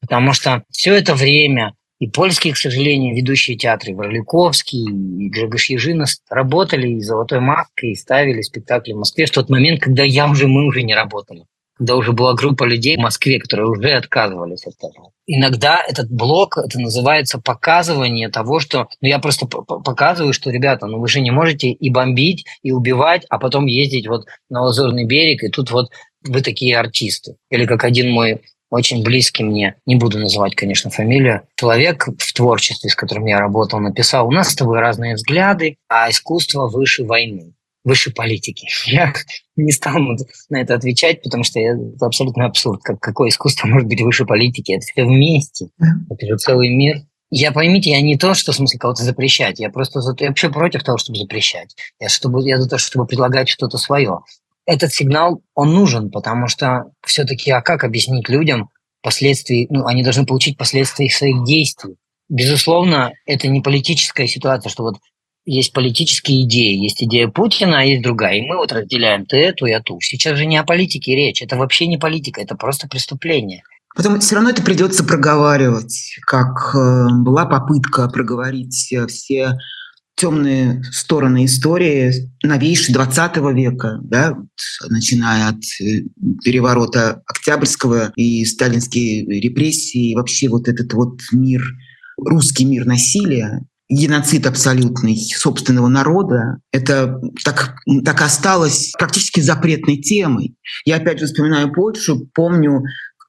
потому 0.00 0.34
что 0.34 0.62
все 0.70 0.94
это 0.94 1.14
время 1.14 1.74
и 1.98 2.08
польские, 2.08 2.52
к 2.52 2.58
сожалению, 2.58 3.16
ведущие 3.16 3.56
театры, 3.56 3.94
Варликовский 3.94 4.84
и 4.84 5.28
Григорий 5.28 5.74
Ежина 5.74 6.04
работали 6.28 6.88
и 6.88 7.00
«Золотой 7.00 7.40
маской», 7.40 7.92
и 7.92 7.96
ставили 7.96 8.42
спектакли 8.42 8.92
в 8.92 8.98
Москве 8.98 9.24
в 9.26 9.30
тот 9.30 9.48
момент, 9.48 9.80
когда 9.80 10.02
я 10.02 10.28
уже, 10.28 10.46
мы 10.46 10.66
уже 10.66 10.82
не 10.82 10.94
работали. 10.94 11.44
Когда 11.78 11.96
уже 11.96 12.12
была 12.12 12.34
группа 12.34 12.64
людей 12.64 12.96
в 12.96 13.00
Москве, 13.00 13.38
которые 13.38 13.68
уже 13.68 13.92
отказывались 13.92 14.66
от 14.66 14.76
этого. 14.78 15.10
Иногда 15.26 15.82
этот 15.86 16.10
блок, 16.10 16.56
это 16.56 16.78
называется 16.80 17.38
показывание 17.38 18.30
того, 18.30 18.60
что... 18.60 18.88
Ну, 19.02 19.08
я 19.08 19.18
просто 19.18 19.46
показываю, 19.46 20.32
что, 20.32 20.50
ребята, 20.50 20.86
ну 20.86 21.00
вы 21.00 21.08
же 21.08 21.20
не 21.20 21.30
можете 21.30 21.68
и 21.68 21.90
бомбить, 21.90 22.46
и 22.62 22.72
убивать, 22.72 23.26
а 23.28 23.38
потом 23.38 23.66
ездить 23.66 24.06
вот 24.06 24.24
на 24.48 24.62
Лазурный 24.62 25.04
берег, 25.04 25.42
и 25.42 25.48
тут 25.48 25.70
вот 25.70 25.90
вы 26.22 26.40
такие 26.40 26.78
артисты. 26.78 27.36
Или 27.50 27.66
как 27.66 27.84
один 27.84 28.10
мой 28.10 28.40
очень 28.70 29.02
близкий 29.02 29.44
мне, 29.44 29.76
не 29.86 29.96
буду 29.96 30.18
называть, 30.18 30.54
конечно, 30.54 30.90
фамилию, 30.90 31.42
человек 31.56 32.08
в 32.18 32.32
творчестве, 32.32 32.90
с 32.90 32.94
которым 32.94 33.26
я 33.26 33.38
работал, 33.38 33.80
написал, 33.80 34.26
у 34.26 34.32
нас 34.32 34.50
с 34.50 34.56
тобой 34.56 34.80
разные 34.80 35.14
взгляды, 35.14 35.76
а 35.88 36.10
искусство 36.10 36.68
выше 36.68 37.04
войны 37.04 37.52
выше 37.86 38.10
политики. 38.10 38.66
Я 38.86 39.14
не 39.54 39.72
стал 39.72 39.94
на 40.50 40.60
это 40.60 40.74
отвечать, 40.74 41.22
потому 41.22 41.44
что 41.44 41.60
это 41.60 42.04
абсолютно 42.04 42.44
абсурд. 42.44 42.82
Как, 42.82 42.98
какое 43.00 43.30
искусство 43.30 43.68
может 43.68 43.88
быть 43.88 44.02
выше 44.02 44.26
политики? 44.26 44.72
Это 44.72 44.84
все 44.84 45.04
вместе. 45.04 45.68
Это 46.10 46.26
же 46.26 46.36
целый 46.36 46.68
мир. 46.68 46.96
Я, 47.30 47.52
поймите, 47.52 47.90
я 47.90 48.00
не 48.00 48.16
то, 48.18 48.34
что 48.34 48.52
в 48.52 48.56
смысле 48.56 48.78
кого-то 48.78 49.02
запрещать. 49.02 49.58
Я 49.58 49.70
просто 49.70 50.00
за, 50.00 50.14
я 50.18 50.28
вообще 50.28 50.50
против 50.50 50.82
того, 50.82 50.98
чтобы 50.98 51.18
запрещать. 51.18 51.74
Я, 52.00 52.08
чтобы, 52.08 52.46
я 52.48 52.60
за 52.60 52.68
то, 52.68 52.78
чтобы 52.78 53.06
предлагать 53.06 53.48
что-то 53.48 53.78
свое 53.78 54.20
этот 54.66 54.92
сигнал, 54.92 55.42
он 55.54 55.72
нужен, 55.72 56.10
потому 56.10 56.48
что 56.48 56.90
все-таки, 57.04 57.50
а 57.50 57.62
как 57.62 57.84
объяснить 57.84 58.28
людям 58.28 58.68
последствия, 59.02 59.66
ну, 59.70 59.86
они 59.86 60.02
должны 60.02 60.26
получить 60.26 60.58
последствия 60.58 61.08
своих 61.08 61.44
действий. 61.44 61.94
Безусловно, 62.28 63.12
это 63.24 63.46
не 63.46 63.60
политическая 63.60 64.26
ситуация, 64.26 64.68
что 64.68 64.82
вот 64.82 64.96
есть 65.44 65.72
политические 65.72 66.42
идеи, 66.42 66.74
есть 66.74 67.02
идея 67.04 67.28
Путина, 67.28 67.78
а 67.78 67.84
есть 67.84 68.02
другая. 68.02 68.38
И 68.38 68.42
мы 68.42 68.56
вот 68.56 68.72
разделяем 68.72 69.24
ты 69.26 69.36
эту, 69.36 69.66
я 69.66 69.80
ту. 69.80 70.00
Сейчас 70.00 70.36
же 70.36 70.44
не 70.44 70.56
о 70.56 70.64
политике 70.64 71.14
речь, 71.14 71.40
это 71.40 71.56
вообще 71.56 71.86
не 71.86 71.98
политика, 71.98 72.40
это 72.40 72.56
просто 72.56 72.88
преступление. 72.88 73.62
Потом 73.94 74.20
все 74.20 74.34
равно 74.34 74.50
это 74.50 74.62
придется 74.62 75.04
проговаривать, 75.04 76.16
как 76.26 76.74
э, 76.74 77.06
была 77.22 77.46
попытка 77.46 78.08
проговорить 78.08 78.74
все 78.74 79.56
темные 80.16 80.82
стороны 80.90 81.44
истории 81.44 82.32
новейшей 82.42 82.94
20 82.94 83.36
века, 83.54 84.00
да, 84.02 84.34
начиная 84.88 85.50
от 85.50 85.62
э, 85.80 86.04
переворота 86.42 87.22
Октябрьского 87.26 88.12
и 88.16 88.44
сталинские 88.44 89.26
репрессии, 89.40 90.12
и 90.12 90.14
вообще 90.16 90.48
вот 90.48 90.68
этот 90.68 90.92
вот 90.94 91.20
мир, 91.32 91.62
русский 92.16 92.64
мир 92.64 92.86
насилия, 92.86 93.62
геноцид 93.90 94.46
абсолютный 94.46 95.16
собственного 95.16 95.88
народа, 95.88 96.58
это 96.72 97.20
так, 97.44 97.76
так 98.04 98.20
осталось 98.22 98.92
практически 98.98 99.40
запретной 99.40 99.98
темой. 99.98 100.56
Я 100.86 100.96
опять 100.96 101.20
же 101.20 101.26
вспоминаю 101.26 101.72
Польшу, 101.72 102.26
помню, 102.34 102.82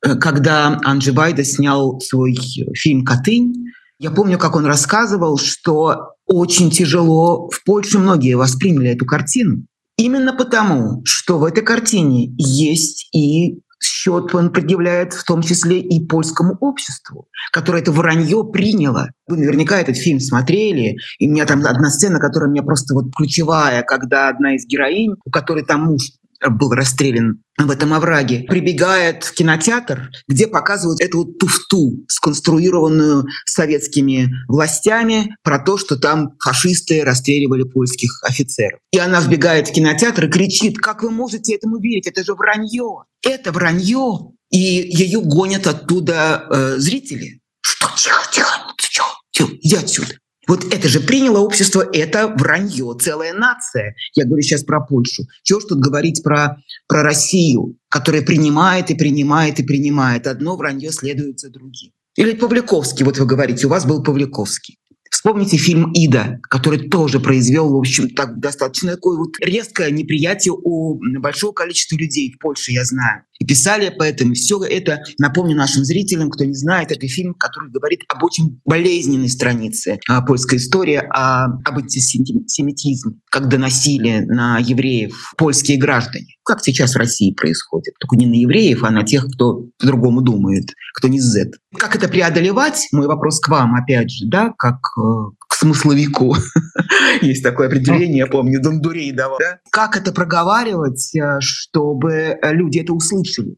э, 0.05 0.15
когда 0.15 0.79
Анджи 0.85 1.11
Байда 1.11 1.43
снял 1.43 1.99
свой 1.99 2.33
фильм 2.75 3.03
«Катынь», 3.03 3.65
я 3.99 4.11
помню, 4.11 4.37
как 4.37 4.55
он 4.55 4.65
рассказывал, 4.65 5.39
что 5.39 6.11
очень 6.27 6.69
тяжело 6.69 7.49
в 7.49 7.63
Польше 7.63 7.99
многие 7.99 8.35
восприняли 8.35 8.89
эту 8.89 9.05
картину. 9.05 9.65
Именно 9.97 10.33
потому, 10.33 11.01
что 11.05 11.39
в 11.39 11.43
этой 11.43 11.63
картине 11.63 12.31
есть 12.37 13.09
и 13.15 13.61
счет 13.79 14.33
он 14.33 14.51
предъявляет 14.51 15.13
в 15.13 15.23
том 15.23 15.41
числе 15.41 15.79
и 15.79 16.05
польскому 16.05 16.57
обществу, 16.61 17.27
которое 17.51 17.81
это 17.81 17.91
вранье 17.91 18.43
приняло. 18.43 19.09
Вы 19.27 19.37
наверняка 19.37 19.79
этот 19.79 19.97
фильм 19.97 20.19
смотрели, 20.19 20.97
и 21.19 21.27
у 21.27 21.31
меня 21.31 21.45
там 21.45 21.63
одна 21.65 21.89
сцена, 21.89 22.19
которая 22.19 22.49
у 22.49 22.51
меня 22.51 22.63
просто 22.63 22.93
вот 22.93 23.15
ключевая, 23.15 23.83
когда 23.83 24.29
одна 24.29 24.55
из 24.55 24.65
героинь, 24.65 25.15
у 25.25 25.29
которой 25.29 25.63
там 25.63 25.81
муж 25.81 26.11
был 26.45 26.71
расстрелян 26.71 27.41
в 27.57 27.71
этом 27.71 27.93
овраге, 27.93 28.45
прибегает 28.47 29.23
в 29.23 29.33
кинотеатр, 29.33 30.11
где 30.27 30.47
показывают 30.47 31.01
эту 31.01 31.19
вот 31.19 31.39
туфту, 31.39 32.05
сконструированную 32.07 33.25
советскими 33.45 34.29
властями, 34.47 35.35
про 35.43 35.59
то, 35.59 35.77
что 35.77 35.97
там 35.97 36.33
фашисты 36.39 37.03
расстреливали 37.03 37.63
польских 37.63 38.23
офицеров. 38.23 38.79
И 38.91 38.99
она 38.99 39.19
вбегает 39.21 39.67
в 39.67 39.73
кинотеатр 39.73 40.25
и 40.25 40.29
кричит, 40.29 40.77
как 40.77 41.03
вы 41.03 41.09
можете 41.09 41.55
этому 41.55 41.79
верить, 41.79 42.07
это 42.07 42.23
же 42.23 42.33
вранье, 42.35 43.03
это 43.23 43.51
вранье. 43.51 44.31
И 44.49 44.57
ее 44.57 45.21
гонят 45.21 45.67
оттуда 45.67 46.45
э, 46.49 46.75
зрители. 46.77 47.41
Что, 47.61 47.89
тихо, 47.97 48.29
тихо, 48.31 48.73
что, 48.77 49.03
тихо, 49.31 49.49
иди 49.61 49.75
отсюда. 49.75 50.13
Вот 50.47 50.73
это 50.73 50.87
же 50.87 51.01
приняло 51.01 51.39
общество, 51.39 51.85
это 51.93 52.27
вранье, 52.27 52.95
целая 52.99 53.33
нация. 53.33 53.95
Я 54.13 54.25
говорю 54.25 54.41
сейчас 54.41 54.63
про 54.63 54.79
Польшу. 54.79 55.23
Чего 55.43 55.59
ж 55.59 55.65
тут 55.65 55.79
говорить 55.79 56.23
про, 56.23 56.57
про 56.87 57.03
Россию, 57.03 57.77
которая 57.89 58.21
принимает 58.21 58.89
и 58.89 58.95
принимает 58.95 59.59
и 59.59 59.63
принимает. 59.63 60.25
Одно 60.25 60.55
вранье 60.55 60.91
следует 60.91 61.39
за 61.39 61.49
другим. 61.49 61.91
Или 62.15 62.33
Павликовский, 62.33 63.05
вот 63.05 63.17
вы 63.17 63.25
говорите, 63.25 63.67
у 63.67 63.69
вас 63.69 63.85
был 63.85 64.01
Павликовский. 64.01 64.77
Вспомните 65.17 65.57
фильм 65.57 65.91
«Ида», 65.93 66.39
который 66.43 66.89
тоже 66.89 67.19
произвел, 67.19 67.71
в 67.71 67.75
общем, 67.75 68.07
так 68.11 68.39
достаточно 68.39 68.91
такое 68.91 69.17
вот 69.17 69.39
резкое 69.39 69.89
неприятие 69.89 70.53
у 70.53 70.99
большого 71.19 71.53
количества 71.53 71.95
людей 71.95 72.31
в 72.31 72.37
Польше, 72.37 72.71
я 72.71 72.85
знаю. 72.85 73.23
И 73.39 73.45
писали 73.45 73.89
по 73.89 74.03
этому. 74.03 74.35
Все 74.35 74.63
это, 74.63 75.03
напомню 75.17 75.55
нашим 75.55 75.83
зрителям, 75.83 76.29
кто 76.29 76.45
не 76.45 76.53
знает, 76.53 76.91
это 76.91 77.07
фильм, 77.07 77.33
который 77.33 77.71
говорит 77.71 78.01
об 78.09 78.23
очень 78.23 78.61
болезненной 78.63 79.29
странице 79.29 79.97
а, 80.07 80.21
польской 80.21 80.59
истории, 80.59 81.01
а, 81.09 81.45
об 81.45 81.79
антисемитизме, 81.79 83.13
как 83.31 83.49
доносили 83.49 84.19
на 84.19 84.59
евреев 84.59 85.33
польские 85.35 85.79
граждане. 85.79 86.36
Как 86.47 86.63
сейчас 86.63 86.93
в 86.93 86.97
России 86.97 87.33
происходит. 87.33 87.95
Только 87.99 88.15
не 88.15 88.25
на 88.25 88.35
евреев, 88.35 88.81
а 88.85 88.89
на 88.89 89.03
тех, 89.03 89.27
кто 89.33 89.65
по-другому 89.77 90.21
думает, 90.21 90.69
кто 90.95 91.09
не 91.09 91.19
Z. 91.19 91.51
Как 91.77 91.97
это 91.97 92.07
преодолевать? 92.07 92.87
Мой 92.93 93.05
вопрос 93.05 93.41
к 93.41 93.49
вам, 93.49 93.75
опять 93.75 94.09
же, 94.09 94.25
да, 94.27 94.53
как 94.57 94.77
э, 94.97 95.01
к 95.49 95.55
смысловику. 95.55 96.37
Есть 97.21 97.43
такое 97.43 97.67
определение, 97.67 98.19
я 98.19 98.27
помню, 98.27 98.61
Дундурей 98.61 99.11
давал. 99.11 99.39
Да? 99.39 99.59
Как 99.71 99.97
это 99.97 100.13
проговаривать, 100.13 101.13
э, 101.15 101.39
чтобы 101.41 102.39
люди 102.41 102.79
это 102.79 102.93
услышали? 102.93 103.57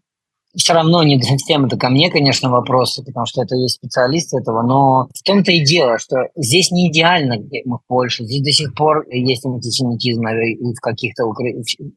Все 0.55 0.73
равно 0.73 1.03
не 1.03 1.21
совсем 1.21 1.65
это 1.65 1.77
ко 1.77 1.89
мне, 1.89 2.09
конечно, 2.09 2.49
вопросы, 2.49 3.03
потому 3.03 3.25
что 3.25 3.43
это 3.43 3.55
есть 3.55 3.75
специалисты 3.75 4.37
этого, 4.37 4.63
но 4.63 5.07
в 5.13 5.23
том-то 5.23 5.51
и 5.51 5.63
дело, 5.63 5.99
что 5.99 6.27
здесь 6.35 6.71
не 6.71 6.89
идеально, 6.89 7.37
где 7.37 7.61
мы 7.65 7.77
в 7.77 7.87
Польше, 7.87 8.23
здесь 8.23 8.41
до 8.41 8.51
сих 8.51 8.73
пор 8.75 9.05
есть 9.09 9.45
антисемитизм 9.45 10.27
и 10.27 10.73
в 10.73 10.79
каких-то... 10.81 11.31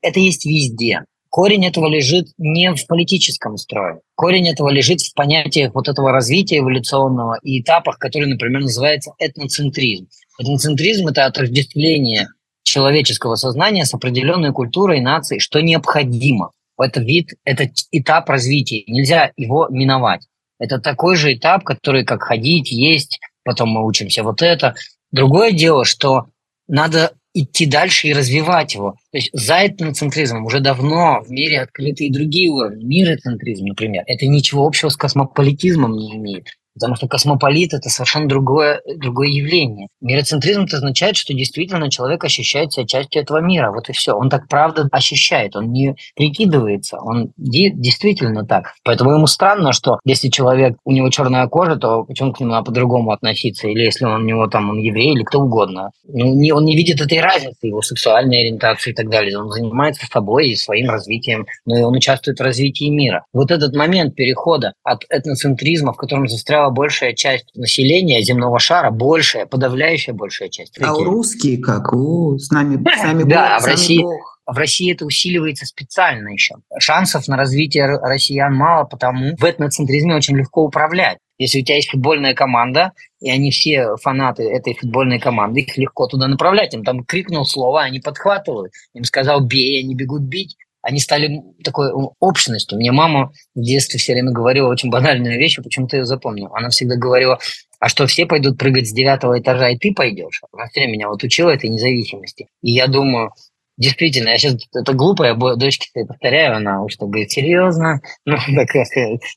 Это 0.03 0.21
есть 0.21 0.45
везде. 0.45 1.05
Корень 1.31 1.65
этого 1.65 1.87
лежит 1.87 2.29
не 2.37 2.75
в 2.75 2.87
политическом 2.87 3.57
строе. 3.57 4.01
Корень 4.17 4.51
этого 4.51 4.69
лежит 4.69 5.01
в 5.01 5.15
понятиях 5.15 5.75
вот 5.75 5.89
этого 5.89 6.13
развития 6.13 6.59
эволюционного 6.59 7.39
и 7.43 7.63
этапах, 7.63 7.99
которые, 7.99 8.29
например, 8.29 8.61
называется 8.61 9.13
этноцентризм. 9.19 10.09
Этноцентризм– 10.39 11.07
это 11.09 11.25
отождествление 11.25 12.29
человеческого 12.65 13.37
сознания 13.37 13.87
с 13.87 13.95
определенной 13.95 14.53
культурой 14.53 15.01
нации, 15.01 15.39
что 15.39 15.63
необходимо. 15.63 16.51
Это 16.79 17.01
вид, 17.01 17.35
это 17.45 17.71
этап 17.91 18.29
развития, 18.29 18.85
нельзя 18.87 19.33
его 19.37 19.69
миновать. 19.69 20.27
Это 20.59 20.79
такой 20.79 21.17
же 21.17 21.35
этап, 21.35 21.65
который 21.65 22.05
как 22.05 22.23
ходить, 22.23 22.71
есть, 22.71 23.21
потом 23.45 23.71
мы 23.71 23.87
учимся 23.87 24.23
вот 24.23 24.43
это. 24.43 24.75
Другое 25.11 25.53
дело, 25.53 25.85
что 25.85 26.27
надо 26.69 27.13
идти 27.35 27.67
дальше 27.67 28.09
и 28.09 28.13
развивать 28.13 28.75
его. 28.75 28.93
То 29.11 29.19
есть 29.19 29.31
за 29.33 29.67
этноцентризмом 29.67 30.45
уже 30.45 30.61
давно 30.61 31.23
в 31.23 31.31
мире 31.31 31.61
открыты 31.61 32.07
и 32.07 32.13
другие 32.13 32.51
уровни. 32.51 32.85
Мироцентризм, 32.85 33.67
например, 33.67 34.05
это 34.07 34.27
ничего 34.27 34.67
общего 34.67 34.89
с 34.89 34.97
космополитизмом 34.97 35.93
не 35.93 36.17
имеет. 36.17 36.49
Потому 36.75 36.97
что 36.97 37.09
космополит– 37.09 37.73
это 37.75 37.89
совершенно 37.89 38.29
другое, 38.29 38.81
другое 38.97 39.29
явление. 39.29 39.89
Мироцентризм 40.01 40.63
это 40.63 40.77
означает, 40.77 41.17
что 41.17 41.35
действительно 41.35 41.91
человек 41.91 42.25
ощущает 42.25 42.73
себя 42.73 42.87
частью 42.87 43.23
этого 43.23 43.39
мира. 43.39 43.71
Вот 43.73 43.89
и 43.89 43.93
все. 43.93 44.13
Он 44.13 44.31
так 44.31 44.49
правда 44.49 44.89
ощущает, 44.91 45.57
он 45.57 45.73
не 45.73 45.95
прикидывается, 46.17 46.99
он 46.99 47.33
действительно 47.37 48.45
так. 48.47 48.75
Поэтому 48.85 49.13
ему 49.13 49.27
странно, 49.27 49.73
что 49.73 49.99
если 50.05 50.29
человек, 50.29 50.77
у 50.85 50.93
него 50.93 51.11
черная 51.11 51.47
кожа, 51.47 51.77
то 51.77 52.05
почему 52.05 52.33
к 52.33 52.41
нему 52.41 52.53
надо 52.53 52.67
по-другому 52.67 53.13
относиться? 53.13 53.69
Или 53.69 53.85
если 53.85 54.05
он 54.05 54.23
у 54.23 54.25
него 54.25 54.47
там, 54.47 54.71
он 54.71 54.79
еврей 54.79 55.13
или 55.13 55.23
кто 55.23 55.41
угодно. 55.41 55.91
Ну, 56.05 56.35
не, 56.35 56.53
он 56.53 56.65
не 56.65 56.77
видит 56.77 57.01
этой 57.01 57.21
разницы, 57.21 57.67
его 57.67 57.83
сексуальной 57.83 58.41
ориентации 58.41 58.91
и 58.91 58.95
так 58.95 59.09
далее. 59.09 59.39
Он 59.39 59.51
занимается 59.51 60.07
собой 60.07 60.49
и 60.49 60.57
своим 60.57 60.91
развитием, 60.91 61.47
но 61.67 61.79
и 61.79 61.83
он 61.83 61.95
участвует 61.95 62.39
в 62.39 62.43
развитии 62.43 62.89
мира. 62.89 63.25
Вот 63.33 63.51
этот 63.51 63.75
момент 63.75 64.15
перехода 64.15 64.75
от 64.83 65.05
этноцентризма, 65.09 65.93
в 65.93 65.97
котором 65.97 66.27
застряла 66.63 66.71
большая 66.71 67.13
часть 67.15 67.47
населения 67.55 68.23
земного 68.23 68.59
шара, 68.59 68.91
большая, 68.91 69.47
подавляющая 69.47 70.15
большая 70.15 70.49
часть. 70.49 70.81
А 70.81 70.95
у 70.95 71.05
русские 71.05 71.59
как? 71.59 71.93
У, 71.93 72.39
с 72.39 72.51
нами, 72.51 72.77
с 72.77 73.03
нами 73.03 73.23
да, 73.25 73.59
в 73.59 73.65
России. 73.65 74.05
В 74.45 74.59
России 74.59 74.93
это 74.93 75.07
усиливается 75.07 75.67
специально 75.67 76.29
еще. 76.29 76.57
Шансов 76.79 77.29
на 77.29 77.37
развитие 77.37 77.87
россиян 77.87 78.53
мало, 78.53 78.85
потому 78.85 79.37
в 79.37 79.45
этноцентризме 79.45 80.17
очень 80.17 80.37
легко 80.37 80.65
управлять. 80.65 81.19
Если 81.39 81.61
у 81.61 81.65
тебя 81.65 81.77
есть 81.77 81.91
футбольная 81.91 82.35
команда, 82.35 82.93
и 83.21 83.31
они 83.31 83.53
все 83.53 83.97
фанаты 84.03 84.43
этой 84.43 84.75
футбольной 84.75 85.21
команды, 85.21 85.61
их 85.61 85.79
легко 85.79 86.09
туда 86.09 86.27
направлять. 86.27 86.75
Им 86.75 86.83
там 86.83 87.05
крикнул 87.05 87.47
слово, 87.47 87.83
они 87.83 88.01
подхватывают. 88.01 88.73
Им 88.95 89.05
сказал 89.05 89.41
«бей», 89.41 89.81
они 89.81 89.95
бегут 89.95 90.23
бить 90.23 90.57
они 90.83 90.99
стали 90.99 91.43
такой 91.65 91.91
общностью. 92.21 92.79
Мне 92.79 92.93
мама 92.93 93.33
в 93.55 93.63
детстве 93.63 93.99
все 93.99 94.13
время 94.13 94.33
говорила 94.33 94.69
очень 94.69 94.91
банальную 94.91 95.39
вещь, 95.39 95.59
почему-то 95.63 95.97
ее 95.97 96.05
запомнил. 96.05 96.51
Она 96.55 96.71
всегда 96.71 96.97
говорила, 96.97 97.39
а 97.79 97.89
что 97.89 98.07
все 98.07 98.27
пойдут 98.27 98.59
прыгать 98.59 98.89
с 98.89 98.93
девятого 98.93 99.41
этажа, 99.41 99.71
и 99.71 99.79
ты 99.79 99.93
пойдешь? 99.93 100.43
Она 100.53 100.69
все 100.69 100.81
время 100.81 100.93
меня 100.95 101.09
вот 101.09 101.23
учила 101.23 101.51
этой 101.51 101.71
независимости. 101.71 102.49
И 102.63 102.73
я 102.73 102.87
думаю, 102.87 103.33
Действительно, 103.79 104.29
я 104.29 104.39
сейчас 104.39 104.57
это 104.75 104.93
глупо, 104.93 105.25
я 105.25 105.35
дочке 105.35 106.05
повторяю, 106.07 106.57
она 106.57 106.87
что 106.89 107.07
говорит, 107.07 107.31
серьезно, 107.31 108.03
ну, 108.27 108.37
так, 108.55 108.69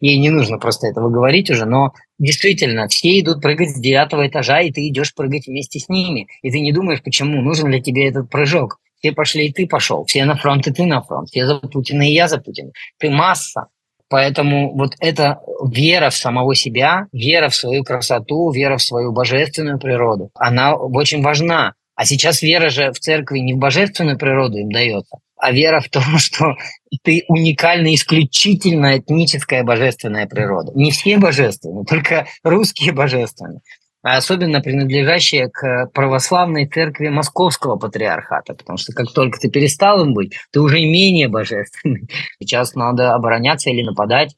ей 0.02 0.20
не 0.20 0.30
нужно 0.30 0.58
просто 0.58 0.88
этого 0.88 1.10
говорить 1.10 1.50
уже, 1.50 1.66
но 1.66 1.94
действительно, 2.20 2.88
все 2.90 3.20
идут 3.22 3.42
прыгать 3.42 3.70
с 3.70 3.80
девятого 3.80 4.28
этажа, 4.28 4.60
и 4.60 4.72
ты 4.72 4.88
идешь 4.90 5.16
прыгать 5.16 5.48
вместе 5.48 5.80
с 5.80 5.88
ними, 5.88 6.28
и 6.42 6.52
ты 6.52 6.60
не 6.60 6.74
думаешь, 6.74 7.02
почему, 7.02 7.42
нужен 7.42 7.70
ли 7.70 7.82
тебе 7.82 8.10
этот 8.10 8.30
прыжок. 8.30 8.78
Все 9.06 9.12
пошли, 9.12 9.46
и 9.46 9.54
ты 9.54 9.68
пошел. 9.68 10.04
Все 10.06 10.26
на 10.26 10.36
фронт, 10.36 10.66
и 10.66 10.72
ты 10.72 10.84
на 10.84 11.00
фронт. 11.00 11.30
Все 11.30 11.46
за 11.46 11.60
Путина, 11.60 12.02
и 12.10 12.12
я 12.12 12.28
за 12.28 12.40
Путина. 12.40 12.72
Ты 12.98 13.12
масса. 13.12 13.68
Поэтому 14.10 14.76
вот 14.76 14.96
эта 15.00 15.42
вера 15.64 16.10
в 16.10 16.16
самого 16.16 16.56
себя, 16.56 17.06
вера 17.12 17.50
в 17.50 17.56
свою 17.56 17.84
красоту, 17.84 18.50
вера 18.50 18.78
в 18.78 18.82
свою 18.82 19.12
божественную 19.12 19.78
природу, 19.78 20.32
она 20.34 20.74
очень 20.74 21.22
важна. 21.22 21.74
А 21.94 22.04
сейчас 22.06 22.42
вера 22.42 22.70
же 22.70 22.92
в 22.92 23.00
церкви 23.00 23.38
не 23.40 23.54
в 23.54 23.58
божественную 23.58 24.18
природу 24.18 24.58
им 24.58 24.72
дается, 24.72 25.18
а 25.38 25.52
вера 25.52 25.82
в 25.82 25.90
то, 25.90 26.02
что 26.18 26.56
ты 27.04 27.26
уникальная, 27.28 27.94
исключительно 27.94 28.98
этническая 28.98 29.64
божественная 29.64 30.26
природа. 30.26 30.72
Не 30.74 30.90
все 30.90 31.20
божественные, 31.20 31.86
только 31.86 32.26
русские 32.44 32.92
божественные 32.92 33.60
а 33.60 33.85
особенно 34.14 34.62
принадлежащие 34.62 35.50
к 35.50 35.90
православной 35.94 36.68
церкви 36.68 37.08
Московского 37.08 37.76
патриархата, 37.76 38.54
потому 38.54 38.78
что 38.78 38.94
как 38.94 39.12
только 39.12 39.40
ты 39.40 39.50
перестал 39.50 40.06
им 40.06 40.14
быть, 40.14 40.34
ты 40.52 40.62
уже 40.62 40.80
менее 40.82 41.28
божественный. 41.28 42.08
Сейчас 42.40 42.76
надо 42.76 43.16
обороняться 43.16 43.72
или 43.72 43.82
нападать 43.82 44.36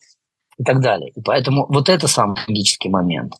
и 0.57 0.63
так 0.63 0.79
далее. 0.79 1.11
И 1.15 1.21
поэтому 1.21 1.65
вот 1.67 1.89
это 1.89 2.07
самый 2.07 2.39
магический 2.47 2.87
момент. 2.87 3.33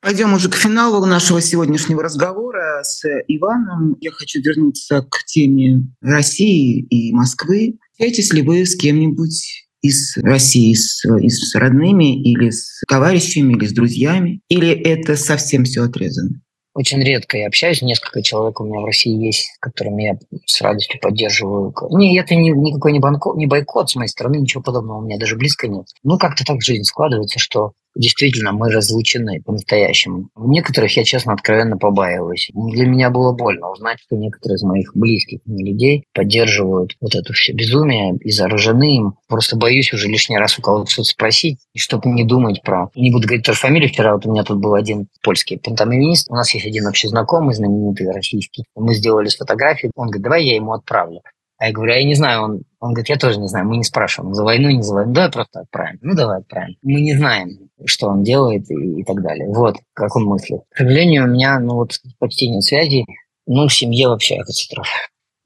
Пойдем 0.00 0.34
уже 0.34 0.48
к 0.48 0.54
финалу 0.54 1.04
нашего 1.04 1.40
сегодняшнего 1.40 2.00
разговора 2.00 2.84
с 2.84 3.04
Иваном. 3.26 3.96
Я 4.00 4.12
хочу 4.12 4.40
вернуться 4.40 5.02
к 5.02 5.24
теме 5.24 5.82
России 6.00 6.78
и 6.78 7.12
Москвы. 7.12 7.78
Встречаетесь 7.90 8.32
ли 8.32 8.42
вы 8.42 8.64
с 8.64 8.76
кем-нибудь 8.76 9.65
из 9.86 10.16
России, 10.18 10.74
с, 10.74 11.04
и 11.18 11.28
с 11.28 11.54
родными 11.54 12.22
или 12.22 12.50
с 12.50 12.82
товарищами, 12.88 13.54
или 13.54 13.66
с 13.66 13.72
друзьями? 13.72 14.40
Или 14.48 14.70
это 14.70 15.16
совсем 15.16 15.64
все 15.64 15.84
отрезано? 15.84 16.40
Очень 16.76 17.02
редко 17.02 17.38
я 17.38 17.46
общаюсь, 17.46 17.80
несколько 17.80 18.22
человек 18.22 18.60
у 18.60 18.64
меня 18.64 18.80
в 18.80 18.84
России 18.84 19.24
есть, 19.24 19.48
которыми 19.60 20.02
я 20.02 20.18
с 20.44 20.60
радостью 20.60 21.00
поддерживаю. 21.00 21.72
Не, 21.90 22.18
это 22.18 22.34
не, 22.34 22.50
никакой 22.50 22.92
не, 22.92 22.98
банко, 22.98 23.32
не 23.34 23.46
бойкот 23.46 23.88
с 23.88 23.96
моей 23.96 24.10
стороны, 24.10 24.36
ничего 24.36 24.62
подобного 24.62 24.98
у 24.98 25.00
меня 25.00 25.16
даже 25.16 25.36
близко 25.36 25.68
нет. 25.68 25.86
Ну, 26.02 26.18
как-то 26.18 26.44
так 26.44 26.60
жизнь 26.60 26.84
складывается, 26.84 27.38
что 27.38 27.72
действительно 27.96 28.52
мы 28.52 28.70
разлучены 28.70 29.42
по-настоящему. 29.42 30.28
Некоторых 30.36 30.96
я, 30.96 31.04
честно, 31.04 31.32
откровенно 31.32 31.76
побаиваюсь. 31.76 32.50
Для 32.54 32.86
меня 32.86 33.10
было 33.10 33.32
больно 33.32 33.70
узнать, 33.70 33.98
что 34.00 34.16
некоторые 34.16 34.56
из 34.56 34.62
моих 34.62 34.94
близких 34.94 35.40
людей 35.46 36.04
поддерживают 36.12 36.92
вот 37.00 37.14
это 37.14 37.32
все 37.32 37.52
безумие 37.52 38.16
и 38.20 38.30
заражены 38.30 38.96
им. 38.96 39.14
Просто 39.28 39.56
боюсь 39.56 39.92
уже 39.92 40.08
лишний 40.08 40.38
раз 40.38 40.58
у 40.58 40.62
кого-то 40.62 40.90
что-то 40.90 41.08
спросить, 41.08 41.58
и 41.72 41.78
чтобы 41.78 42.10
не 42.10 42.24
думать 42.24 42.62
про... 42.62 42.90
Не 42.94 43.10
буду 43.10 43.26
говорить 43.26 43.46
тоже 43.46 43.58
фамилию. 43.58 43.88
Вчера 43.88 44.14
вот 44.14 44.26
у 44.26 44.32
меня 44.32 44.44
тут 44.44 44.58
был 44.58 44.74
один 44.74 45.08
польский 45.22 45.58
пантомиминист. 45.58 46.30
У 46.30 46.34
нас 46.34 46.52
есть 46.54 46.65
один 46.66 46.86
общий 46.86 47.08
знакомый, 47.08 47.54
знаменитый 47.54 48.10
российский. 48.10 48.64
Мы 48.74 48.94
сделали 48.94 49.28
с 49.28 49.36
фотографией. 49.36 49.90
Он 49.94 50.06
говорит, 50.08 50.22
давай 50.22 50.44
я 50.44 50.54
ему 50.56 50.72
отправлю. 50.72 51.22
А 51.58 51.68
я 51.68 51.72
говорю, 51.72 51.92
а 51.92 51.96
я 51.96 52.04
не 52.04 52.14
знаю, 52.14 52.42
он, 52.42 52.62
он 52.80 52.92
говорит, 52.92 53.08
я 53.08 53.16
тоже 53.16 53.40
не 53.40 53.48
знаю, 53.48 53.66
мы 53.66 53.78
не 53.78 53.82
спрашиваем, 53.82 54.34
за 54.34 54.44
войну, 54.44 54.68
не 54.68 54.82
за 54.82 54.92
войну, 54.92 55.14
давай 55.14 55.30
просто 55.30 55.60
отправим. 55.60 55.98
Ну, 56.02 56.14
давай 56.14 56.40
отправим. 56.40 56.76
Мы 56.82 57.00
не 57.00 57.16
знаем, 57.16 57.70
что 57.86 58.08
он 58.08 58.22
делает 58.22 58.70
и, 58.70 59.00
и 59.00 59.04
так 59.04 59.22
далее. 59.22 59.48
Вот, 59.48 59.76
как 59.94 60.14
он 60.16 60.24
мыслит. 60.24 60.60
К 60.74 60.78
сожалению, 60.78 61.24
у 61.24 61.28
меня, 61.28 61.58
ну, 61.58 61.76
вот 61.76 61.98
почти 62.18 62.50
нет 62.50 62.62
связи, 62.62 63.06
ну, 63.46 63.68
в 63.68 63.74
семье 63.74 64.08
вообще 64.08 64.38
катастрофа. 64.38 64.90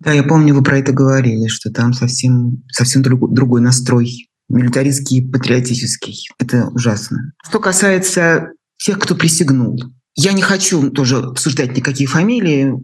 Да, 0.00 0.12
я 0.12 0.24
помню, 0.24 0.54
вы 0.54 0.64
про 0.64 0.78
это 0.78 0.92
говорили, 0.92 1.46
что 1.46 1.70
там 1.70 1.92
совсем, 1.92 2.64
совсем 2.72 3.02
друг, 3.02 3.32
другой 3.32 3.60
настрой, 3.60 4.28
милитаристский, 4.48 5.30
патриотический. 5.30 6.28
Это 6.40 6.68
ужасно. 6.74 7.32
Что 7.44 7.60
касается 7.60 8.48
тех, 8.78 8.98
кто 8.98 9.14
присягнул, 9.14 9.78
я 10.14 10.32
не 10.32 10.42
хочу 10.42 10.90
тоже 10.90 11.18
обсуждать 11.18 11.76
никакие 11.76 12.08
фамилии, 12.08 12.74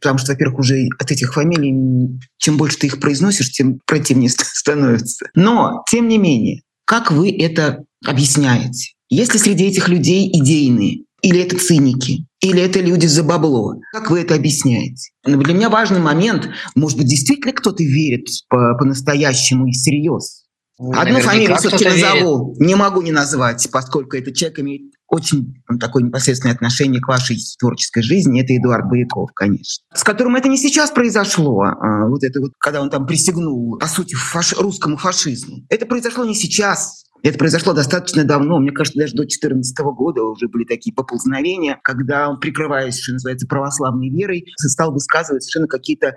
Потому 0.00 0.18
что, 0.18 0.32
во-первых, 0.32 0.60
уже 0.60 0.86
от 0.98 1.10
этих 1.10 1.32
фамилий, 1.32 2.20
чем 2.36 2.56
больше 2.56 2.78
ты 2.78 2.86
их 2.86 3.00
произносишь, 3.00 3.50
тем 3.50 3.80
противнее 3.86 4.30
становится. 4.30 5.26
Но, 5.34 5.82
тем 5.90 6.08
не 6.08 6.18
менее, 6.18 6.60
как 6.84 7.10
вы 7.10 7.30
это 7.30 7.84
объясняете? 8.04 8.92
Если 9.08 9.38
среди 9.38 9.64
этих 9.64 9.88
людей 9.88 10.30
идейные, 10.30 11.04
или 11.22 11.40
это 11.40 11.58
циники, 11.58 12.26
или 12.40 12.62
это 12.62 12.80
люди 12.80 13.06
за 13.06 13.24
бабло. 13.24 13.74
Как 13.92 14.10
вы 14.10 14.20
это 14.20 14.34
объясняете? 14.36 15.10
Но 15.26 15.36
для 15.38 15.52
меня 15.52 15.68
важный 15.68 15.98
момент, 15.98 16.48
может 16.76 16.96
быть, 16.96 17.08
действительно 17.08 17.52
кто-то 17.52 17.82
верит 17.82 18.28
по-настоящему 18.48 19.66
и 19.66 19.72
всерьез. 19.72 20.44
Ну, 20.78 20.92
Одну 20.92 21.18
фамилию 21.18 21.56
все-таки 21.56 21.86
назову, 21.86 22.54
не 22.60 22.76
могу 22.76 23.02
не 23.02 23.10
назвать, 23.10 23.68
поскольку 23.72 24.16
этот 24.16 24.36
человек 24.36 24.60
имеет 24.60 24.82
очень 25.08 25.62
такое 25.80 26.02
непосредственное 26.04 26.54
отношение 26.54 27.00
к 27.00 27.08
вашей 27.08 27.38
творческой 27.58 28.02
жизни. 28.02 28.42
Это 28.42 28.56
Эдуард 28.56 28.88
Бояков, 28.88 29.30
конечно. 29.34 29.84
С 29.94 30.04
которым 30.04 30.36
это 30.36 30.48
не 30.48 30.58
сейчас 30.58 30.90
произошло, 30.90 31.62
а 31.62 32.06
вот 32.06 32.22
это 32.22 32.40
вот, 32.40 32.52
когда 32.58 32.82
он 32.82 32.90
там 32.90 33.06
присягнул, 33.06 33.78
по 33.78 33.86
сути, 33.86 34.14
фаш... 34.14 34.52
русскому 34.52 34.96
фашизму. 34.96 35.64
Это 35.70 35.86
произошло 35.86 36.24
не 36.24 36.34
сейчас, 36.34 37.04
это 37.22 37.38
произошло 37.38 37.72
достаточно 37.72 38.24
давно, 38.24 38.60
мне 38.60 38.70
кажется, 38.70 38.98
даже 38.98 39.12
до 39.12 39.22
2014 39.22 39.78
года 39.78 40.22
уже 40.22 40.46
были 40.48 40.64
такие 40.64 40.94
поползновения, 40.94 41.80
когда 41.82 42.28
он, 42.28 42.38
прикрываясь, 42.38 43.00
что 43.00 43.12
называется, 43.12 43.46
православной 43.46 44.10
верой, 44.10 44.44
стал 44.56 44.92
высказывать 44.92 45.42
совершенно 45.42 45.66
какие-то 45.66 46.14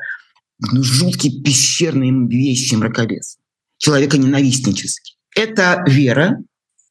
ну, 0.71 0.83
жуткие 0.83 1.41
пещерные 1.41 2.11
вещи 2.27 2.75
мракобес 2.75 3.37
человеконенавистнический. 3.77 5.17
Это 5.35 5.83
вера, 5.87 6.37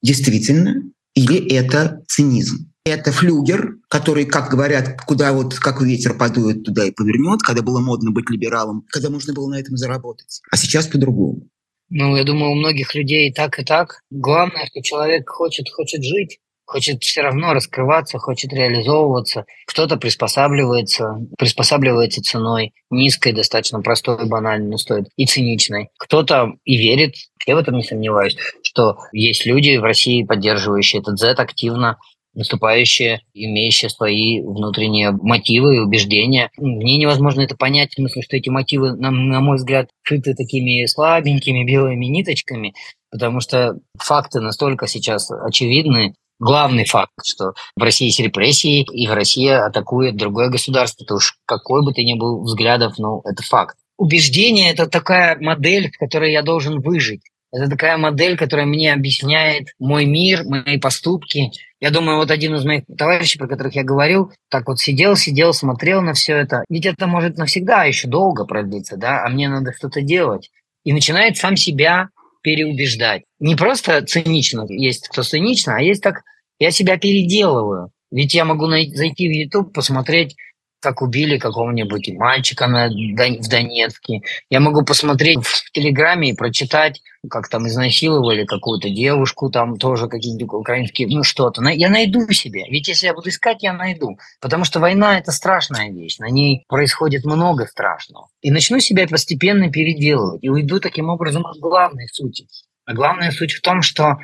действительно, 0.03 0.83
или 1.21 1.53
это 1.55 2.03
цинизм. 2.09 2.73
Это 2.85 3.13
флюгер, 3.13 3.77
который, 3.89 4.25
как 4.25 4.51
говорят, 4.51 5.03
куда 5.03 5.33
вот 5.35 5.55
как 5.59 5.83
ветер 5.83 6.17
подует, 6.17 6.65
туда 6.65 6.87
и 6.87 6.91
повернет, 6.91 7.43
когда 7.43 7.63
было 7.63 7.79
модно 7.81 8.11
быть 8.11 8.31
либералом, 8.31 8.87
когда 8.89 9.11
можно 9.11 9.35
было 9.35 9.51
на 9.51 9.61
этом 9.61 9.77
заработать. 9.77 10.41
А 10.51 10.57
сейчас 10.57 10.87
по-другому. 10.87 11.43
Ну, 11.91 12.17
я 12.17 12.25
думаю, 12.25 12.53
у 12.53 12.55
многих 12.55 12.95
людей 12.95 13.29
и 13.29 13.35
так, 13.35 13.59
и 13.59 13.65
так. 13.65 14.01
Главное, 14.11 14.67
что 14.67 14.83
человек 14.83 15.29
хочет, 15.29 15.69
хочет 15.69 16.03
жить, 16.03 16.39
хочет 16.71 17.03
все 17.03 17.23
равно 17.23 17.53
раскрываться, 17.53 18.19
хочет 18.19 18.53
реализовываться. 18.53 19.45
Кто-то 19.67 19.97
приспосабливается, 19.97 21.19
приспосабливается 21.37 22.23
ценой 22.23 22.73
низкой, 22.91 23.33
достаточно 23.33 23.81
простой, 23.81 24.25
банальной, 24.29 24.71
но 24.71 24.77
стоит 24.77 25.09
и 25.17 25.27
циничной. 25.27 25.89
Кто-то 25.99 26.53
и 26.65 26.77
верит, 26.77 27.15
я 27.45 27.57
в 27.57 27.59
этом 27.59 27.77
не 27.77 27.83
сомневаюсь, 27.83 28.37
что 28.63 28.99
есть 29.13 29.47
люди 29.47 29.77
в 29.79 29.83
России, 29.83 30.23
поддерживающие 30.23 31.01
этот 31.01 31.19
Z 31.19 31.33
активно, 31.33 31.99
наступающие, 32.35 33.23
имеющие 33.35 33.91
свои 33.91 34.41
внутренние 34.41 35.11
мотивы 35.11 35.75
и 35.75 35.81
убеждения. 35.81 36.51
Мне 36.57 36.99
невозможно 36.99 37.41
это 37.41 37.57
понять, 37.57 37.91
в 37.91 37.95
смысле, 37.95 38.23
что 38.23 38.37
эти 38.37 38.49
мотивы, 38.49 38.93
на, 38.93 39.11
на 39.11 39.41
мой 39.41 39.57
взгляд, 39.57 39.89
шиты 40.03 40.35
такими 40.35 40.87
слабенькими 40.87 41.65
белыми 41.65 42.05
ниточками, 42.05 42.75
потому 43.11 43.41
что 43.41 43.75
факты 43.99 44.41
настолько 44.41 44.87
сейчас 44.87 45.33
очевидны, 45.33 46.15
главный 46.41 46.85
факт, 46.85 47.13
что 47.25 47.53
в 47.77 47.83
России 47.83 48.07
есть 48.07 48.19
репрессии, 48.19 48.83
и 48.83 49.07
в 49.07 49.13
России 49.13 49.49
атакует 49.49 50.17
другое 50.17 50.49
государство. 50.49 51.07
То 51.07 51.17
уж 51.17 51.37
какой 51.47 51.85
бы 51.85 51.93
ты 51.93 52.03
ни 52.03 52.15
был 52.15 52.43
взглядов, 52.43 52.95
ну, 52.99 53.21
это 53.25 53.43
факт. 53.43 53.77
Убеждение– 53.97 54.71
это 54.73 54.87
такая 54.89 55.39
модель, 55.39 55.93
в 55.93 55.99
которой 55.99 56.33
я 56.33 56.43
должен 56.43 56.81
выжить. 56.81 57.21
Это 57.53 57.69
такая 57.69 57.97
модель, 57.97 58.37
которая 58.37 58.65
мне 58.65 58.93
объясняет 58.93 59.69
мой 59.79 60.05
мир, 60.05 60.45
мои 60.45 60.79
поступки. 60.79 61.51
Я 61.81 61.91
думаю, 61.91 62.19
вот 62.19 62.31
один 62.31 62.55
из 62.55 62.65
моих 62.65 62.85
товарищей, 62.97 63.39
про 63.39 63.49
которых 63.49 63.75
я 63.75 63.83
говорил, 63.83 64.33
так 64.49 64.69
вот 64.69 64.79
сидел, 64.79 65.17
сидел, 65.17 65.53
смотрел 65.53 66.01
на 66.01 66.15
все 66.15 66.37
это. 66.37 66.65
Ведь 66.69 66.87
это 66.87 67.07
может 67.07 67.39
навсегда 67.39 67.85
еще 67.85 68.07
долго 68.07 68.45
продлиться, 68.45 68.97
да, 68.97 69.25
а 69.25 69.29
мне 69.29 69.49
надо 69.49 69.73
что-то 69.73 70.01
делать. 70.01 70.51
И 70.85 70.93
начинает 70.93 71.37
сам 71.37 71.57
себя 71.57 72.09
переубеждать. 72.43 73.23
Не 73.39 73.57
просто 73.57 74.03
цинично, 74.05 74.67
есть 74.69 75.09
кто 75.09 75.23
цинично, 75.23 75.77
а 75.77 75.81
есть 75.81 76.03
так, 76.03 76.23
я 76.59 76.71
себя 76.71 76.99
переделываю. 76.99 77.91
Ведь 78.11 78.35
я 78.35 78.45
могу 78.45 78.67
зайти 78.67 79.29
в 79.29 79.33
YouTube, 79.33 79.73
посмотреть 79.73 80.37
как 80.81 81.03
убили 81.03 81.39
какого-нибудь 81.39 82.09
мальчика 82.17 82.67
на, 82.67 82.89
в 82.89 83.49
Донецке. 83.49 84.23
Я 84.49 84.61
могу 84.61 84.83
посмотреть 84.83 85.45
в 85.45 85.71
Телеграме 85.73 86.31
и 86.31 86.35
прочитать, 86.35 87.03
как 87.29 87.49
там 87.49 87.69
изнасиловали 87.69 88.45
какую-то 88.45 88.89
девушку, 88.89 89.51
там 89.51 89.77
тоже 89.77 90.09
какие-нибудь 90.09 90.55
украинские, 90.55 91.09
ну 91.09 91.23
что-то. 91.23 91.63
Я 91.69 91.91
найду 91.91 92.27
себе. 92.33 92.65
Ведь 92.71 92.89
если 92.89 93.07
я 93.07 93.15
буду 93.15 93.29
искать, 93.29 93.63
я 93.63 93.73
найду. 93.73 94.19
Потому 94.41 94.65
что 94.65 94.81
война– 94.81 95.19
это 95.21 95.33
страшная 95.33 95.91
вещь. 95.91 96.19
На 96.19 96.31
ней 96.31 96.65
происходит 96.69 97.25
много 97.25 97.67
страшного. 97.67 98.29
И 98.41 98.51
начну 98.51 98.81
себя 98.81 99.07
постепенно 99.07 99.71
переделывать. 99.71 100.43
И 100.43 100.49
уйду 100.49 100.81
таким 100.81 101.11
образом 101.11 101.47
от 101.47 101.59
главной 101.59 102.09
сути. 102.09 102.47
А 102.87 102.95
главная 102.95 103.31
суть 103.31 103.53
в 103.53 103.61
том, 103.61 103.83
что 103.83 104.17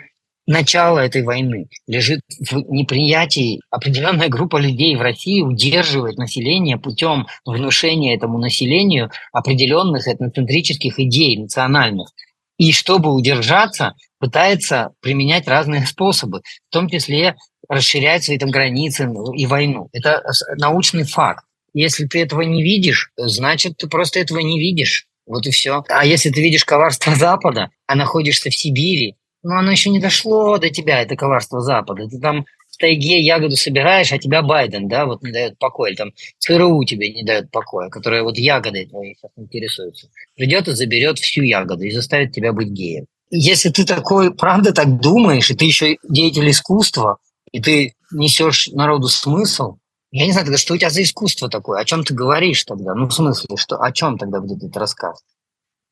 начало 0.47 1.01
этой 1.01 1.23
войны 1.23 1.69
лежит 1.87 2.21
в 2.51 2.57
неприятии. 2.71 3.61
Определенная 3.71 4.29
группа 4.29 4.57
людей 4.57 4.97
в 4.97 5.01
России 5.01 5.43
удерживает 5.43 6.17
население 6.17 6.79
путем 6.79 7.27
внушения 7.45 8.15
этому 8.15 8.39
населению 8.39 9.11
определенных 9.33 10.09
этноцентрических 10.09 10.99
идей 10.99 11.37
национальных. 11.37 12.11
И 12.59 12.73
чтобы 12.73 13.13
удержаться, 13.13 13.95
пытается 14.19 14.93
применять 15.01 15.47
разные 15.47 15.85
способы, 15.85 16.41
в 16.71 16.73
том 16.73 16.89
числе 16.89 17.37
расширять 17.69 18.25
свои 18.25 18.39
там 18.39 18.51
границы 18.51 19.09
и 19.35 19.47
войну. 19.47 19.89
Это 19.93 20.23
научный 20.57 21.05
факт. 21.05 21.45
Если 21.75 22.07
ты 22.07 22.23
этого 22.23 22.41
не 22.43 22.63
видишь, 22.63 23.11
значит, 23.17 23.77
ты 23.77 23.89
просто 23.89 24.21
этого 24.21 24.39
не 24.39 24.59
видишь. 24.59 25.07
Вот 25.27 25.47
и 25.47 25.51
все. 25.51 25.83
А 25.89 26.07
если 26.07 26.31
ты 26.31 26.41
видишь 26.41 26.65
коварство 26.65 27.15
Запада, 27.17 27.71
а 27.87 27.95
находишься 27.95 28.49
в 28.49 28.55
Сибири, 28.55 29.17
но 29.47 29.59
оно 29.59 29.71
еще 29.71 29.91
не 29.91 30.01
дошло 30.01 30.59
до 30.59 30.71
тебя, 30.71 31.03
это 31.03 31.15
коварство 31.15 31.61
Запада. 31.61 32.09
Ты 32.09 32.19
там 32.19 32.47
в 32.69 32.77
тайге 32.79 33.21
ягоду 33.21 33.55
собираешь, 33.55 34.13
а 34.13 34.19
тебя 34.19 34.43
Байден, 34.43 34.89
да, 34.89 35.07
вот 35.07 35.23
не 35.23 35.31
дает 35.31 35.57
покоя, 35.59 35.95
там 35.95 36.11
ЦРУ 36.41 36.85
тебе 36.85 37.13
не 37.13 37.23
дает 37.23 37.51
покоя, 37.53 37.89
которая 37.89 38.25
вот 38.25 38.37
ягодой 38.37 38.87
твоей 38.87 39.15
сейчас 39.15 39.31
интересуется. 39.37 40.09
Придет 40.35 40.67
и 40.67 40.73
заберет 40.73 41.21
всю 41.21 41.43
ягоду 41.43 41.85
и 41.85 41.93
заставит 41.93 42.33
тебя 42.33 42.53
быть 42.53 42.69
геем. 42.69 43.07
Если 43.31 43.71
ты 43.71 43.87
такой, 43.87 44.35
правда, 44.35 44.73
так 44.73 45.01
думаешь, 45.01 45.49
и 45.51 45.55
ты 45.55 45.65
еще 45.65 45.97
деятель 46.03 46.51
искусства, 46.51 47.19
и 47.53 47.61
ты 47.61 47.95
несешь 48.11 48.69
народу 48.73 49.07
смысл, 49.07 49.77
я 50.11 50.27
не 50.27 50.33
знаю, 50.33 50.47
тогда 50.47 50.59
что 50.59 50.75
у 50.75 50.77
тебя 50.77 50.91
за 50.91 51.05
искусство 51.05 51.49
такое? 51.49 51.81
О 51.81 51.85
чем 51.85 52.03
ты 52.03 52.15
говоришь 52.15 52.65
тогда? 52.65 52.95
Ну, 52.95 53.07
в 53.07 53.13
смысле, 53.13 53.57
что, 53.57 53.77
о 53.77 53.93
чем 53.93 54.19
тогда 54.19 54.41
будет 54.41 54.59
этот 54.59 54.77
рассказ? 54.77 55.21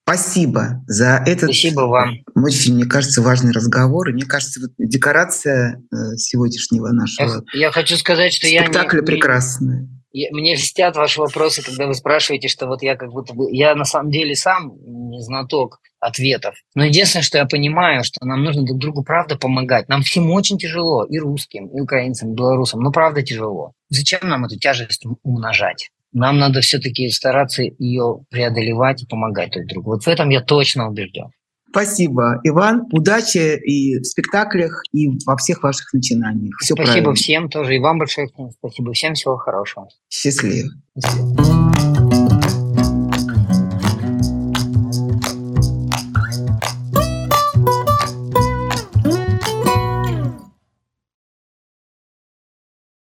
Спасибо 0.07 0.83
за 0.87 1.23
этот 1.27 1.45
Спасибо 1.45 1.81
вам. 1.83 2.19
очень, 2.35 2.75
мне 2.75 2.85
кажется, 2.85 3.23
важный 3.23 3.53
разговор. 3.53 4.11
И 4.11 4.13
мне 4.13 4.27
кажется, 4.27 4.61
вот 4.61 4.71
декорация 4.77 5.83
э, 5.91 6.17
сегодняшнего 6.17 6.89
нашего 6.89 7.43
я, 7.55 7.67
я 7.67 7.73
хочу 7.73 7.97
сказать, 7.97 8.35
что 8.35 8.47
спектакля 8.47 8.99
я 8.99 9.01
не, 9.01 9.07
прекрасная. 9.07 9.89
Я, 10.13 10.29
мне 10.31 10.57
льстят 10.57 10.97
ваши 10.97 11.21
вопросы, 11.21 11.63
когда 11.63 11.87
вы 11.87 11.95
спрашиваете, 11.95 12.49
что 12.49 12.67
вот 12.67 12.83
я 12.83 12.97
как 12.97 13.13
будто 13.13 13.33
бы... 13.33 13.49
Я 13.51 13.75
на 13.75 13.87
самом 13.87 14.11
деле 14.11 14.37
сам 14.37 14.75
не 14.85 15.23
знаток 15.23 15.81
ответов. 16.01 16.55
Но 16.75 16.85
единственное, 16.85 17.23
что 17.23 17.39
я 17.39 17.47
понимаю, 17.47 18.05
что 18.05 18.25
нам 18.27 18.45
нужно 18.45 18.63
друг 18.63 18.79
другу 18.79 19.03
правда 19.03 19.37
помогать. 19.37 19.89
Нам 19.89 20.03
всем 20.03 20.31
очень 20.31 20.59
тяжело, 20.59 21.05
и 21.05 21.19
русским, 21.19 21.69
и 21.69 21.81
украинцам, 21.81 22.33
и 22.33 22.37
белорусам, 22.37 22.81
но 22.81 22.93
правда 22.93 23.23
тяжело. 23.23 23.73
Зачем 23.89 24.21
нам 24.23 24.45
эту 24.45 24.59
тяжесть 24.59 25.07
умножать? 25.23 25.91
Нам 26.15 26.39
надо 26.39 26.61
все-таки 26.61 27.09
стараться 27.11 27.63
ее 27.63 28.21
преодолевать 28.31 29.03
и 29.03 29.07
помогать 29.07 29.51
друг 29.51 29.67
другу. 29.67 29.91
Вот 29.91 30.05
в 30.05 30.09
этом 30.09 30.31
я 30.31 30.41
точно 30.41 30.89
убежден. 30.89 31.27
Спасибо, 31.69 32.41
Иван. 32.45 32.87
Удачи 32.93 33.57
и 33.57 33.99
в 33.99 34.05
спектаклях, 34.05 34.81
и 34.93 35.09
во 35.27 35.37
всех 35.37 35.65
ваших 35.65 35.93
начинаниях. 35.93 36.55
Все 36.61 36.75
спасибо 36.75 36.93
правильно. 36.93 37.15
всем 37.15 37.49
тоже. 37.49 37.75
И 37.75 37.81
вам 37.81 37.99
большое 37.99 38.29
спасибо. 38.61 38.93
Всем 38.93 39.15
всего 39.15 39.37
хорошего. 39.37 39.89
Счастливо. 40.09 40.69
Счастливо. 40.97 41.94